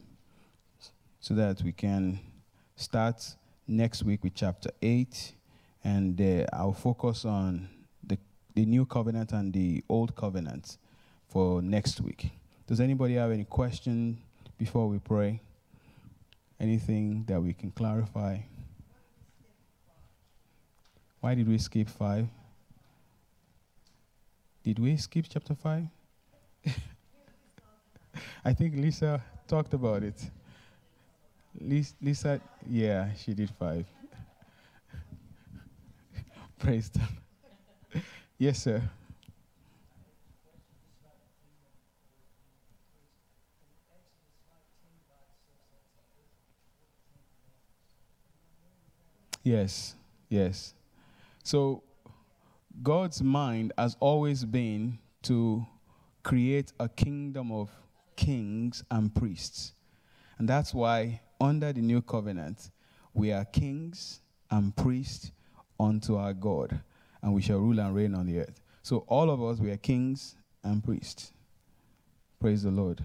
so 1.19 1.33
that 1.35 1.61
we 1.63 1.71
can 1.71 2.19
start 2.75 3.35
next 3.67 4.03
week 4.03 4.23
with 4.23 4.35
chapter 4.35 4.69
8. 4.81 5.33
And 5.83 6.19
uh, 6.21 6.45
I'll 6.53 6.73
focus 6.73 7.25
on 7.25 7.67
the, 8.03 8.17
the 8.55 8.65
new 8.65 8.85
covenant 8.85 9.31
and 9.31 9.51
the 9.51 9.83
old 9.89 10.15
covenant 10.15 10.77
for 11.27 11.61
next 11.61 12.01
week. 12.01 12.29
Does 12.67 12.79
anybody 12.79 13.15
have 13.15 13.31
any 13.31 13.45
question 13.45 14.19
before 14.57 14.87
we 14.87 14.99
pray? 14.99 15.41
Anything 16.59 17.25
that 17.27 17.41
we 17.41 17.53
can 17.53 17.71
clarify? 17.71 18.37
Why 21.21 21.35
did 21.35 21.47
we 21.47 21.59
skip 21.59 21.87
5? 21.87 22.27
Did 24.63 24.79
we 24.79 24.97
skip 24.97 25.25
chapter 25.29 25.53
5? 25.53 25.85
I 28.43 28.53
think 28.53 28.75
Lisa 28.75 29.23
talked 29.47 29.75
about 29.75 30.01
it. 30.01 30.19
Lisa, 31.59 32.41
yeah, 32.67 33.13
she 33.13 33.35
did 33.35 33.51
5. 33.51 33.85
Praise 36.59 36.89
them. 36.89 37.07
yes, 38.39 38.63
sir. 38.63 38.81
Yes, 49.43 49.95
yes. 50.29 50.73
So 51.43 51.83
God's 52.83 53.21
mind 53.21 53.73
has 53.77 53.97
always 53.99 54.45
been 54.45 54.99
to 55.23 55.65
create 56.23 56.71
a 56.79 56.87
kingdom 56.87 57.51
of 57.51 57.69
kings 58.15 58.83
and 58.91 59.13
priests. 59.13 59.73
And 60.37 60.47
that's 60.47 60.73
why, 60.73 61.21
under 61.39 61.73
the 61.73 61.81
new 61.81 62.01
covenant, 62.01 62.71
we 63.13 63.31
are 63.31 63.45
kings 63.45 64.21
and 64.49 64.75
priests 64.75 65.31
unto 65.79 66.15
our 66.15 66.33
God, 66.33 66.79
and 67.21 67.33
we 67.33 67.41
shall 67.41 67.57
rule 67.57 67.79
and 67.79 67.95
reign 67.95 68.15
on 68.15 68.25
the 68.25 68.39
earth. 68.39 68.61
So, 68.83 68.99
all 69.07 69.29
of 69.29 69.43
us, 69.43 69.59
we 69.59 69.71
are 69.71 69.77
kings 69.77 70.35
and 70.63 70.83
priests. 70.83 71.31
Praise 72.39 72.63
the 72.63 72.71
Lord. 72.71 73.03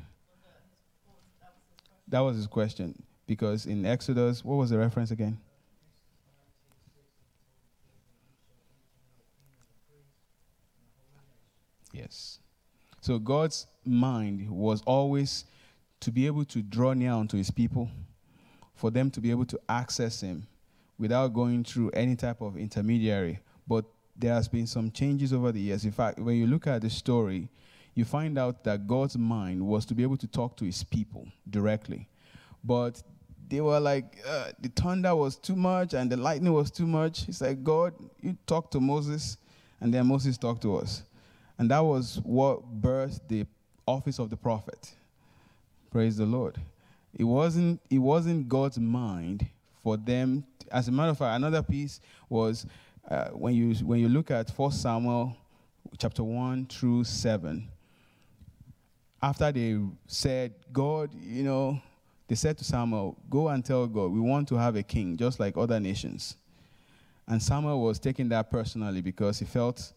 That 2.08 2.20
was 2.20 2.36
his 2.36 2.46
question. 2.46 3.02
Because 3.26 3.66
in 3.66 3.84
Exodus, 3.84 4.44
what 4.44 4.56
was 4.56 4.70
the 4.70 4.78
reference 4.78 5.10
again? 5.10 5.38
Yes. 11.96 12.38
So 13.00 13.18
God's 13.18 13.66
mind 13.84 14.50
was 14.50 14.82
always 14.84 15.44
to 16.00 16.10
be 16.10 16.26
able 16.26 16.44
to 16.46 16.60
draw 16.60 16.92
near 16.92 17.12
unto 17.12 17.36
his 17.36 17.50
people, 17.50 17.90
for 18.74 18.90
them 18.90 19.10
to 19.12 19.20
be 19.20 19.30
able 19.30 19.46
to 19.46 19.60
access 19.68 20.20
him 20.20 20.46
without 20.98 21.28
going 21.28 21.64
through 21.64 21.90
any 21.90 22.16
type 22.16 22.40
of 22.40 22.56
intermediary. 22.56 23.38
But 23.66 23.84
there 24.14 24.34
has 24.34 24.48
been 24.48 24.66
some 24.66 24.90
changes 24.90 25.32
over 25.32 25.52
the 25.52 25.60
years. 25.60 25.84
In 25.84 25.92
fact, 25.92 26.18
when 26.18 26.36
you 26.36 26.46
look 26.46 26.66
at 26.66 26.82
the 26.82 26.90
story, 26.90 27.48
you 27.94 28.04
find 28.04 28.38
out 28.38 28.64
that 28.64 28.86
God's 28.86 29.16
mind 29.16 29.66
was 29.66 29.86
to 29.86 29.94
be 29.94 30.02
able 30.02 30.18
to 30.18 30.26
talk 30.26 30.56
to 30.58 30.64
his 30.64 30.84
people 30.84 31.26
directly. 31.48 32.08
But 32.62 33.02
they 33.48 33.60
were 33.60 33.80
like, 33.80 34.18
uh, 34.28 34.50
the 34.60 34.68
thunder 34.68 35.14
was 35.14 35.36
too 35.36 35.56
much 35.56 35.94
and 35.94 36.10
the 36.10 36.16
lightning 36.16 36.52
was 36.52 36.70
too 36.70 36.86
much. 36.86 37.24
He 37.24 37.32
said, 37.32 37.64
God, 37.64 37.94
you 38.20 38.36
talk 38.46 38.70
to 38.72 38.80
Moses, 38.80 39.38
and 39.80 39.94
then 39.94 40.06
Moses 40.06 40.36
talked 40.36 40.62
to 40.62 40.76
us. 40.76 41.02
And 41.58 41.70
that 41.70 41.80
was 41.80 42.20
what 42.22 42.80
birthed 42.80 43.20
the 43.28 43.46
office 43.86 44.18
of 44.18 44.30
the 44.30 44.36
prophet. 44.36 44.92
Praise 45.90 46.16
the 46.16 46.26
Lord. 46.26 46.58
It 47.14 47.24
wasn't, 47.24 47.80
it 47.88 47.98
wasn't 47.98 48.48
God's 48.48 48.78
mind 48.78 49.46
for 49.82 49.96
them. 49.96 50.44
As 50.70 50.88
a 50.88 50.92
matter 50.92 51.10
of 51.10 51.18
fact, 51.18 51.36
another 51.36 51.62
piece 51.62 52.00
was 52.28 52.66
uh, 53.08 53.28
when, 53.28 53.54
you, 53.54 53.74
when 53.76 54.00
you 54.00 54.08
look 54.08 54.30
at 54.30 54.50
1 54.50 54.72
Samuel 54.72 55.36
chapter 55.96 56.22
1 56.22 56.66
through 56.66 57.04
7, 57.04 57.66
after 59.22 59.50
they 59.50 59.78
said, 60.06 60.52
God, 60.72 61.10
you 61.22 61.42
know, 61.42 61.80
they 62.28 62.34
said 62.34 62.58
to 62.58 62.64
Samuel, 62.64 63.16
Go 63.30 63.48
and 63.48 63.64
tell 63.64 63.86
God, 63.86 64.12
we 64.12 64.20
want 64.20 64.48
to 64.48 64.56
have 64.56 64.76
a 64.76 64.82
king, 64.82 65.16
just 65.16 65.40
like 65.40 65.56
other 65.56 65.80
nations. 65.80 66.36
And 67.28 67.42
Samuel 67.42 67.80
was 67.80 67.98
taking 67.98 68.28
that 68.28 68.50
personally 68.50 69.00
because 69.00 69.38
he 69.38 69.44
felt 69.44 69.92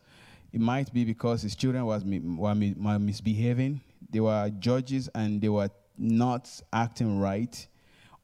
it 0.52 0.62
might 0.62 0.92
be 0.94 1.06
because 1.06 1.42
his 1.42 1.56
children 1.56 1.86
was, 1.86 2.04
were 2.04 3.00
misbehaving, 3.00 3.82
they 4.10 4.20
were 4.20 4.50
judges 4.60 5.10
and 5.14 5.42
they 5.42 5.50
were 5.50 5.70
not 5.98 6.50
acting 6.74 7.20
right, 7.20 7.68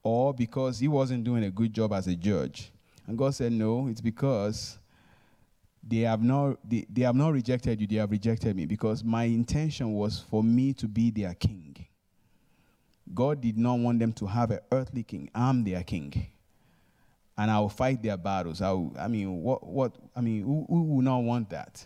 or 0.03 0.33
because 0.33 0.79
he 0.79 0.87
wasn't 0.87 1.23
doing 1.23 1.43
a 1.43 1.51
good 1.51 1.73
job 1.73 1.93
as 1.93 2.07
a 2.07 2.15
judge. 2.15 2.71
And 3.07 3.17
God 3.17 3.35
said, 3.35 3.51
No, 3.51 3.87
it's 3.87 4.01
because 4.01 4.77
they 5.87 5.99
have 5.99 6.23
not 6.23 6.57
they, 6.67 6.85
they 6.89 7.03
have 7.03 7.15
not 7.15 7.33
rejected 7.33 7.79
you, 7.79 7.87
they 7.87 7.97
have 7.97 8.11
rejected 8.11 8.55
me. 8.55 8.65
Because 8.65 9.03
my 9.03 9.25
intention 9.25 9.93
was 9.93 10.23
for 10.29 10.43
me 10.43 10.73
to 10.73 10.87
be 10.87 11.11
their 11.11 11.33
king. 11.35 11.85
God 13.13 13.41
did 13.41 13.57
not 13.57 13.77
want 13.79 13.99
them 13.99 14.13
to 14.13 14.25
have 14.25 14.49
an 14.51 14.59
earthly 14.71 15.03
king. 15.03 15.29
I'm 15.35 15.63
their 15.63 15.83
king. 15.83 16.27
And 17.37 17.51
I 17.51 17.59
will 17.59 17.69
fight 17.69 18.01
their 18.01 18.17
battles. 18.17 18.61
I, 18.61 18.71
will, 18.71 18.95
I 18.97 19.07
mean, 19.07 19.43
what, 19.43 19.65
what, 19.65 19.95
I 20.15 20.21
mean, 20.21 20.43
who, 20.43 20.65
who 20.67 20.83
will 20.83 21.01
not 21.01 21.19
want 21.19 21.49
that? 21.49 21.85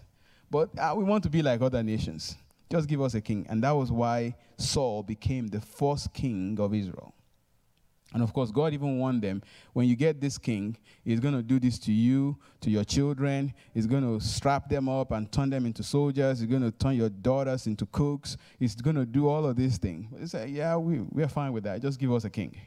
But 0.49 0.69
uh, 0.77 0.93
we 0.97 1.03
want 1.03 1.23
to 1.23 1.29
be 1.29 1.41
like 1.41 1.61
other 1.61 1.83
nations. 1.83 2.35
Just 2.71 2.87
give 2.87 3.01
us 3.01 3.13
a 3.13 3.21
king. 3.21 3.45
And 3.49 3.63
that 3.63 3.71
was 3.71 3.91
why 3.91 4.35
Saul 4.57 5.03
became 5.03 5.47
the 5.47 5.61
first 5.61 6.13
king 6.13 6.57
of 6.59 6.73
Israel. 6.73 7.13
And 8.11 8.23
of 8.23 8.33
course, 8.33 8.49
God 8.49 8.73
even 8.73 8.97
warned 8.97 9.21
them 9.21 9.43
when 9.73 9.87
you 9.87 9.95
get 9.95 10.19
this 10.19 10.39
king, 10.39 10.75
he's 11.03 11.19
going 11.19 11.35
to 11.35 11.43
do 11.43 11.59
this 11.59 11.77
to 11.79 11.91
you, 11.91 12.37
to 12.61 12.71
your 12.71 12.83
children. 12.83 13.53
He's 13.73 13.85
going 13.85 14.01
to 14.01 14.23
strap 14.25 14.67
them 14.67 14.89
up 14.89 15.11
and 15.11 15.31
turn 15.31 15.51
them 15.51 15.67
into 15.67 15.83
soldiers. 15.83 16.39
He's 16.39 16.49
going 16.49 16.63
to 16.63 16.71
turn 16.71 16.95
your 16.95 17.09
daughters 17.09 17.67
into 17.67 17.85
cooks. 17.85 18.35
He's 18.57 18.73
going 18.75 18.95
to 18.95 19.05
do 19.05 19.27
all 19.27 19.45
of 19.45 19.55
these 19.55 19.77
things. 19.77 20.07
He 20.19 20.27
said, 20.27 20.49
Yeah, 20.49 20.77
we, 20.77 21.01
we're 21.01 21.27
fine 21.27 21.53
with 21.53 21.65
that. 21.65 21.81
Just 21.83 21.99
give 21.99 22.11
us 22.11 22.23
a 22.23 22.31
king. 22.31 22.59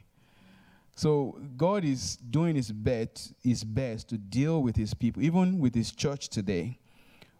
So 0.94 1.40
God 1.56 1.84
is 1.84 2.16
doing 2.16 2.54
his 2.54 2.70
best, 2.70 3.32
his 3.42 3.64
best 3.64 4.08
to 4.10 4.18
deal 4.18 4.62
with 4.62 4.76
his 4.76 4.94
people, 4.94 5.22
even 5.22 5.58
with 5.58 5.74
his 5.74 5.90
church 5.90 6.28
today, 6.28 6.78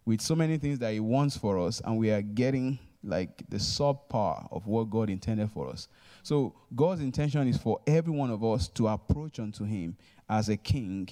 with 0.05 0.21
so 0.21 0.35
many 0.35 0.57
things 0.57 0.79
that 0.79 0.93
he 0.93 0.99
wants 0.99 1.37
for 1.37 1.59
us, 1.59 1.81
and 1.83 1.97
we 1.97 2.11
are 2.11 2.21
getting 2.21 2.79
like 3.03 3.43
the 3.49 3.57
subpar 3.57 4.47
of 4.51 4.65
what 4.65 4.89
God 4.89 5.09
intended 5.09 5.51
for 5.51 5.69
us. 5.69 5.87
So 6.23 6.53
God's 6.75 7.01
intention 7.01 7.47
is 7.47 7.57
for 7.57 7.79
every 7.85 8.13
one 8.13 8.29
of 8.29 8.43
us 8.43 8.67
to 8.69 8.87
approach 8.87 9.39
unto 9.39 9.65
him 9.65 9.97
as 10.29 10.49
a 10.49 10.55
king 10.57 11.09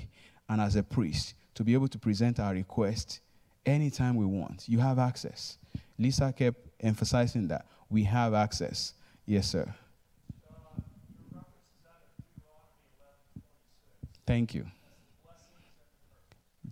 and 0.48 0.62
as 0.62 0.76
a 0.76 0.84
priest, 0.84 1.34
to 1.56 1.64
be 1.64 1.74
able 1.74 1.90
to 1.90 2.00
present 2.00 2.40
our 2.40 2.54
request 2.54 3.20
anytime 3.66 4.16
we 4.16 4.26
want. 4.26 4.68
You 4.68 4.80
have 4.80 5.00
access. 5.00 5.58
Lisa 5.98 6.34
kept 6.34 6.60
emphasizing 6.80 7.48
that. 7.50 7.66
We 7.90 8.04
have 8.04 8.34
access. 8.34 8.94
Yes, 9.26 9.48
sir. 9.48 9.74
Thank 14.26 14.54
you. 14.54 14.66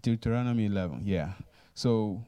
Deuteronomy 0.02 0.66
11, 0.66 1.02
yeah. 1.04 1.34
So 1.80 2.22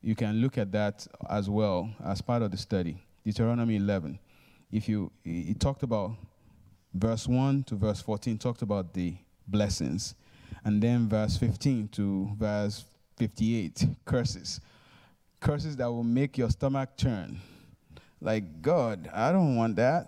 you 0.00 0.14
can 0.14 0.40
look 0.40 0.56
at 0.56 0.72
that 0.72 1.06
as 1.28 1.50
well 1.50 1.90
as 2.02 2.22
part 2.22 2.40
of 2.40 2.50
the 2.50 2.56
study. 2.56 2.96
Deuteronomy 3.26 3.76
11. 3.76 4.18
If 4.72 4.88
you, 4.88 5.12
he 5.22 5.52
talked 5.52 5.82
about 5.82 6.12
verse 6.94 7.28
1 7.28 7.64
to 7.64 7.74
verse 7.74 8.00
14, 8.00 8.38
talked 8.38 8.62
about 8.62 8.94
the 8.94 9.14
blessings. 9.46 10.14
And 10.64 10.82
then 10.82 11.10
verse 11.10 11.36
15 11.36 11.88
to 11.88 12.30
verse 12.38 12.86
58, 13.18 13.86
curses. 14.06 14.62
Curses 15.40 15.76
that 15.76 15.90
will 15.90 16.02
make 16.02 16.38
your 16.38 16.48
stomach 16.48 16.96
turn. 16.96 17.38
Like, 18.18 18.62
God, 18.62 19.10
I 19.12 19.30
don't 19.30 19.56
want 19.56 19.76
that. 19.76 20.06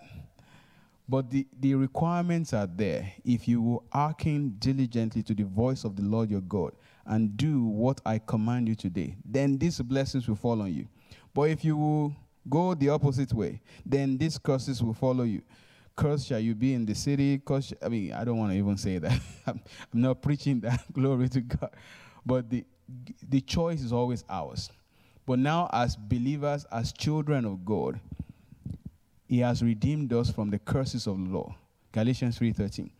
But 1.06 1.28
the, 1.30 1.46
the 1.60 1.74
requirements 1.74 2.54
are 2.54 2.66
there. 2.66 3.12
If 3.22 3.46
you 3.48 3.60
will 3.60 3.84
hearken 3.92 4.56
diligently 4.58 5.22
to 5.24 5.34
the 5.34 5.44
voice 5.44 5.84
of 5.84 5.94
the 5.94 6.04
Lord 6.04 6.30
your 6.30 6.40
God 6.40 6.72
and 7.08 7.36
do 7.36 7.64
what 7.64 8.00
I 8.06 8.18
command 8.18 8.68
you 8.68 8.74
today, 8.74 9.16
then 9.24 9.58
these 9.58 9.80
blessings 9.80 10.28
will 10.28 10.36
fall 10.36 10.62
on 10.62 10.72
you. 10.72 10.86
But 11.34 11.50
if 11.50 11.64
you 11.64 11.76
will 11.76 12.14
go 12.48 12.74
the 12.74 12.90
opposite 12.90 13.32
way, 13.32 13.60
then 13.84 14.18
these 14.18 14.38
curses 14.38 14.82
will 14.82 14.94
follow 14.94 15.24
you. 15.24 15.42
Curse 15.96 16.26
shall 16.26 16.38
you 16.38 16.54
be 16.54 16.74
in 16.74 16.86
the 16.86 16.94
city. 16.94 17.38
Curse, 17.38 17.72
I 17.82 17.88
mean, 17.88 18.12
I 18.12 18.22
don't 18.24 18.38
want 18.38 18.52
to 18.52 18.58
even 18.58 18.76
say 18.76 18.98
that. 18.98 19.20
I'm, 19.46 19.60
I'm 19.92 20.00
not 20.00 20.22
preaching 20.22 20.60
that. 20.60 20.84
Glory 20.92 21.28
to 21.30 21.40
God. 21.40 21.70
But 22.24 22.48
the, 22.48 22.64
the 23.28 23.40
choice 23.40 23.82
is 23.82 23.92
always 23.92 24.24
ours. 24.28 24.70
But 25.26 25.40
now, 25.40 25.68
as 25.72 25.96
believers, 25.96 26.66
as 26.70 26.92
children 26.92 27.44
of 27.44 27.64
God, 27.64 28.00
he 29.26 29.40
has 29.40 29.62
redeemed 29.62 30.12
us 30.12 30.30
from 30.30 30.50
the 30.50 30.58
curses 30.58 31.06
of 31.06 31.18
the 31.18 31.30
law. 31.30 31.54
Galatians 31.92 32.38
3:13. 32.38 32.90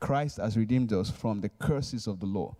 Christ 0.00 0.36
has 0.36 0.56
redeemed 0.56 0.92
us 0.92 1.10
from 1.10 1.40
the 1.40 1.48
curses 1.48 2.06
of 2.06 2.20
the 2.20 2.26
law, 2.26 2.54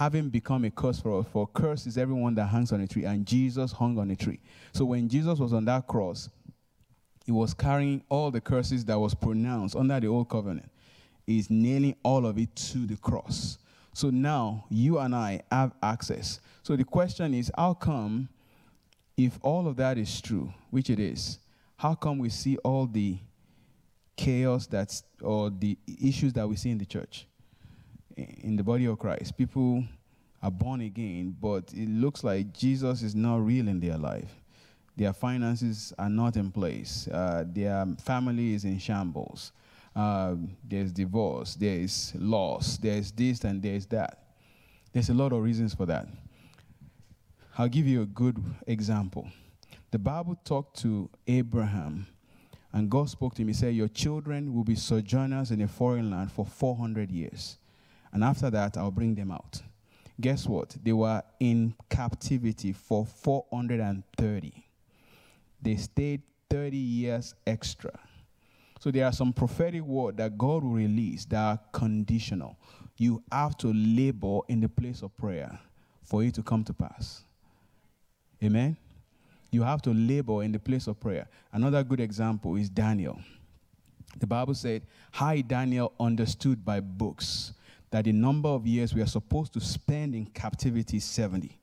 having 0.00 0.30
become 0.30 0.64
a 0.64 0.70
curse 0.70 0.98
for 0.98 1.20
us. 1.20 1.26
For 1.30 1.46
curse 1.46 1.86
is 1.86 1.98
everyone 1.98 2.34
that 2.36 2.46
hangs 2.46 2.72
on 2.72 2.80
a 2.80 2.86
tree, 2.86 3.04
and 3.04 3.26
Jesus 3.26 3.70
hung 3.70 3.98
on 3.98 4.10
a 4.10 4.16
tree. 4.16 4.40
So 4.72 4.86
when 4.86 5.10
Jesus 5.10 5.38
was 5.38 5.52
on 5.52 5.66
that 5.66 5.86
cross, 5.86 6.30
he 7.26 7.32
was 7.32 7.52
carrying 7.52 8.02
all 8.08 8.30
the 8.30 8.40
curses 8.40 8.82
that 8.86 8.98
was 8.98 9.14
pronounced 9.14 9.76
under 9.76 10.00
the 10.00 10.06
old 10.06 10.30
covenant. 10.30 10.70
He's 11.26 11.50
nailing 11.50 11.96
all 12.02 12.24
of 12.24 12.38
it 12.38 12.56
to 12.56 12.86
the 12.86 12.96
cross. 12.96 13.58
So 13.92 14.08
now 14.08 14.64
you 14.70 14.98
and 14.98 15.14
I 15.14 15.42
have 15.52 15.74
access. 15.82 16.40
So 16.62 16.76
the 16.76 16.84
question 16.84 17.34
is, 17.34 17.52
how 17.54 17.74
come, 17.74 18.30
if 19.18 19.38
all 19.42 19.68
of 19.68 19.76
that 19.76 19.98
is 19.98 20.18
true, 20.22 20.50
which 20.70 20.88
it 20.88 20.98
is, 20.98 21.40
how 21.76 21.94
come 21.94 22.18
we 22.18 22.30
see 22.30 22.56
all 22.64 22.86
the 22.86 23.18
chaos 24.16 24.66
that's 24.66 25.02
or 25.20 25.50
the 25.50 25.76
issues 26.02 26.32
that 26.32 26.48
we 26.48 26.56
see 26.56 26.70
in 26.70 26.78
the 26.78 26.86
church 26.86 27.26
in 28.16 28.56
the 28.56 28.62
body 28.62 28.86
of 28.86 28.98
christ. 28.98 29.36
People 29.36 29.84
are 30.42 30.50
born 30.50 30.80
again 30.80 31.36
but 31.40 31.72
it 31.74 31.88
looks 31.88 32.24
like 32.24 32.52
jesus 32.54 33.02
is 33.02 33.14
not 33.14 33.44
real 33.44 33.68
in 33.68 33.80
their 33.80 33.98
life. 33.98 34.34
Their 34.96 35.12
finances 35.12 35.94
are 35.98 36.10
not 36.10 36.36
in 36.36 36.50
place. 36.50 37.08
Uh, 37.08 37.44
their 37.46 37.86
family 38.02 38.54
is 38.54 38.64
in 38.64 38.78
shambles. 38.78 39.52
Uh, 39.94 40.36
there's 40.68 40.92
divorce 40.92 41.56
there's 41.56 42.12
loss 42.16 42.78
there's 42.78 43.10
this 43.12 43.44
and 43.44 43.62
there's 43.62 43.86
that. 43.86 44.24
There's 44.92 45.08
a 45.08 45.14
lot 45.14 45.32
of 45.32 45.42
reasons 45.42 45.74
for 45.74 45.86
that. 45.86 46.06
I'll 47.58 47.68
give 47.68 47.86
you 47.86 48.02
a 48.02 48.06
good 48.06 48.42
example. 48.66 49.28
The 49.90 49.98
Bible 49.98 50.36
talked 50.44 50.78
to 50.80 51.10
Abraham, 51.26 52.06
and 52.72 52.88
God 52.88 53.10
spoke 53.10 53.34
to 53.34 53.42
him. 53.42 53.48
He 53.48 53.54
said, 53.54 53.74
Your 53.74 53.88
children 53.88 54.54
will 54.54 54.64
be 54.64 54.76
sojourners 54.76 55.50
in 55.50 55.60
a 55.60 55.68
foreign 55.68 56.10
land 56.10 56.30
for 56.30 56.46
400 56.46 57.10
years. 57.10 57.58
And 58.12 58.24
after 58.24 58.50
that, 58.50 58.76
I'll 58.76 58.90
bring 58.90 59.14
them 59.14 59.30
out. 59.30 59.62
Guess 60.20 60.46
what? 60.46 60.76
They 60.82 60.92
were 60.92 61.22
in 61.38 61.74
captivity 61.88 62.72
for 62.72 63.06
430. 63.06 64.52
They 65.62 65.76
stayed 65.76 66.22
30 66.50 66.76
years 66.76 67.34
extra. 67.46 67.98
So 68.80 68.90
there 68.90 69.06
are 69.06 69.12
some 69.12 69.32
prophetic 69.32 69.82
word 69.82 70.16
that 70.18 70.36
God 70.36 70.64
will 70.64 70.72
release 70.72 71.24
that 71.26 71.38
are 71.38 71.60
conditional. 71.72 72.56
You 72.96 73.22
have 73.30 73.56
to 73.58 73.72
labor 73.72 74.40
in 74.48 74.60
the 74.60 74.68
place 74.68 75.02
of 75.02 75.16
prayer 75.16 75.58
for 76.02 76.22
it 76.24 76.34
to 76.34 76.42
come 76.42 76.64
to 76.64 76.72
pass. 76.72 77.22
Amen. 78.42 78.76
You 79.50 79.62
have 79.62 79.82
to 79.82 79.92
labor 79.92 80.42
in 80.42 80.52
the 80.52 80.58
place 80.58 80.86
of 80.86 80.98
prayer. 80.98 81.28
Another 81.52 81.82
good 81.82 82.00
example 82.00 82.56
is 82.56 82.68
Daniel. 82.68 83.20
The 84.18 84.26
Bible 84.26 84.54
said, 84.54 84.82
Hi, 85.12 85.40
Daniel 85.40 85.92
understood 86.00 86.64
by 86.64 86.80
books 86.80 87.52
that 87.90 88.04
the 88.04 88.12
number 88.12 88.48
of 88.48 88.66
years 88.66 88.94
we 88.94 89.02
are 89.02 89.06
supposed 89.06 89.52
to 89.54 89.60
spend 89.60 90.14
in 90.14 90.26
captivity 90.26 90.98
is 90.98 91.04
70. 91.04 91.58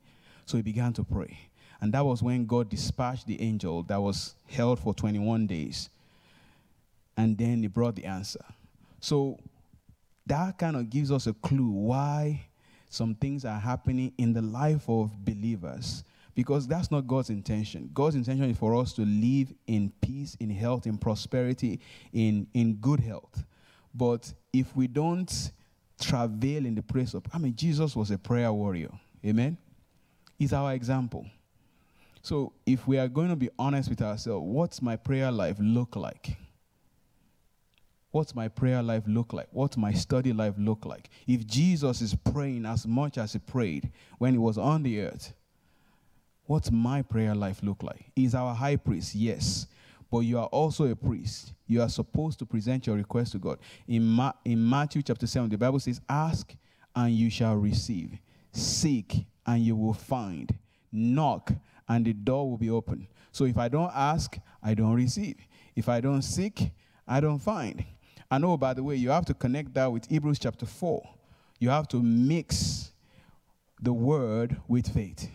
So 0.45 0.57
he 0.57 0.63
began 0.63 0.93
to 0.93 1.03
pray. 1.03 1.37
And 1.79 1.93
that 1.93 2.05
was 2.05 2.23
when 2.23 2.45
God 2.45 2.69
dispatched 2.69 3.27
the 3.27 3.39
angel 3.41 3.83
that 3.83 4.01
was 4.01 4.35
held 4.47 4.79
for 4.79 4.93
21 4.93 5.47
days. 5.47 5.89
And 7.15 7.37
then 7.37 7.61
he 7.61 7.67
brought 7.67 7.95
the 7.95 8.05
answer. 8.05 8.43
So 8.99 9.39
that 10.25 10.57
kind 10.57 10.75
of 10.75 10.89
gives 10.89 11.11
us 11.11 11.27
a 11.27 11.33
clue 11.33 11.69
why 11.69 12.47
some 12.89 13.15
things 13.15 13.45
are 13.45 13.59
happening 13.59 14.13
in 14.17 14.33
the 14.33 14.41
life 14.41 14.89
of 14.89 15.11
believers 15.23 16.03
because 16.35 16.67
that's 16.67 16.91
not 16.91 17.07
God's 17.07 17.31
intention. 17.31 17.89
God's 17.93 18.15
intention 18.15 18.49
is 18.49 18.57
for 18.57 18.75
us 18.75 18.93
to 18.93 19.01
live 19.01 19.51
in 19.65 19.91
peace, 20.01 20.37
in 20.39 20.51
health, 20.51 20.85
in 20.85 20.97
prosperity, 20.97 21.79
in, 22.13 22.45
in 22.53 22.75
good 22.75 22.99
health. 22.99 23.43
But 23.95 24.31
if 24.53 24.75
we 24.75 24.87
don't 24.87 25.51
travail 25.99 26.65
in 26.65 26.75
the 26.75 26.81
place 26.81 27.13
of, 27.13 27.23
I 27.33 27.37
mean, 27.37 27.55
Jesus 27.55 27.95
was 27.95 28.11
a 28.11 28.17
prayer 28.17 28.51
warrior. 28.51 28.91
Amen? 29.25 29.57
He's 30.37 30.53
our 30.53 30.73
example. 30.73 31.25
So 32.21 32.53
if 32.65 32.87
we 32.87 32.97
are 32.97 33.07
going 33.07 33.29
to 33.29 33.35
be 33.35 33.49
honest 33.57 33.89
with 33.89 34.01
ourselves, 34.01 34.45
what's 34.45 34.81
my 34.81 34.95
prayer 34.95 35.31
life 35.31 35.57
look 35.59 35.95
like? 35.95 36.37
What's 38.11 38.35
my 38.35 38.47
prayer 38.47 38.81
life 38.81 39.03
look 39.07 39.33
like? 39.33 39.47
What's 39.51 39.77
my 39.77 39.93
study 39.93 40.33
life 40.33 40.55
look 40.57 40.85
like? 40.85 41.09
If 41.27 41.45
Jesus 41.45 42.01
is 42.01 42.15
praying 42.15 42.65
as 42.65 42.87
much 42.87 43.17
as 43.17 43.33
he 43.33 43.39
prayed 43.39 43.91
when 44.17 44.33
he 44.33 44.37
was 44.37 44.57
on 44.57 44.83
the 44.83 45.01
earth, 45.01 45.33
What's 46.47 46.71
my 46.71 47.01
prayer 47.01 47.35
life 47.35 47.59
look 47.61 47.83
like? 47.83 48.09
Is 48.15 48.33
our 48.33 48.55
high 48.55 48.77
priest? 48.77 49.13
Yes. 49.13 49.67
But 50.09 50.19
you 50.19 50.39
are 50.39 50.47
also 50.47 50.85
a 50.85 50.95
priest. 50.95 51.53
You 51.67 51.81
are 51.81 51.89
supposed 51.89 52.39
to 52.39 52.45
present 52.45 52.87
your 52.87 52.95
request 52.95 53.33
to 53.33 53.39
God. 53.39 53.59
In, 53.87 54.05
Ma- 54.05 54.33
in 54.45 54.67
Matthew 54.67 55.01
chapter 55.01 55.27
7, 55.27 55.49
the 55.49 55.57
Bible 55.57 55.79
says, 55.79 55.99
Ask 56.07 56.55
and 56.95 57.13
you 57.13 57.29
shall 57.29 57.55
receive. 57.55 58.17
Seek 58.51 59.25
and 59.45 59.61
you 59.61 59.75
will 59.75 59.93
find. 59.93 60.57
Knock 60.91 61.51
and 61.89 62.05
the 62.05 62.13
door 62.13 62.49
will 62.49 62.57
be 62.57 62.69
open. 62.69 63.07
So 63.31 63.45
if 63.45 63.57
I 63.57 63.67
don't 63.67 63.91
ask, 63.93 64.37
I 64.63 64.73
don't 64.73 64.95
receive. 64.95 65.35
If 65.75 65.89
I 65.89 66.01
don't 66.01 66.21
seek, 66.21 66.71
I 67.07 67.19
don't 67.19 67.39
find. 67.39 67.83
I 68.29 68.37
know, 68.37 68.57
by 68.57 68.73
the 68.73 68.83
way, 68.83 68.95
you 68.95 69.09
have 69.09 69.25
to 69.25 69.33
connect 69.33 69.73
that 69.75 69.91
with 69.91 70.09
Hebrews 70.09 70.39
chapter 70.39 70.65
4. 70.65 71.01
You 71.59 71.69
have 71.69 71.87
to 71.89 72.01
mix 72.01 72.91
the 73.81 73.93
word 73.93 74.57
with 74.67 74.87
faith. 74.87 75.29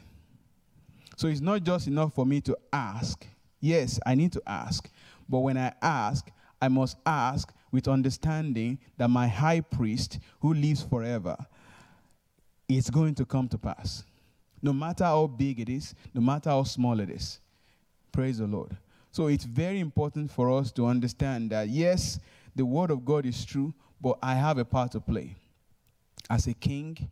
So 1.16 1.28
it's 1.28 1.40
not 1.40 1.62
just 1.62 1.86
enough 1.86 2.14
for 2.14 2.26
me 2.26 2.40
to 2.42 2.56
ask. 2.72 3.26
Yes, 3.62 4.00
I 4.04 4.16
need 4.16 4.32
to 4.32 4.42
ask. 4.46 4.90
But 5.28 5.38
when 5.38 5.56
I 5.56 5.72
ask, 5.80 6.28
I 6.60 6.68
must 6.68 6.96
ask 7.06 7.50
with 7.70 7.88
understanding 7.88 8.78
that 8.98 9.08
my 9.08 9.28
high 9.28 9.60
priest, 9.60 10.18
who 10.40 10.52
lives 10.52 10.82
forever, 10.82 11.36
is 12.68 12.90
going 12.90 13.14
to 13.14 13.24
come 13.24 13.48
to 13.48 13.56
pass. 13.56 14.02
No 14.60 14.72
matter 14.72 15.04
how 15.04 15.28
big 15.28 15.60
it 15.60 15.68
is, 15.68 15.94
no 16.12 16.20
matter 16.20 16.50
how 16.50 16.64
small 16.64 16.98
it 17.00 17.08
is. 17.08 17.38
Praise 18.10 18.38
the 18.38 18.46
Lord. 18.46 18.76
So 19.12 19.28
it's 19.28 19.44
very 19.44 19.78
important 19.78 20.30
for 20.30 20.50
us 20.50 20.72
to 20.72 20.86
understand 20.86 21.50
that, 21.50 21.68
yes, 21.68 22.18
the 22.56 22.66
word 22.66 22.90
of 22.90 23.04
God 23.04 23.26
is 23.26 23.44
true, 23.44 23.72
but 24.00 24.18
I 24.22 24.34
have 24.34 24.58
a 24.58 24.64
part 24.64 24.92
to 24.92 25.00
play 25.00 25.36
as 26.28 26.48
a 26.48 26.54
king 26.54 27.10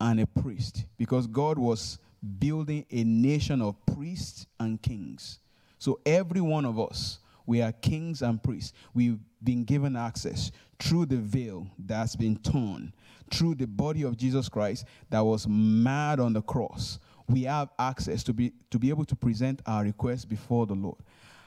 and 0.00 0.20
a 0.20 0.26
priest 0.26 0.86
because 0.96 1.26
God 1.26 1.56
was 1.56 1.98
building 2.38 2.84
a 2.90 3.04
nation 3.04 3.62
of 3.62 3.76
priests 3.86 4.46
and 4.58 4.80
kings. 4.82 5.38
So 5.78 6.00
every 6.04 6.40
one 6.40 6.64
of 6.64 6.78
us, 6.78 7.18
we 7.46 7.62
are 7.62 7.72
kings 7.72 8.22
and 8.22 8.42
priests. 8.42 8.72
We've 8.94 9.18
been 9.42 9.64
given 9.64 9.96
access 9.96 10.50
through 10.78 11.06
the 11.06 11.16
veil 11.16 11.66
that's 11.78 12.16
been 12.16 12.36
torn, 12.36 12.92
through 13.30 13.54
the 13.54 13.66
body 13.66 14.02
of 14.02 14.16
Jesus 14.16 14.48
Christ 14.48 14.84
that 15.10 15.20
was 15.20 15.46
mad 15.48 16.20
on 16.20 16.32
the 16.32 16.42
cross. 16.42 16.98
We 17.28 17.44
have 17.44 17.70
access 17.78 18.22
to 18.24 18.32
be, 18.32 18.52
to 18.70 18.78
be 18.78 18.90
able 18.90 19.04
to 19.06 19.16
present 19.16 19.62
our 19.66 19.82
requests 19.82 20.24
before 20.24 20.66
the 20.66 20.74
Lord. 20.74 20.98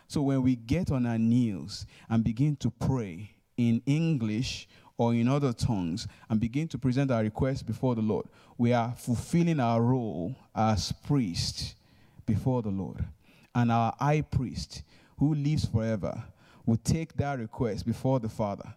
So 0.07 0.21
when 0.21 0.41
we 0.41 0.55
get 0.55 0.91
on 0.91 1.05
our 1.05 1.17
knees 1.17 1.85
and 2.09 2.23
begin 2.23 2.55
to 2.57 2.69
pray 2.69 3.31
in 3.57 3.81
English 3.85 4.67
or 4.97 5.13
in 5.13 5.27
other 5.27 5.53
tongues 5.53 6.07
and 6.29 6.39
begin 6.39 6.67
to 6.69 6.77
present 6.77 7.11
our 7.11 7.21
requests 7.21 7.63
before 7.63 7.95
the 7.95 8.01
Lord, 8.01 8.27
we 8.57 8.73
are 8.73 8.93
fulfilling 8.97 9.59
our 9.59 9.81
role 9.81 10.35
as 10.55 10.91
priests 10.91 11.75
before 12.25 12.61
the 12.61 12.69
Lord. 12.69 13.05
And 13.53 13.71
our 13.71 13.93
high 13.99 14.21
priest, 14.21 14.83
who 15.17 15.33
lives 15.35 15.65
forever, 15.65 16.23
will 16.65 16.77
take 16.77 17.13
that 17.17 17.39
request 17.39 17.85
before 17.85 18.19
the 18.19 18.29
Father. 18.29 18.73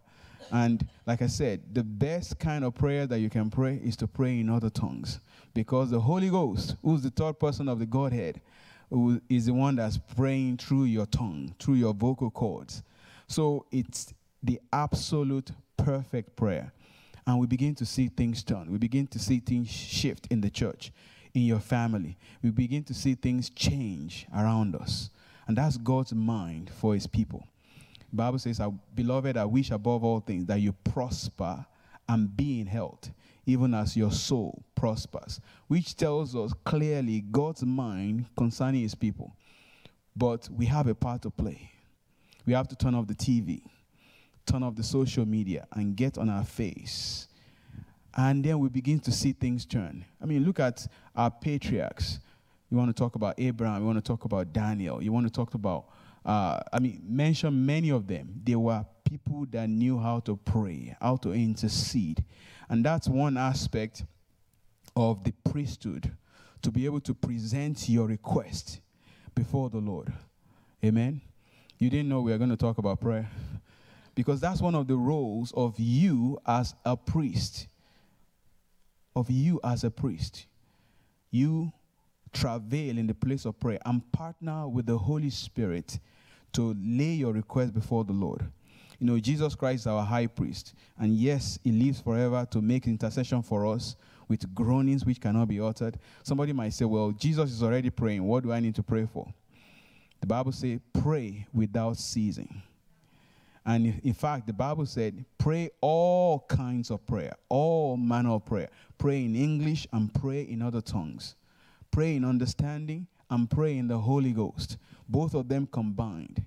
And 0.50 0.86
like 1.06 1.22
I 1.22 1.26
said, 1.26 1.62
the 1.72 1.82
best 1.82 2.38
kind 2.38 2.64
of 2.64 2.74
prayer 2.74 3.06
that 3.06 3.20
you 3.20 3.30
can 3.30 3.50
pray 3.50 3.80
is 3.82 3.96
to 3.96 4.06
pray 4.06 4.40
in 4.40 4.50
other 4.50 4.70
tongues. 4.70 5.20
Because 5.54 5.90
the 5.90 6.00
Holy 6.00 6.28
Ghost, 6.28 6.76
who's 6.82 7.02
the 7.02 7.10
third 7.10 7.38
person 7.38 7.68
of 7.68 7.78
the 7.78 7.86
Godhead, 7.86 8.40
is 9.28 9.46
the 9.46 9.54
one 9.54 9.76
that's 9.76 9.98
praying 10.16 10.58
through 10.58 10.84
your 10.84 11.06
tongue, 11.06 11.54
through 11.58 11.74
your 11.74 11.94
vocal 11.94 12.30
cords. 12.30 12.82
So 13.26 13.66
it's 13.70 14.12
the 14.42 14.60
absolute 14.72 15.50
perfect 15.76 16.36
prayer. 16.36 16.72
And 17.26 17.38
we 17.38 17.46
begin 17.46 17.74
to 17.76 17.86
see 17.86 18.08
things 18.08 18.42
turn. 18.42 18.70
We 18.70 18.78
begin 18.78 19.06
to 19.08 19.18
see 19.18 19.38
things 19.38 19.70
shift 19.70 20.26
in 20.30 20.42
the 20.42 20.50
church, 20.50 20.92
in 21.34 21.42
your 21.42 21.60
family. 21.60 22.16
We 22.42 22.50
begin 22.50 22.84
to 22.84 22.94
see 22.94 23.14
things 23.14 23.50
change 23.50 24.26
around 24.34 24.76
us. 24.76 25.10
And 25.46 25.58
that's 25.58 25.76
God's 25.76 26.14
mind 26.14 26.70
for 26.70 26.94
his 26.94 27.06
people. 27.06 27.46
The 28.10 28.16
Bible 28.16 28.38
says, 28.38 28.60
Beloved, 28.94 29.36
I 29.36 29.44
wish 29.44 29.70
above 29.70 30.04
all 30.04 30.20
things 30.20 30.46
that 30.46 30.60
you 30.60 30.72
prosper 30.72 31.66
and 32.08 32.34
be 32.34 32.60
in 32.60 32.66
health, 32.66 33.10
even 33.44 33.74
as 33.74 33.96
your 33.96 34.12
soul 34.12 34.62
prospers, 34.74 35.40
which 35.68 35.96
tells 35.96 36.34
us 36.36 36.52
clearly 36.64 37.20
God's 37.20 37.64
mind 37.64 38.26
concerning 38.36 38.82
his 38.82 38.94
people. 38.94 39.34
But 40.16 40.48
we 40.50 40.66
have 40.66 40.86
a 40.86 40.94
part 40.94 41.22
to 41.22 41.30
play. 41.30 41.70
We 42.46 42.52
have 42.52 42.68
to 42.68 42.76
turn 42.76 42.94
off 42.94 43.06
the 43.06 43.14
TV 43.14 43.62
turn 44.46 44.62
off 44.62 44.74
the 44.74 44.82
social 44.82 45.26
media 45.26 45.66
and 45.72 45.96
get 45.96 46.18
on 46.18 46.28
our 46.28 46.44
face. 46.44 47.28
And 48.16 48.44
then 48.44 48.58
we 48.60 48.68
begin 48.68 49.00
to 49.00 49.12
see 49.12 49.32
things 49.32 49.64
turn. 49.66 50.04
I 50.22 50.26
mean, 50.26 50.44
look 50.44 50.60
at 50.60 50.86
our 51.16 51.30
patriarchs. 51.30 52.20
You 52.70 52.76
want 52.76 52.94
to 52.94 53.00
talk 53.00 53.14
about 53.14 53.34
Abraham, 53.38 53.80
you 53.80 53.86
want 53.86 53.98
to 53.98 54.02
talk 54.02 54.24
about 54.24 54.52
Daniel, 54.52 55.02
you 55.02 55.12
want 55.12 55.26
to 55.26 55.32
talk 55.32 55.54
about, 55.54 55.86
uh, 56.24 56.60
I 56.72 56.78
mean, 56.78 57.02
mention 57.06 57.66
many 57.66 57.90
of 57.90 58.06
them. 58.06 58.40
They 58.42 58.56
were 58.56 58.84
people 59.04 59.46
that 59.50 59.68
knew 59.68 59.98
how 59.98 60.20
to 60.20 60.36
pray, 60.36 60.96
how 61.00 61.16
to 61.18 61.32
intercede. 61.32 62.24
And 62.68 62.84
that's 62.84 63.06
one 63.06 63.36
aspect 63.36 64.04
of 64.96 65.22
the 65.24 65.32
priesthood 65.44 66.10
to 66.62 66.70
be 66.70 66.86
able 66.86 67.00
to 67.00 67.14
present 67.14 67.88
your 67.88 68.06
request 68.06 68.80
before 69.34 69.70
the 69.70 69.78
Lord. 69.78 70.12
Amen. 70.84 71.20
You 71.78 71.90
didn't 71.90 72.08
know 72.08 72.22
we 72.22 72.32
were 72.32 72.38
going 72.38 72.50
to 72.50 72.56
talk 72.56 72.78
about 72.78 73.00
prayer. 73.00 73.28
Because 74.14 74.40
that's 74.40 74.60
one 74.60 74.74
of 74.74 74.86
the 74.86 74.96
roles 74.96 75.52
of 75.56 75.74
you 75.78 76.38
as 76.46 76.74
a 76.84 76.96
priest. 76.96 77.66
Of 79.16 79.30
you 79.30 79.60
as 79.62 79.84
a 79.84 79.90
priest. 79.90 80.46
You 81.30 81.72
travail 82.32 82.98
in 82.98 83.06
the 83.06 83.14
place 83.14 83.44
of 83.44 83.58
prayer 83.58 83.78
and 83.86 84.02
partner 84.12 84.68
with 84.68 84.86
the 84.86 84.98
Holy 84.98 85.30
Spirit 85.30 85.98
to 86.52 86.76
lay 86.78 87.14
your 87.14 87.32
request 87.32 87.72
before 87.72 88.04
the 88.04 88.12
Lord. 88.12 88.44
You 88.98 89.06
know, 89.06 89.18
Jesus 89.18 89.54
Christ 89.54 89.82
is 89.82 89.86
our 89.86 90.04
high 90.04 90.26
priest. 90.26 90.74
And 90.98 91.16
yes, 91.16 91.58
he 91.64 91.72
lives 91.72 92.00
forever 92.00 92.46
to 92.50 92.60
make 92.60 92.86
intercession 92.86 93.42
for 93.42 93.66
us 93.66 93.96
with 94.28 94.52
groanings 94.54 95.04
which 95.04 95.20
cannot 95.20 95.48
be 95.48 95.60
uttered. 95.60 95.98
Somebody 96.22 96.52
might 96.52 96.72
say, 96.72 96.84
Well, 96.84 97.10
Jesus 97.12 97.50
is 97.50 97.62
already 97.62 97.90
praying. 97.90 98.24
What 98.24 98.44
do 98.44 98.52
I 98.52 98.60
need 98.60 98.74
to 98.76 98.82
pray 98.82 99.06
for? 99.12 99.32
The 100.20 100.26
Bible 100.26 100.52
says, 100.52 100.80
Pray 100.92 101.46
without 101.52 101.96
ceasing. 101.96 102.62
And 103.66 104.00
in 104.04 104.12
fact, 104.12 104.46
the 104.46 104.52
Bible 104.52 104.84
said, 104.84 105.24
pray 105.38 105.70
all 105.80 106.44
kinds 106.48 106.90
of 106.90 107.06
prayer, 107.06 107.34
all 107.48 107.96
manner 107.96 108.32
of 108.32 108.44
prayer. 108.44 108.68
Pray 108.98 109.24
in 109.24 109.36
English 109.36 109.86
and 109.92 110.12
pray 110.12 110.42
in 110.42 110.62
other 110.62 110.80
tongues. 110.80 111.34
Pray 111.90 112.16
in 112.16 112.24
understanding 112.24 113.06
and 113.30 113.50
pray 113.50 113.76
in 113.76 113.88
the 113.88 113.98
Holy 113.98 114.32
Ghost. 114.32 114.78
Both 115.08 115.34
of 115.34 115.48
them 115.48 115.68
combined, 115.70 116.44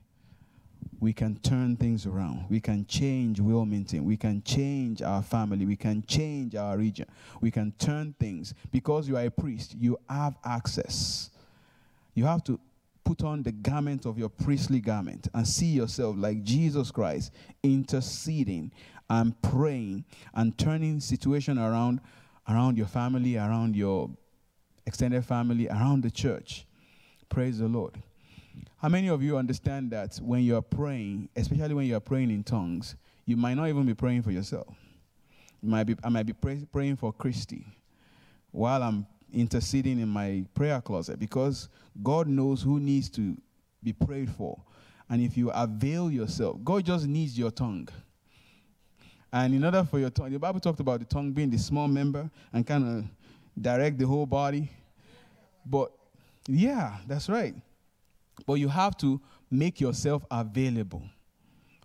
we 0.99 1.13
can 1.13 1.35
turn 1.37 1.75
things 1.75 2.05
around. 2.05 2.45
We 2.49 2.59
can 2.59 2.85
change 2.87 3.39
Wilmington. 3.39 4.03
We 4.03 4.17
can 4.17 4.41
change 4.43 5.01
our 5.01 5.21
family. 5.21 5.65
We 5.65 5.75
can 5.75 6.03
change 6.07 6.55
our 6.55 6.77
region. 6.77 7.05
We 7.39 7.51
can 7.51 7.71
turn 7.77 8.15
things. 8.19 8.53
Because 8.71 9.07
you 9.07 9.15
are 9.15 9.25
a 9.25 9.31
priest, 9.31 9.75
you 9.79 9.99
have 10.09 10.35
access. 10.43 11.29
You 12.15 12.25
have 12.25 12.43
to 12.45 12.59
put 13.03 13.23
on 13.23 13.43
the 13.43 13.51
garment 13.51 14.05
of 14.05 14.17
your 14.17 14.29
priestly 14.29 14.79
garment 14.79 15.27
and 15.33 15.47
see 15.47 15.67
yourself 15.67 16.15
like 16.17 16.43
Jesus 16.43 16.89
Christ 16.91 17.31
interceding 17.63 18.71
and 19.09 19.39
praying 19.41 20.03
and 20.33 20.57
turning 20.57 20.99
situation 20.99 21.57
around 21.57 22.01
around 22.47 22.77
your 22.77 22.87
family, 22.87 23.37
around 23.37 23.75
your 23.75 24.09
extended 24.85 25.25
family, 25.25 25.67
around 25.67 26.03
the 26.03 26.11
church. 26.11 26.65
Praise 27.29 27.59
the 27.59 27.67
Lord. 27.67 28.01
How 28.77 28.89
many 28.89 29.09
of 29.09 29.21
you 29.21 29.37
understand 29.37 29.91
that 29.91 30.17
when 30.17 30.43
you 30.43 30.55
are 30.55 30.61
praying, 30.61 31.29
especially 31.35 31.73
when 31.73 31.85
you 31.85 31.95
are 31.95 32.01
praying 32.01 32.31
in 32.31 32.43
tongues, 32.43 32.95
you 33.25 33.35
might 33.35 33.55
not 33.55 33.67
even 33.67 33.85
be 33.85 33.93
praying 33.93 34.23
for 34.23 34.31
yourself? 34.31 34.67
You 35.61 35.69
might 35.69 35.83
be, 35.83 35.95
I 36.03 36.09
might 36.09 36.25
be 36.25 36.33
pray, 36.33 36.65
praying 36.71 36.95
for 36.97 37.11
Christy 37.11 37.65
while 38.51 38.81
I'm 38.81 39.05
interceding 39.33 39.99
in 39.99 40.07
my 40.07 40.45
prayer 40.53 40.79
closet 40.81 41.19
because 41.19 41.69
God 42.01 42.27
knows 42.27 42.61
who 42.61 42.79
needs 42.79 43.09
to 43.11 43.35
be 43.83 43.93
prayed 43.93 44.29
for. 44.29 44.59
And 45.09 45.21
if 45.21 45.37
you 45.37 45.49
avail 45.51 46.11
yourself, 46.11 46.57
God 46.63 46.85
just 46.85 47.07
needs 47.07 47.37
your 47.37 47.51
tongue. 47.51 47.89
And 49.32 49.53
in 49.53 49.63
order 49.63 49.84
for 49.84 49.99
your 49.99 50.09
tongue, 50.09 50.32
the 50.32 50.39
Bible 50.39 50.59
talked 50.59 50.80
about 50.80 50.99
the 50.99 51.05
tongue 51.05 51.32
being 51.32 51.49
the 51.49 51.57
small 51.57 51.88
member 51.88 52.30
and 52.53 52.65
kind 52.65 52.99
of 52.99 53.05
direct 53.61 53.97
the 53.97 54.07
whole 54.07 54.25
body. 54.25 54.69
But 55.65 55.91
yeah, 56.47 56.97
that's 57.07 57.28
right. 57.28 57.53
But 58.45 58.55
you 58.55 58.69
have 58.69 58.97
to 58.97 59.19
make 59.51 59.82
yourself 59.82 60.25
available 60.32 61.03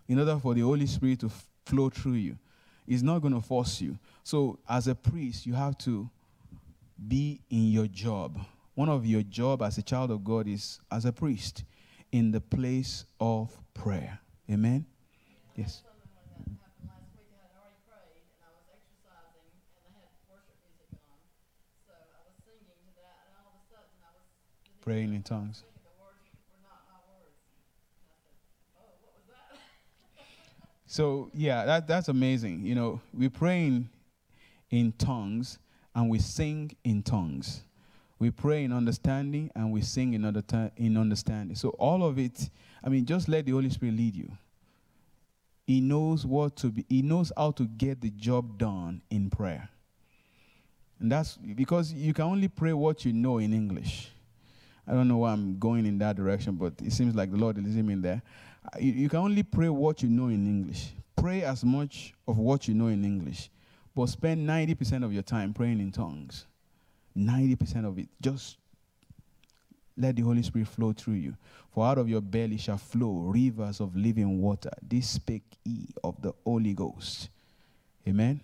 in 0.07 0.19
order 0.19 0.37
for 0.37 0.53
the 0.53 0.61
Holy 0.61 0.85
Spirit 0.85 1.19
to 1.21 1.27
f- 1.27 1.47
flow 1.65 1.89
through 1.89 2.13
you. 2.13 2.37
It's 2.87 3.01
not 3.01 3.19
going 3.19 3.33
to 3.33 3.41
force 3.41 3.81
you. 3.81 3.97
So, 4.23 4.59
as 4.67 4.87
a 4.87 4.95
priest, 4.95 5.45
you 5.45 5.53
have 5.53 5.77
to 5.79 6.09
be 7.07 7.41
in 7.49 7.71
your 7.71 7.87
job. 7.87 8.39
One 8.75 8.89
of 8.89 9.05
your 9.05 9.23
job 9.23 9.61
as 9.61 9.77
a 9.77 9.81
child 9.81 10.11
of 10.11 10.23
God 10.23 10.47
is 10.47 10.79
as 10.91 11.05
a 11.05 11.11
priest 11.11 11.63
in 12.11 12.31
the 12.31 12.41
place 12.41 13.05
of 13.19 13.57
prayer. 13.73 14.19
Amen. 14.49 14.85
Yes. 15.55 15.83
Praying 24.83 25.13
in 25.13 25.23
tongues. 25.23 25.63
So 30.85 31.31
yeah, 31.33 31.65
that, 31.65 31.87
that's 31.87 32.09
amazing. 32.09 32.65
You 32.65 32.75
know, 32.75 33.01
we're 33.13 33.29
praying 33.29 33.89
in 34.69 34.91
tongues 34.97 35.57
and 35.95 36.09
we 36.09 36.19
sing 36.19 36.75
in 36.83 37.01
tongues. 37.01 37.63
We 38.19 38.29
pray 38.29 38.65
in 38.65 38.73
understanding 38.73 39.49
and 39.55 39.71
we 39.71 39.81
sing 39.81 40.13
in, 40.13 40.25
under, 40.25 40.43
in 40.75 40.97
understanding. 40.97 41.55
So 41.55 41.69
all 41.69 42.03
of 42.03 42.19
it, 42.19 42.49
I 42.83 42.89
mean, 42.89 43.05
just 43.05 43.27
let 43.29 43.45
the 43.45 43.53
Holy 43.53 43.69
Spirit 43.69 43.95
lead 43.95 44.15
you. 44.15 44.31
He 45.65 45.79
knows 45.79 46.25
what 46.25 46.57
to 46.57 46.67
be, 46.67 46.85
he 46.89 47.01
knows 47.01 47.31
how 47.37 47.51
to 47.51 47.65
get 47.65 48.01
the 48.01 48.09
job 48.11 48.57
done 48.57 49.01
in 49.09 49.29
prayer. 49.29 49.69
And 50.99 51.11
that's 51.11 51.37
because 51.37 51.91
you 51.91 52.13
can 52.13 52.25
only 52.25 52.49
pray 52.49 52.73
what 52.73 53.05
you 53.05 53.13
know 53.13 53.37
in 53.37 53.53
English. 53.53 54.12
I 54.87 54.93
don't 54.93 55.07
know 55.07 55.17
why 55.17 55.31
I'm 55.31 55.57
going 55.59 55.85
in 55.85 55.97
that 55.99 56.15
direction, 56.15 56.55
but 56.55 56.73
it 56.83 56.91
seems 56.91 57.15
like 57.15 57.31
the 57.31 57.37
Lord 57.37 57.57
is 57.57 57.63
leading 57.63 57.85
me 57.85 57.95
there. 57.95 58.21
Uh, 58.65 58.79
you, 58.79 58.91
you 58.93 59.09
can 59.09 59.19
only 59.19 59.43
pray 59.43 59.69
what 59.69 60.03
you 60.03 60.09
know 60.09 60.27
in 60.27 60.45
English. 60.45 60.89
Pray 61.15 61.43
as 61.43 61.63
much 61.63 62.13
of 62.27 62.37
what 62.37 62.67
you 62.67 62.73
know 62.73 62.87
in 62.87 63.05
English. 63.05 63.49
But 63.95 64.07
spend 64.07 64.47
90% 64.47 65.03
of 65.03 65.13
your 65.13 65.23
time 65.23 65.53
praying 65.53 65.79
in 65.79 65.91
tongues. 65.91 66.45
90% 67.17 67.85
of 67.85 67.97
it. 67.97 68.07
Just 68.21 68.57
let 69.97 70.15
the 70.15 70.23
Holy 70.23 70.43
Spirit 70.43 70.67
flow 70.67 70.91
through 70.91 71.15
you. 71.15 71.35
For 71.73 71.85
out 71.85 71.97
of 71.97 72.09
your 72.09 72.21
belly 72.21 72.57
shall 72.57 72.77
flow 72.77 73.11
rivers 73.11 73.79
of 73.79 73.95
living 73.95 74.41
water. 74.41 74.71
This 74.81 75.09
spake 75.09 75.43
ye 75.63 75.87
of 76.03 76.21
the 76.21 76.33
Holy 76.43 76.73
Ghost. 76.73 77.29
Amen. 78.07 78.41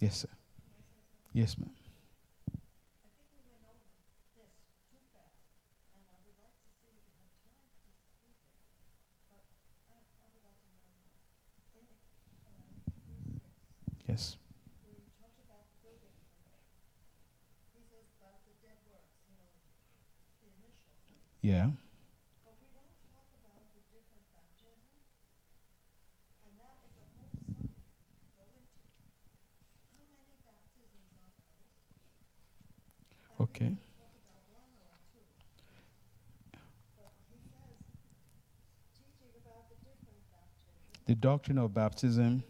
Yes, 0.00 0.18
sir. 0.18 0.28
Yes, 1.32 1.56
ma'am. 1.58 1.70
Yes. 14.08 14.36
Yeah. 21.42 21.68
Okay. 33.40 33.76
The 41.06 41.14
doctrine 41.14 41.58
of 41.58 41.72
baptism. 41.74 42.42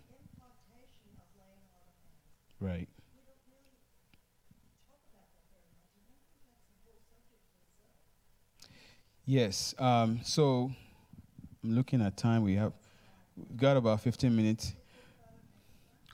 Right. 2.61 2.89
Yes. 9.25 9.75
Um, 9.79 10.21
so 10.23 10.71
I'm 11.65 11.75
looking 11.77 12.03
at 12.03 12.17
time. 12.17 12.43
We 12.43 12.57
have 12.57 12.73
got 13.57 13.77
about 13.77 14.01
15 14.03 14.35
minutes. 14.37 14.75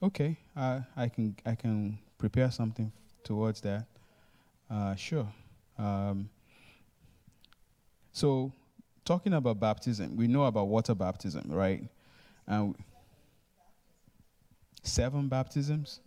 Okay. 0.02 0.36
I 0.56 0.82
I 0.96 1.08
can 1.08 1.36
I 1.46 1.54
can 1.54 1.98
prepare 2.18 2.50
something 2.50 2.92
towards 3.22 3.60
that. 3.62 3.86
Uh, 4.70 4.94
sure. 4.96 5.28
Um, 5.78 6.30
so 8.12 8.52
talking 9.04 9.34
about 9.34 9.60
baptism, 9.60 10.16
we 10.16 10.26
know 10.26 10.44
about 10.44 10.68
water 10.68 10.94
baptism, 10.94 11.44
right? 11.50 11.84
And 12.46 12.74
seven 14.82 15.28
baptisms. 15.28 16.00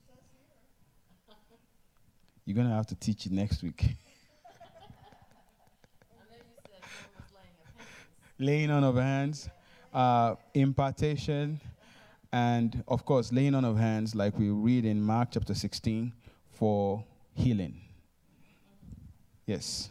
You're 2.47 2.55
gonna 2.55 2.73
have 2.73 2.87
to 2.87 2.95
teach 2.95 3.25
it 3.25 3.33
next 3.33 3.61
week. 3.61 3.83
laying 8.39 8.71
on 8.71 8.85
of 8.85 8.95
hands, 8.95 9.49
uh, 9.93 10.35
impartation, 10.53 11.59
and 12.31 12.85
of 12.87 13.03
course, 13.03 13.33
laying 13.33 13.53
on 13.53 13.65
of 13.65 13.77
hands, 13.77 14.15
like 14.15 14.39
we 14.39 14.49
read 14.49 14.85
in 14.85 15.01
Mark 15.01 15.27
chapter 15.33 15.53
16, 15.53 16.13
for 16.53 17.03
healing. 17.33 17.81
Yes. 19.45 19.89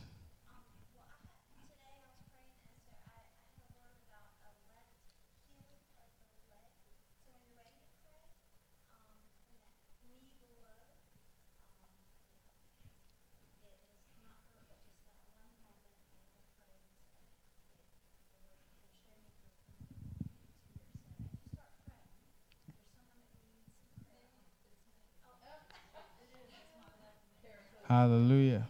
Hallelujah. 27.89 28.67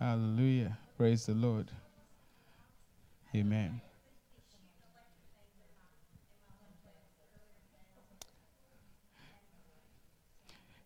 Hallelujah. 0.00 0.76
Praise 0.96 1.26
the 1.26 1.34
Lord. 1.34 1.70
Amen. 3.36 3.80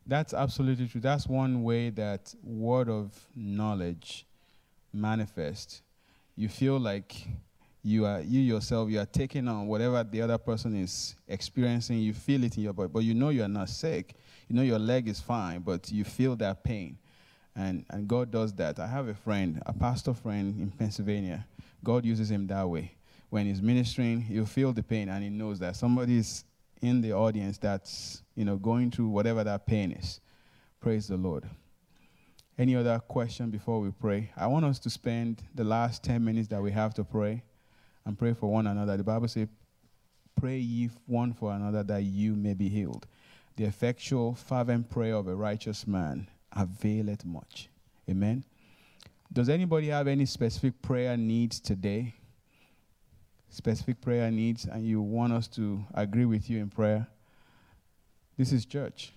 That's 0.06 0.34
absolutely 0.34 0.86
true. 0.86 1.00
That's 1.00 1.26
one 1.26 1.62
way 1.62 1.88
that 1.90 2.34
word 2.42 2.90
of 2.90 3.26
knowledge 3.34 4.26
manifests. 4.92 5.80
You 6.36 6.50
feel 6.50 6.78
like 6.78 7.26
you 7.88 8.04
are 8.04 8.20
you 8.20 8.40
yourself 8.40 8.90
you 8.90 9.00
are 9.00 9.06
taking 9.06 9.48
on 9.48 9.66
whatever 9.66 10.04
the 10.04 10.20
other 10.20 10.36
person 10.36 10.76
is 10.76 11.16
experiencing. 11.26 11.98
You 11.98 12.12
feel 12.12 12.44
it 12.44 12.56
in 12.56 12.62
your 12.62 12.74
body, 12.74 12.90
but 12.92 13.00
you 13.00 13.14
know 13.14 13.30
you 13.30 13.42
are 13.42 13.48
not 13.48 13.70
sick. 13.70 14.14
You 14.48 14.56
know 14.56 14.62
your 14.62 14.78
leg 14.78 15.08
is 15.08 15.20
fine, 15.20 15.60
but 15.60 15.90
you 15.90 16.04
feel 16.04 16.36
that 16.36 16.62
pain. 16.62 16.98
And, 17.56 17.84
and 17.90 18.06
God 18.06 18.30
does 18.30 18.52
that. 18.54 18.78
I 18.78 18.86
have 18.86 19.08
a 19.08 19.14
friend, 19.14 19.62
a 19.66 19.72
pastor 19.72 20.12
friend 20.12 20.60
in 20.60 20.70
Pennsylvania. 20.70 21.46
God 21.82 22.04
uses 22.04 22.30
him 22.30 22.46
that 22.48 22.68
way. 22.68 22.92
When 23.30 23.46
he's 23.46 23.62
ministering, 23.62 24.20
he'll 24.20 24.46
feel 24.46 24.72
the 24.72 24.82
pain 24.82 25.08
and 25.08 25.24
he 25.24 25.30
knows 25.30 25.58
that 25.60 25.74
somebody's 25.74 26.44
in 26.82 27.00
the 27.00 27.12
audience 27.12 27.58
that's, 27.58 28.22
you 28.36 28.44
know, 28.44 28.56
going 28.56 28.90
through 28.90 29.08
whatever 29.08 29.42
that 29.44 29.66
pain 29.66 29.92
is. 29.92 30.20
Praise 30.80 31.08
the 31.08 31.16
Lord. 31.16 31.44
Any 32.58 32.76
other 32.76 32.98
question 32.98 33.50
before 33.50 33.80
we 33.80 33.90
pray? 33.90 34.30
I 34.36 34.46
want 34.46 34.64
us 34.64 34.78
to 34.80 34.90
spend 34.90 35.42
the 35.54 35.64
last 35.64 36.04
10 36.04 36.24
minutes 36.24 36.48
that 36.48 36.62
we 36.62 36.70
have 36.70 36.94
to 36.94 37.04
pray 37.04 37.42
and 38.08 38.18
pray 38.18 38.32
for 38.32 38.50
one 38.50 38.66
another. 38.66 38.96
The 38.96 39.04
Bible 39.04 39.28
says, 39.28 39.48
Pray 40.34 40.56
ye 40.56 40.88
one 41.06 41.34
for 41.34 41.52
another 41.52 41.82
that 41.82 42.04
you 42.04 42.34
may 42.34 42.54
be 42.54 42.70
healed. 42.70 43.06
The 43.56 43.64
effectual, 43.64 44.34
fervent 44.34 44.88
prayer 44.88 45.14
of 45.14 45.28
a 45.28 45.34
righteous 45.34 45.86
man 45.86 46.26
availeth 46.56 47.26
much. 47.26 47.68
Amen. 48.08 48.44
Does 49.30 49.50
anybody 49.50 49.88
have 49.88 50.08
any 50.08 50.24
specific 50.24 50.80
prayer 50.80 51.18
needs 51.18 51.60
today? 51.60 52.14
Specific 53.50 54.00
prayer 54.00 54.30
needs, 54.30 54.64
and 54.64 54.86
you 54.86 55.02
want 55.02 55.34
us 55.34 55.46
to 55.48 55.84
agree 55.92 56.24
with 56.24 56.48
you 56.48 56.60
in 56.60 56.70
prayer? 56.70 57.06
This 58.38 58.52
is 58.52 58.64
church. 58.64 59.12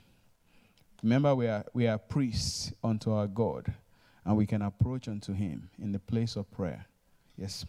Remember, 1.02 1.34
we 1.34 1.48
are, 1.48 1.64
we 1.74 1.88
are 1.88 1.98
priests 1.98 2.74
unto 2.84 3.14
our 3.14 3.28
God, 3.28 3.74
and 4.26 4.36
we 4.36 4.46
can 4.46 4.62
approach 4.62 5.08
unto 5.08 5.32
Him 5.32 5.70
in 5.82 5.94
the 5.94 6.00
place 6.00 6.36
of 6.36 6.52
prayer. 6.52 6.86
Yes. 7.38 7.66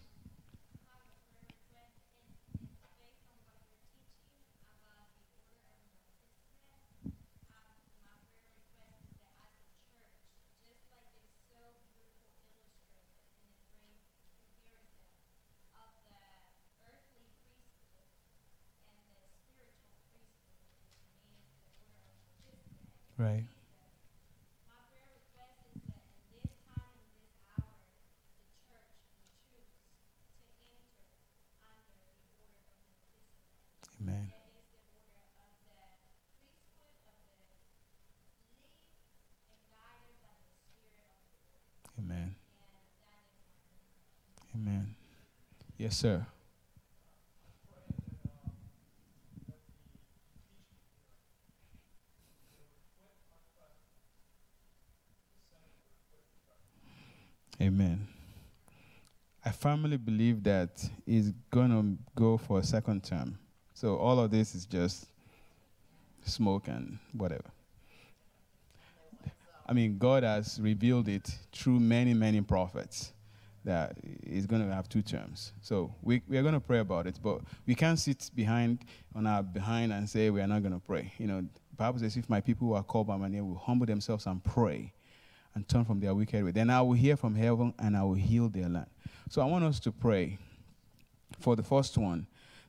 Right. 23.23 23.45
Amen. 34.01 34.27
Amen. 41.97 42.35
Amen. 44.53 44.95
Yes, 45.77 45.95
sir. 45.95 46.25
Amen. 57.63 58.09
I 59.45 59.51
firmly 59.51 59.95
believe 59.95 60.43
that 60.43 60.83
he's 61.05 61.31
going 61.49 61.69
to 61.69 61.97
go 62.13 62.37
for 62.37 62.59
a 62.59 62.63
second 62.63 63.05
term. 63.05 63.39
So 63.73 63.95
all 63.95 64.19
of 64.19 64.31
this 64.31 64.53
is 64.53 64.65
just 64.65 65.05
smoke 66.25 66.67
and 66.67 66.99
whatever. 67.13 67.49
I 69.65 69.71
mean, 69.71 69.97
God 69.97 70.23
has 70.23 70.59
revealed 70.61 71.07
it 71.07 71.29
through 71.53 71.79
many, 71.79 72.13
many 72.13 72.41
prophets 72.41 73.13
that 73.63 73.95
he's 74.27 74.45
going 74.45 74.67
to 74.67 74.75
have 74.75 74.89
two 74.89 75.01
terms. 75.01 75.53
So 75.61 75.95
we, 76.01 76.21
we 76.27 76.37
are 76.37 76.41
going 76.41 76.55
to 76.55 76.59
pray 76.59 76.79
about 76.79 77.07
it, 77.07 77.17
but 77.23 77.39
we 77.65 77.75
can't 77.75 77.97
sit 77.97 78.29
behind 78.35 78.79
on 79.15 79.25
our 79.25 79.41
behind 79.41 79.93
and 79.93 80.09
say 80.09 80.29
we 80.31 80.41
are 80.41 80.47
not 80.47 80.63
going 80.63 80.73
to 80.73 80.85
pray. 80.85 81.13
You 81.17 81.27
know, 81.27 81.39
the 81.39 81.75
Bible 81.77 81.99
says, 81.99 82.17
if 82.17 82.29
my 82.29 82.41
people 82.41 82.67
who 82.67 82.73
are 82.73 82.83
called 82.83 83.07
by 83.07 83.15
my 83.15 83.29
name 83.29 83.47
will 83.47 83.57
humble 83.57 83.85
themselves 83.85 84.25
and 84.25 84.43
pray 84.43 84.91
and 85.55 85.67
turn 85.67 85.85
from 85.85 85.99
their 85.99 86.13
wicked 86.15 86.43
way. 86.43 86.51
Then 86.51 86.69
I 86.69 86.81
will 86.81 86.93
hear 86.93 87.15
from 87.15 87.35
heaven 87.35 87.73
and 87.79 87.95
I 87.95 88.03
will 88.03 88.13
heal 88.13 88.49
their 88.49 88.69
land. 88.69 88.87
So 89.29 89.41
I 89.41 89.45
want 89.45 89.63
us 89.63 89.79
to 89.81 89.91
pray 89.91 90.37
for 91.39 91.55
the 91.55 91.63
first 91.63 91.97
one 91.97 92.27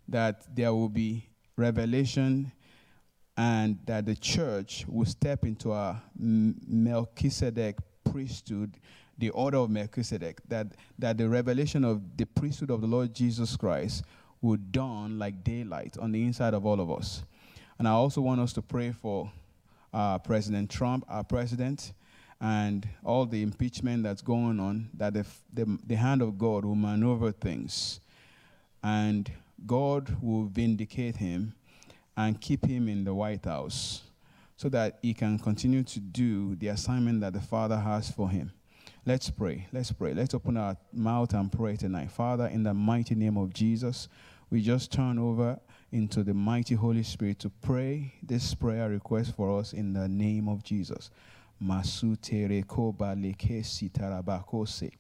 that 0.09 0.55
there 0.55 0.73
will 0.73 0.89
be 0.89 1.29
revelation 1.57 2.53
and 3.37 3.79
that 3.87 4.07
the 4.07 4.15
church 4.15 4.85
will 4.87 5.07
step 5.07 5.45
into 5.45 5.73
a 5.73 6.01
Melchizedek 6.17 7.79
priesthood, 8.05 8.77
the 9.19 9.31
order 9.31 9.59
of 9.59 9.71
Melchizedek, 9.71 10.41
that, 10.49 10.69
that 10.99 11.19
the 11.19 11.29
revelation 11.29 11.85
of 11.85 12.17
the 12.17 12.27
priesthood 12.27 12.71
of 12.71 12.81
the 12.81 12.87
Lord 12.87 13.15
Jesus 13.15 13.57
Christ 13.57 14.05
will 14.41 14.59
dawn 14.71 15.19
like 15.19 15.43
daylight 15.43 15.97
on 15.99 16.13
the 16.13 16.23
inside 16.23 16.55
of 16.55 16.67
all 16.67 16.81
of 16.81 16.91
us. 16.91 17.25
And 17.79 17.89
I 17.89 17.93
also 17.93 18.21
want 18.21 18.41
us 18.41 18.53
to 18.53 18.63
pray 18.63 18.93
for 18.93 19.33
uh, 19.93 20.19
President 20.19 20.71
Trump, 20.71 21.05
our 21.09 21.25
president, 21.25 21.93
and 22.45 22.87
all 23.03 23.25
the 23.25 23.43
impeachment 23.43 24.03
that's 24.03 24.21
going 24.21 24.61
on, 24.61 24.91
that 24.93 25.15
the, 25.15 25.25
the, 25.55 25.79
the 25.87 25.95
hand 25.95 26.21
of 26.21 26.37
God 26.37 26.63
will 26.67 26.75
maneuver 26.75 27.33
things 27.33 28.01
and 28.83 29.33
God 29.67 30.15
will 30.21 30.45
vindicate 30.45 31.17
him 31.17 31.55
and 32.19 32.39
keep 32.39 32.67
him 32.67 32.87
in 32.87 33.05
the 33.05 33.15
White 33.15 33.47
House 33.47 34.03
so 34.59 34.69
that 34.69 34.99
he 35.01 35.15
can 35.15 35.39
continue 35.39 35.83
to 35.85 36.01
do 36.01 36.55
the 36.57 36.69
assignment 36.69 37.23
that 37.23 37.33
the 37.33 37.41
Father 37.41 37.79
has 37.79 38.11
for 38.11 38.29
him. 38.29 38.53
Let's 39.07 39.31
pray. 39.31 39.67
Let's 39.73 39.91
pray. 39.91 40.13
Let's 40.13 40.35
open 40.35 40.59
our 40.59 40.77
mouth 40.93 41.33
and 41.33 41.51
pray 41.51 41.77
tonight. 41.77 42.11
Father, 42.11 42.49
in 42.49 42.63
the 42.63 42.75
mighty 42.75 43.15
name 43.15 43.39
of 43.39 43.55
Jesus, 43.55 44.07
we 44.51 44.61
just 44.61 44.93
turn 44.93 45.19
over 45.19 45.59
into 45.93 46.23
the 46.23 46.35
mighty 46.35 46.75
Holy 46.75 47.05
Spirit 47.05 47.39
to 47.39 47.51
pray 47.63 48.13
this 48.23 48.55
prayer 48.55 48.91
request 48.91 49.35
for 49.35 49.59
us 49.59 49.73
in 49.73 49.95
the 49.95 50.09
name 50.09 50.47
of 50.47 50.63
Jesus. 50.63 51.09
Masutere 51.65 52.63
koba 52.67 53.15
lekesi 53.15 53.91
tarabakose. 53.91 54.91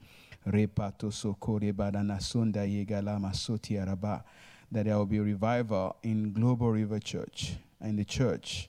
Repato 0.47 1.11
sokore 1.11 1.73
badana 1.73 2.21
sonda 2.21 2.65
yegala 2.67 3.19
masoti 3.19 3.81
araba 3.81 4.25
that 4.73 4.87
there 4.87 4.97
will 4.97 5.07
be 5.07 5.21
revival 5.21 5.97
in 6.03 6.33
Global 6.33 6.71
River 6.71 6.99
Church 6.99 7.55
and 7.81 7.99
the 7.99 8.05
church 8.05 8.69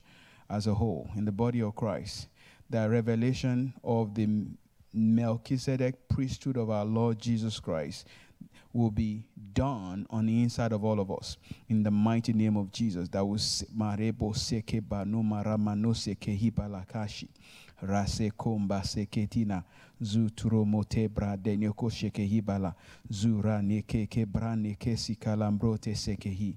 as 0.49 0.67
a 0.67 0.73
whole, 0.73 1.09
in 1.15 1.26
the 1.26 1.31
body 1.31 1.61
of 1.61 1.76
Christ. 1.76 2.27
The 2.69 2.88
revelation 2.89 3.73
of 3.84 4.13
the 4.13 4.27
Melchizedek 4.93 6.07
priesthood 6.07 6.57
of 6.57 6.69
our 6.69 6.85
Lord 6.85 7.19
Jesus 7.19 7.59
Christ 7.59 8.07
will 8.72 8.91
be 8.91 9.23
done 9.53 10.05
on 10.09 10.26
the 10.26 10.43
inside 10.43 10.73
of 10.73 10.84
all 10.84 10.99
of 10.99 11.09
us 11.09 11.38
in 11.69 11.81
the 11.81 11.91
mighty 11.91 12.34
name 12.34 12.57
of 12.57 12.72
Jesus. 12.72 13.09
That 13.09 13.26
was 13.26 13.63
marebo 13.76 14.34
seke 14.35 14.88
banu 14.88 15.23
maramano 15.23 15.93
seke 15.93 16.38
hibalakashi 16.38 17.30
rase 17.81 18.31
komba 18.38 18.84
seketina 18.84 19.64
zuturo 20.02 20.65
mote 20.65 21.07
brade 21.07 21.57
nyoko 21.57 21.89
shekehi 21.89 22.41
bala 22.41 22.73
zura 23.10 23.61
neke 23.61 24.07
ke 24.07 24.26
brane 24.26 24.76
kesi 24.80 25.15
kalambrote 25.15 25.95
sekehi 25.95 26.56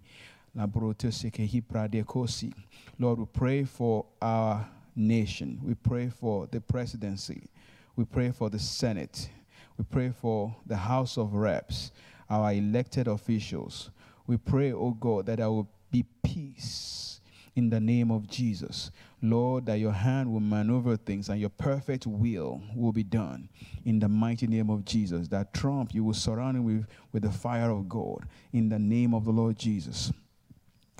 labrote 0.57 1.13
sekehi 1.13 1.61
brade 1.61 2.05
kosi. 2.05 2.53
Lord 2.99 3.19
we 3.19 3.27
pray 3.27 3.65
for 3.65 4.07
our 4.21 4.67
nation. 4.97 5.61
We 5.63 5.75
pray 5.75 6.09
for 6.09 6.47
the 6.47 6.61
presidency. 6.61 7.43
We 7.97 8.05
pray 8.05 8.31
for 8.33 8.51
the 8.51 8.59
senate. 8.59 9.31
We 9.77 9.85
pray 9.85 10.11
for 10.11 10.55
the 10.67 10.77
house 10.77 11.17
of 11.17 11.35
reps 11.35 11.93
our 12.29 12.53
elected 12.53 13.09
officials. 13.09 13.91
We 14.27 14.37
pray 14.37 14.73
oh 14.73 14.91
god 14.91 15.27
that 15.27 15.39
there 15.39 15.51
will 15.51 15.69
be 15.91 16.05
peace 16.23 17.18
in 17.59 17.71
the 17.71 17.81
name 17.81 18.11
of 18.11 18.29
jesus 18.29 18.91
Lord, 19.21 19.67
that 19.67 19.81
your 19.81 19.93
hand 19.93 20.33
will 20.33 20.41
maneuver 20.41 20.97
things 20.97 21.29
and 21.29 21.41
your 21.41 21.51
perfect 21.51 22.07
will 22.07 22.63
will 22.75 22.93
be 22.93 23.03
done 23.03 23.49
in 23.85 23.99
the 23.99 24.09
mighty 24.09 24.47
name 24.47 24.71
of 24.71 24.85
Jesus. 24.85 25.29
That 25.29 25.53
Trump, 25.53 25.93
you 25.93 26.05
will 26.05 26.15
surround 26.15 26.57
him 26.57 26.65
with, 26.65 26.87
with 27.13 27.23
the 27.25 27.33
fire 27.33 27.71
of 27.71 27.89
God 27.89 28.27
in 28.53 28.69
the 28.69 28.79
name 28.79 29.15
of 29.15 29.25
the 29.25 29.33
Lord 29.33 29.59
Jesus. 29.59 30.13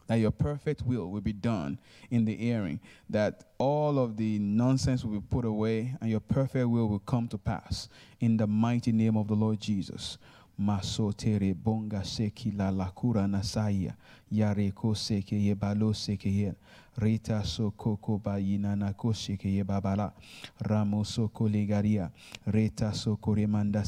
That 0.09 0.17
your 0.17 0.31
perfect 0.31 0.83
will 0.83 1.11
will 1.11 1.21
be 1.21 1.35
done 1.35 1.79
in 2.11 2.25
the 2.25 2.35
hearing. 2.35 2.81
That 3.09 3.45
all 3.59 3.99
of 3.99 4.17
the 4.17 4.39
nonsense 4.41 5.05
will 5.05 5.21
be 5.21 5.27
put 5.31 5.45
away 5.45 5.95
and 6.01 6.11
your 6.11 6.21
perfect 6.21 6.67
will 6.67 6.89
will 6.89 6.99
come 6.99 7.29
to 7.29 7.39
pass 7.39 7.89
in 8.19 8.37
the 8.37 8.47
mighty 8.47 8.91
name 8.91 9.17
of 9.17 9.29
the 9.29 9.35
Lord 9.35 9.61
Jesus. 9.61 10.19
Masotere 10.59 11.55
bonga 11.55 12.05
seki 12.05 12.51
la 12.51 12.71
lakura 12.71 13.29
nasaya 13.29 13.95
yareko 14.33 14.95
seke 14.95 15.37
yebalo 15.37 15.95
seke 15.95 16.31
yen. 16.35 16.57
Rita 16.97 17.45
soko 17.45 17.97
bayina 18.19 18.77
na 18.77 18.93
koshike 18.93 19.45
ye 19.45 19.63
babala. 19.63 20.13
Ramo 20.61 21.05
soko 21.05 21.49
legaria. 21.49 22.11
Reta 22.45 22.93
soko 22.93 23.35
remanda. 23.37 23.83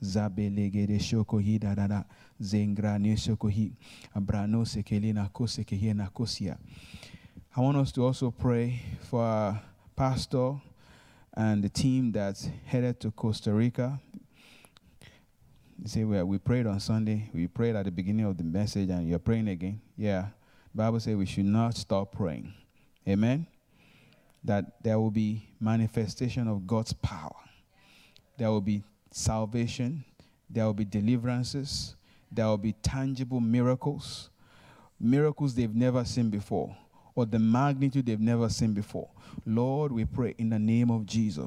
Zabe 0.00 0.48
legere 0.54 0.98
shoko 1.00 1.42
hi 1.42 1.58
dadada. 1.58 2.04
Zengra 2.40 3.00
ne 3.00 3.16
shoko 3.16 3.50
hi. 3.50 3.72
Abrano 4.14 4.64
sekeli 4.64 5.12
na 5.12 5.28
koseke 5.28 5.80
ye 5.80 5.92
na 5.92 6.06
kosia. 6.06 6.56
I 7.56 7.60
want 7.60 7.76
us 7.78 7.90
to 7.92 8.04
also 8.04 8.30
pray 8.30 8.80
for 9.10 9.22
our 9.22 9.60
pastor 9.96 10.54
and 11.36 11.64
the 11.64 11.68
team 11.68 12.12
that's 12.12 12.48
headed 12.66 13.00
to 13.00 13.10
Costa 13.10 13.52
Rica. 13.52 13.98
Say, 15.86 16.04
well, 16.04 16.24
we 16.24 16.38
prayed 16.38 16.66
on 16.66 16.80
Sunday. 16.80 17.28
We 17.34 17.46
prayed 17.46 17.76
at 17.76 17.84
the 17.84 17.90
beginning 17.90 18.24
of 18.24 18.38
the 18.38 18.44
message, 18.44 18.88
and 18.88 19.06
you're 19.06 19.18
praying 19.18 19.48
again. 19.48 19.82
Yeah. 19.98 20.28
Bible 20.74 20.98
says 20.98 21.14
we 21.14 21.26
should 21.26 21.44
not 21.44 21.76
stop 21.76 22.12
praying. 22.12 22.54
Amen. 23.06 23.46
That 24.42 24.82
there 24.82 24.98
will 24.98 25.10
be 25.10 25.46
manifestation 25.60 26.48
of 26.48 26.66
God's 26.66 26.94
power. 26.94 27.36
There 28.38 28.48
will 28.48 28.62
be 28.62 28.82
salvation. 29.10 30.04
There 30.48 30.64
will 30.64 30.72
be 30.72 30.86
deliverances. 30.86 31.96
There 32.32 32.46
will 32.46 32.58
be 32.58 32.72
tangible 32.72 33.40
miracles. 33.40 34.30
Miracles 34.98 35.54
they've 35.54 35.74
never 35.74 36.04
seen 36.04 36.30
before 36.30 36.74
or 37.14 37.26
the 37.26 37.38
magnitude 37.38 38.06
they've 38.06 38.20
never 38.20 38.48
seen 38.48 38.72
before. 38.72 39.08
Lord, 39.46 39.92
we 39.92 40.04
pray 40.04 40.34
in 40.38 40.50
the 40.50 40.58
name 40.58 40.90
of 40.90 41.06
Jesus. 41.06 41.46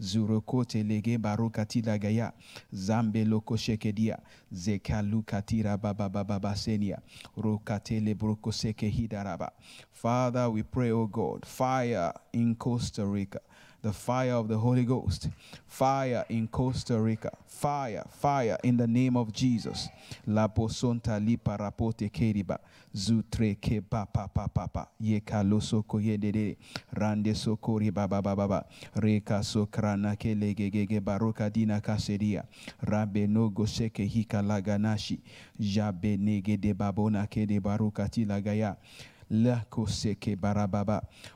Zurokote 0.00 0.82
lege 0.82 1.18
barukati 1.18 1.82
lagaya 1.82 2.32
zambe 2.72 3.24
loko 3.24 3.56
shekedia 3.56 4.18
zekalu 4.52 5.22
katira 5.22 5.76
baba 5.76 6.08
baba 6.08 6.40
basenia 6.40 6.98
rokate 7.36 8.00
le 8.00 8.14
broko 8.14 8.52
seke 8.52 8.88
hidaraba. 8.88 9.52
Father, 9.92 10.48
we 10.50 10.62
pray, 10.62 10.90
oh 10.90 11.06
God, 11.06 11.46
fire 11.46 12.12
in 12.32 12.54
Costa 12.54 13.04
Rica 13.04 13.40
the 13.82 13.92
fire 13.92 14.34
of 14.34 14.48
the 14.48 14.58
Holy 14.58 14.84
Ghost. 14.84 15.28
Fire 15.66 16.24
in 16.28 16.48
Costa 16.48 17.00
Rica. 17.00 17.30
Fire, 17.46 18.04
fire 18.10 18.58
in 18.64 18.76
the 18.76 18.86
name 18.86 19.16
of 19.16 19.32
Jesus. 19.32 19.88
La 20.26 20.48
posonta 20.48 21.18
li 21.18 21.36
parapote 21.36 22.10
keriba. 22.10 22.58
Zutre 22.94 23.54
ke 23.60 23.80
pa 23.80 24.04
pa 24.04 24.26
pa 24.26 24.48
pa 24.48 24.66
pa. 24.66 24.88
Ye 24.98 25.20
kaloso 25.20 25.86
ko 25.86 25.98
ye 25.98 26.16
de 26.16 26.32
de. 26.32 26.56
Rande 26.96 27.34
sokori 27.34 27.92
ba 27.92 28.08
ba 28.08 28.20
ba 28.20 28.34
ba 28.34 28.48
ba. 28.48 28.64
Reka 28.96 29.42
sokrana 29.42 30.16
ke 30.18 30.34
legegege 30.34 31.00
baroka 31.00 31.50
dina 31.52 31.80
kaseria. 31.80 32.44
Rabe 32.82 33.28
no 33.28 33.50
goseke 33.50 34.04
hika 34.08 34.42
laganashi. 34.42 35.20
Jabe 35.58 36.16
nege 36.18 36.60
de 36.60 36.72
babona 36.72 37.28
ke 37.28 37.46
de 37.46 37.60
baroka 37.60 38.08
tilagaya. 38.08 38.76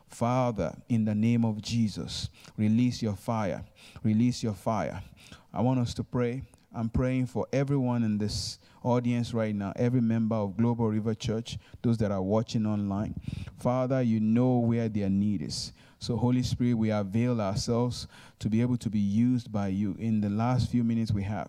Father, 0.09 0.75
in 0.89 1.05
the 1.05 1.15
name 1.15 1.45
of 1.45 1.63
Jesus, 1.63 2.29
release 2.57 3.01
your 3.01 3.15
fire. 3.15 3.65
Release 4.03 4.43
your 4.43 4.55
fire. 4.55 5.03
I 5.53 5.61
want 5.61 5.79
us 5.79 5.95
to 5.95 6.05
pray. 6.05 6.43
I'm 6.75 6.89
praying 6.89 7.27
for 7.27 7.47
everyone 7.53 8.03
in 8.03 8.19
this 8.19 8.59
audience 8.83 9.33
right 9.33 9.55
now, 9.55 9.73
every 9.77 10.01
member 10.01 10.35
of 10.35 10.57
Global 10.57 10.89
River 10.89 11.15
Church, 11.15 11.57
those 11.83 11.97
that 11.99 12.11
are 12.11 12.21
watching 12.21 12.67
online. 12.67 13.15
Father, 13.59 14.03
you 14.03 14.19
know 14.19 14.59
where 14.59 14.89
their 14.89 15.09
need 15.09 15.43
is. 15.43 15.73
So, 16.01 16.17
Holy 16.17 16.43
Spirit, 16.43 16.75
we 16.75 16.91
avail 16.91 17.41
ourselves 17.41 18.09
to 18.41 18.49
be 18.49 18.61
able 18.61 18.77
to 18.79 18.91
be 18.91 18.99
used 18.99 19.53
by 19.53 19.69
you 19.69 19.97
in 20.01 20.21
the 20.21 20.29
last 20.29 20.69
few 20.69 20.83
minutes 20.83 21.13
we 21.13 21.23
have 21.23 21.49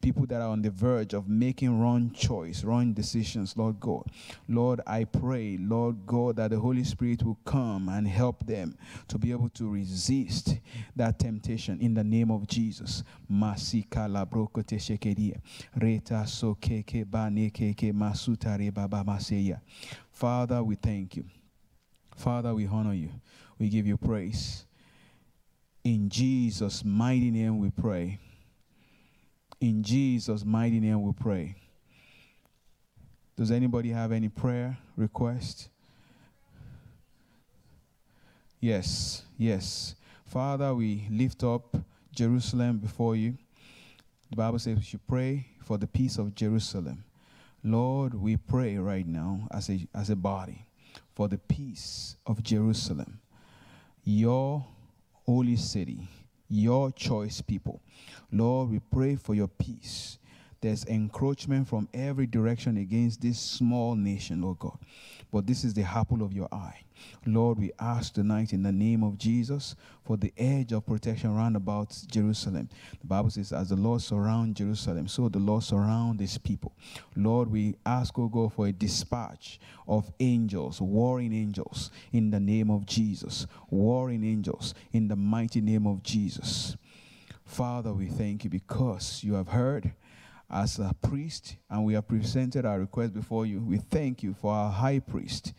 people 0.00 0.26
that 0.26 0.40
are 0.40 0.48
on 0.48 0.62
the 0.62 0.70
verge 0.70 1.14
of 1.14 1.28
making 1.28 1.80
wrong 1.80 2.10
choice, 2.12 2.64
wrong 2.64 2.92
decisions, 2.92 3.56
Lord 3.56 3.80
God. 3.80 4.04
Lord, 4.48 4.80
I 4.86 5.04
pray, 5.04 5.58
Lord 5.60 6.06
God, 6.06 6.36
that 6.36 6.50
the 6.50 6.58
Holy 6.58 6.84
Spirit 6.84 7.22
will 7.22 7.38
come 7.44 7.88
and 7.88 8.06
help 8.06 8.46
them 8.46 8.76
to 9.08 9.18
be 9.18 9.30
able 9.32 9.48
to 9.50 9.68
resist 9.68 10.56
that 10.94 11.18
temptation 11.18 11.80
in 11.80 11.94
the 11.94 12.04
name 12.04 12.30
of 12.30 12.46
Jesus. 12.46 13.02
Masika 13.30 14.08
la 14.08 14.24
brokote 14.24 14.78
shekedia. 14.78 15.40
Reta 15.78 16.26
so 16.28 16.56
keke 16.60 17.08
ba 17.10 17.28
ne 17.30 17.50
keke 17.50 17.92
masuta 17.92 18.58
re 18.58 18.70
baba 18.70 19.02
maseya. 19.04 19.60
Father, 20.10 20.62
we 20.62 20.74
thank 20.76 21.16
you. 21.16 21.24
Father, 22.16 22.54
we 22.54 22.66
honor 22.66 22.94
you. 22.94 23.10
We 23.58 23.68
give 23.68 23.86
you 23.86 23.96
praise. 23.96 24.66
In 25.84 26.08
Jesus' 26.08 26.84
mighty 26.84 27.30
name 27.30 27.58
we 27.58 27.70
pray. 27.70 28.18
In 29.60 29.82
Jesus' 29.82 30.44
mighty 30.44 30.80
name 30.80 31.02
we 31.02 31.12
pray. 31.12 31.56
Does 33.36 33.50
anybody 33.50 33.90
have 33.90 34.12
any 34.12 34.28
prayer 34.28 34.78
request? 34.96 35.68
Yes, 38.60 39.22
yes. 39.38 39.94
Father, 40.24 40.74
we 40.74 41.06
lift 41.10 41.44
up 41.44 41.76
Jerusalem 42.14 42.78
before 42.78 43.14
you. 43.16 43.36
The 44.30 44.36
Bible 44.36 44.58
says 44.58 44.76
we 44.76 44.82
should 44.82 45.06
pray 45.06 45.46
for 45.62 45.78
the 45.78 45.86
peace 45.86 46.18
of 46.18 46.34
Jerusalem. 46.34 47.04
Lord, 47.62 48.14
we 48.14 48.36
pray 48.36 48.76
right 48.78 49.06
now 49.06 49.48
as 49.50 49.68
a, 49.70 49.86
as 49.94 50.10
a 50.10 50.16
body 50.16 50.66
for 51.14 51.28
the 51.28 51.38
peace 51.38 52.16
of 52.26 52.42
Jerusalem, 52.42 53.20
your 54.04 54.66
holy 55.24 55.56
city, 55.56 56.08
your 56.48 56.90
choice 56.92 57.40
people. 57.40 57.80
Lord, 58.32 58.70
we 58.70 58.78
pray 58.78 59.16
for 59.16 59.34
your 59.34 59.48
peace. 59.48 60.18
There's 60.60 60.84
encroachment 60.84 61.68
from 61.68 61.88
every 61.92 62.26
direction 62.26 62.76
against 62.76 63.20
this 63.20 63.38
small 63.38 63.94
nation, 63.94 64.42
Lord 64.42 64.58
God. 64.58 64.78
But 65.32 65.46
this 65.46 65.64
is 65.64 65.74
the 65.74 65.82
apple 65.82 66.22
of 66.22 66.32
your 66.32 66.48
eye. 66.50 66.85
Lord, 67.26 67.58
we 67.58 67.72
ask 67.78 68.14
tonight 68.14 68.52
in 68.52 68.62
the 68.62 68.72
name 68.72 69.02
of 69.02 69.18
Jesus 69.18 69.74
for 70.04 70.16
the 70.16 70.32
edge 70.36 70.72
of 70.72 70.86
protection 70.86 71.34
round 71.34 71.56
about 71.56 71.96
Jerusalem. 72.10 72.68
The 73.00 73.06
Bible 73.06 73.30
says, 73.30 73.52
as 73.52 73.70
the 73.70 73.76
Lord 73.76 74.00
surround 74.02 74.56
Jerusalem, 74.56 75.08
so 75.08 75.28
the 75.28 75.38
Lord 75.38 75.62
surround 75.62 76.20
his 76.20 76.38
people. 76.38 76.72
Lord, 77.16 77.50
we 77.50 77.74
ask, 77.84 78.18
oh 78.18 78.28
God, 78.28 78.52
for 78.52 78.66
a 78.68 78.72
dispatch 78.72 79.58
of 79.88 80.12
angels, 80.20 80.80
warring 80.80 81.32
angels, 81.32 81.90
in 82.12 82.30
the 82.30 82.40
name 82.40 82.70
of 82.70 82.86
Jesus. 82.86 83.46
Warring 83.70 84.24
angels, 84.24 84.74
in 84.92 85.08
the 85.08 85.16
mighty 85.16 85.60
name 85.60 85.86
of 85.86 86.02
Jesus. 86.02 86.76
Father, 87.44 87.92
we 87.92 88.06
thank 88.06 88.44
you 88.44 88.50
because 88.50 89.22
you 89.22 89.34
have 89.34 89.48
heard 89.48 89.92
as 90.50 90.78
a 90.78 90.94
priest 91.02 91.56
and 91.70 91.84
we 91.84 91.94
have 91.94 92.06
presented 92.06 92.64
our 92.64 92.78
request 92.78 93.14
before 93.14 93.46
you. 93.46 93.60
We 93.60 93.78
thank 93.78 94.22
you 94.22 94.34
for 94.34 94.52
our 94.52 94.70
high 94.70 95.00
priest 95.00 95.52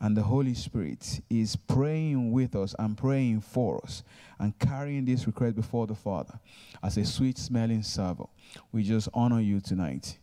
and 0.00 0.16
the 0.16 0.22
Holy 0.22 0.54
Spirit 0.54 1.20
is 1.28 1.56
praying 1.56 2.32
with 2.32 2.56
us 2.56 2.74
and 2.78 2.96
praying 2.96 3.40
for 3.40 3.80
us 3.84 4.02
and 4.38 4.58
carrying 4.58 5.04
this 5.04 5.26
request 5.26 5.56
before 5.56 5.86
the 5.86 5.94
Father 5.94 6.38
as 6.82 6.96
a 6.96 7.04
sweet 7.04 7.36
smelling 7.36 7.82
savor. 7.82 8.24
We 8.72 8.82
just 8.82 9.08
honor 9.12 9.40
you 9.40 9.60
tonight. 9.60 10.18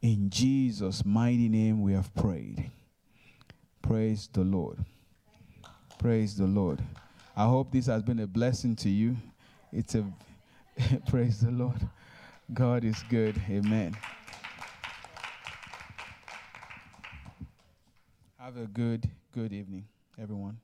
In 0.00 0.30
Jesus' 0.30 1.04
mighty 1.04 1.48
name 1.48 1.82
we 1.82 1.92
have 1.92 2.14
prayed. 2.14 2.70
Praise 3.82 4.28
the 4.32 4.42
Lord. 4.42 4.78
Praise 5.98 6.36
the 6.36 6.46
Lord. 6.46 6.80
I 7.36 7.46
hope 7.46 7.72
this 7.72 7.86
has 7.86 8.02
been 8.02 8.20
a 8.20 8.26
blessing 8.26 8.76
to 8.76 8.88
you. 8.88 9.16
It's 9.72 9.94
a 9.94 10.04
praise 11.08 11.40
the 11.40 11.50
Lord. 11.50 11.80
God 12.52 12.84
is 12.84 13.02
good. 13.08 13.40
Amen. 13.48 13.96
Have 18.50 18.56
a 18.64 18.66
good, 18.66 19.08
good 19.30 19.52
evening, 19.52 19.84
everyone. 20.18 20.58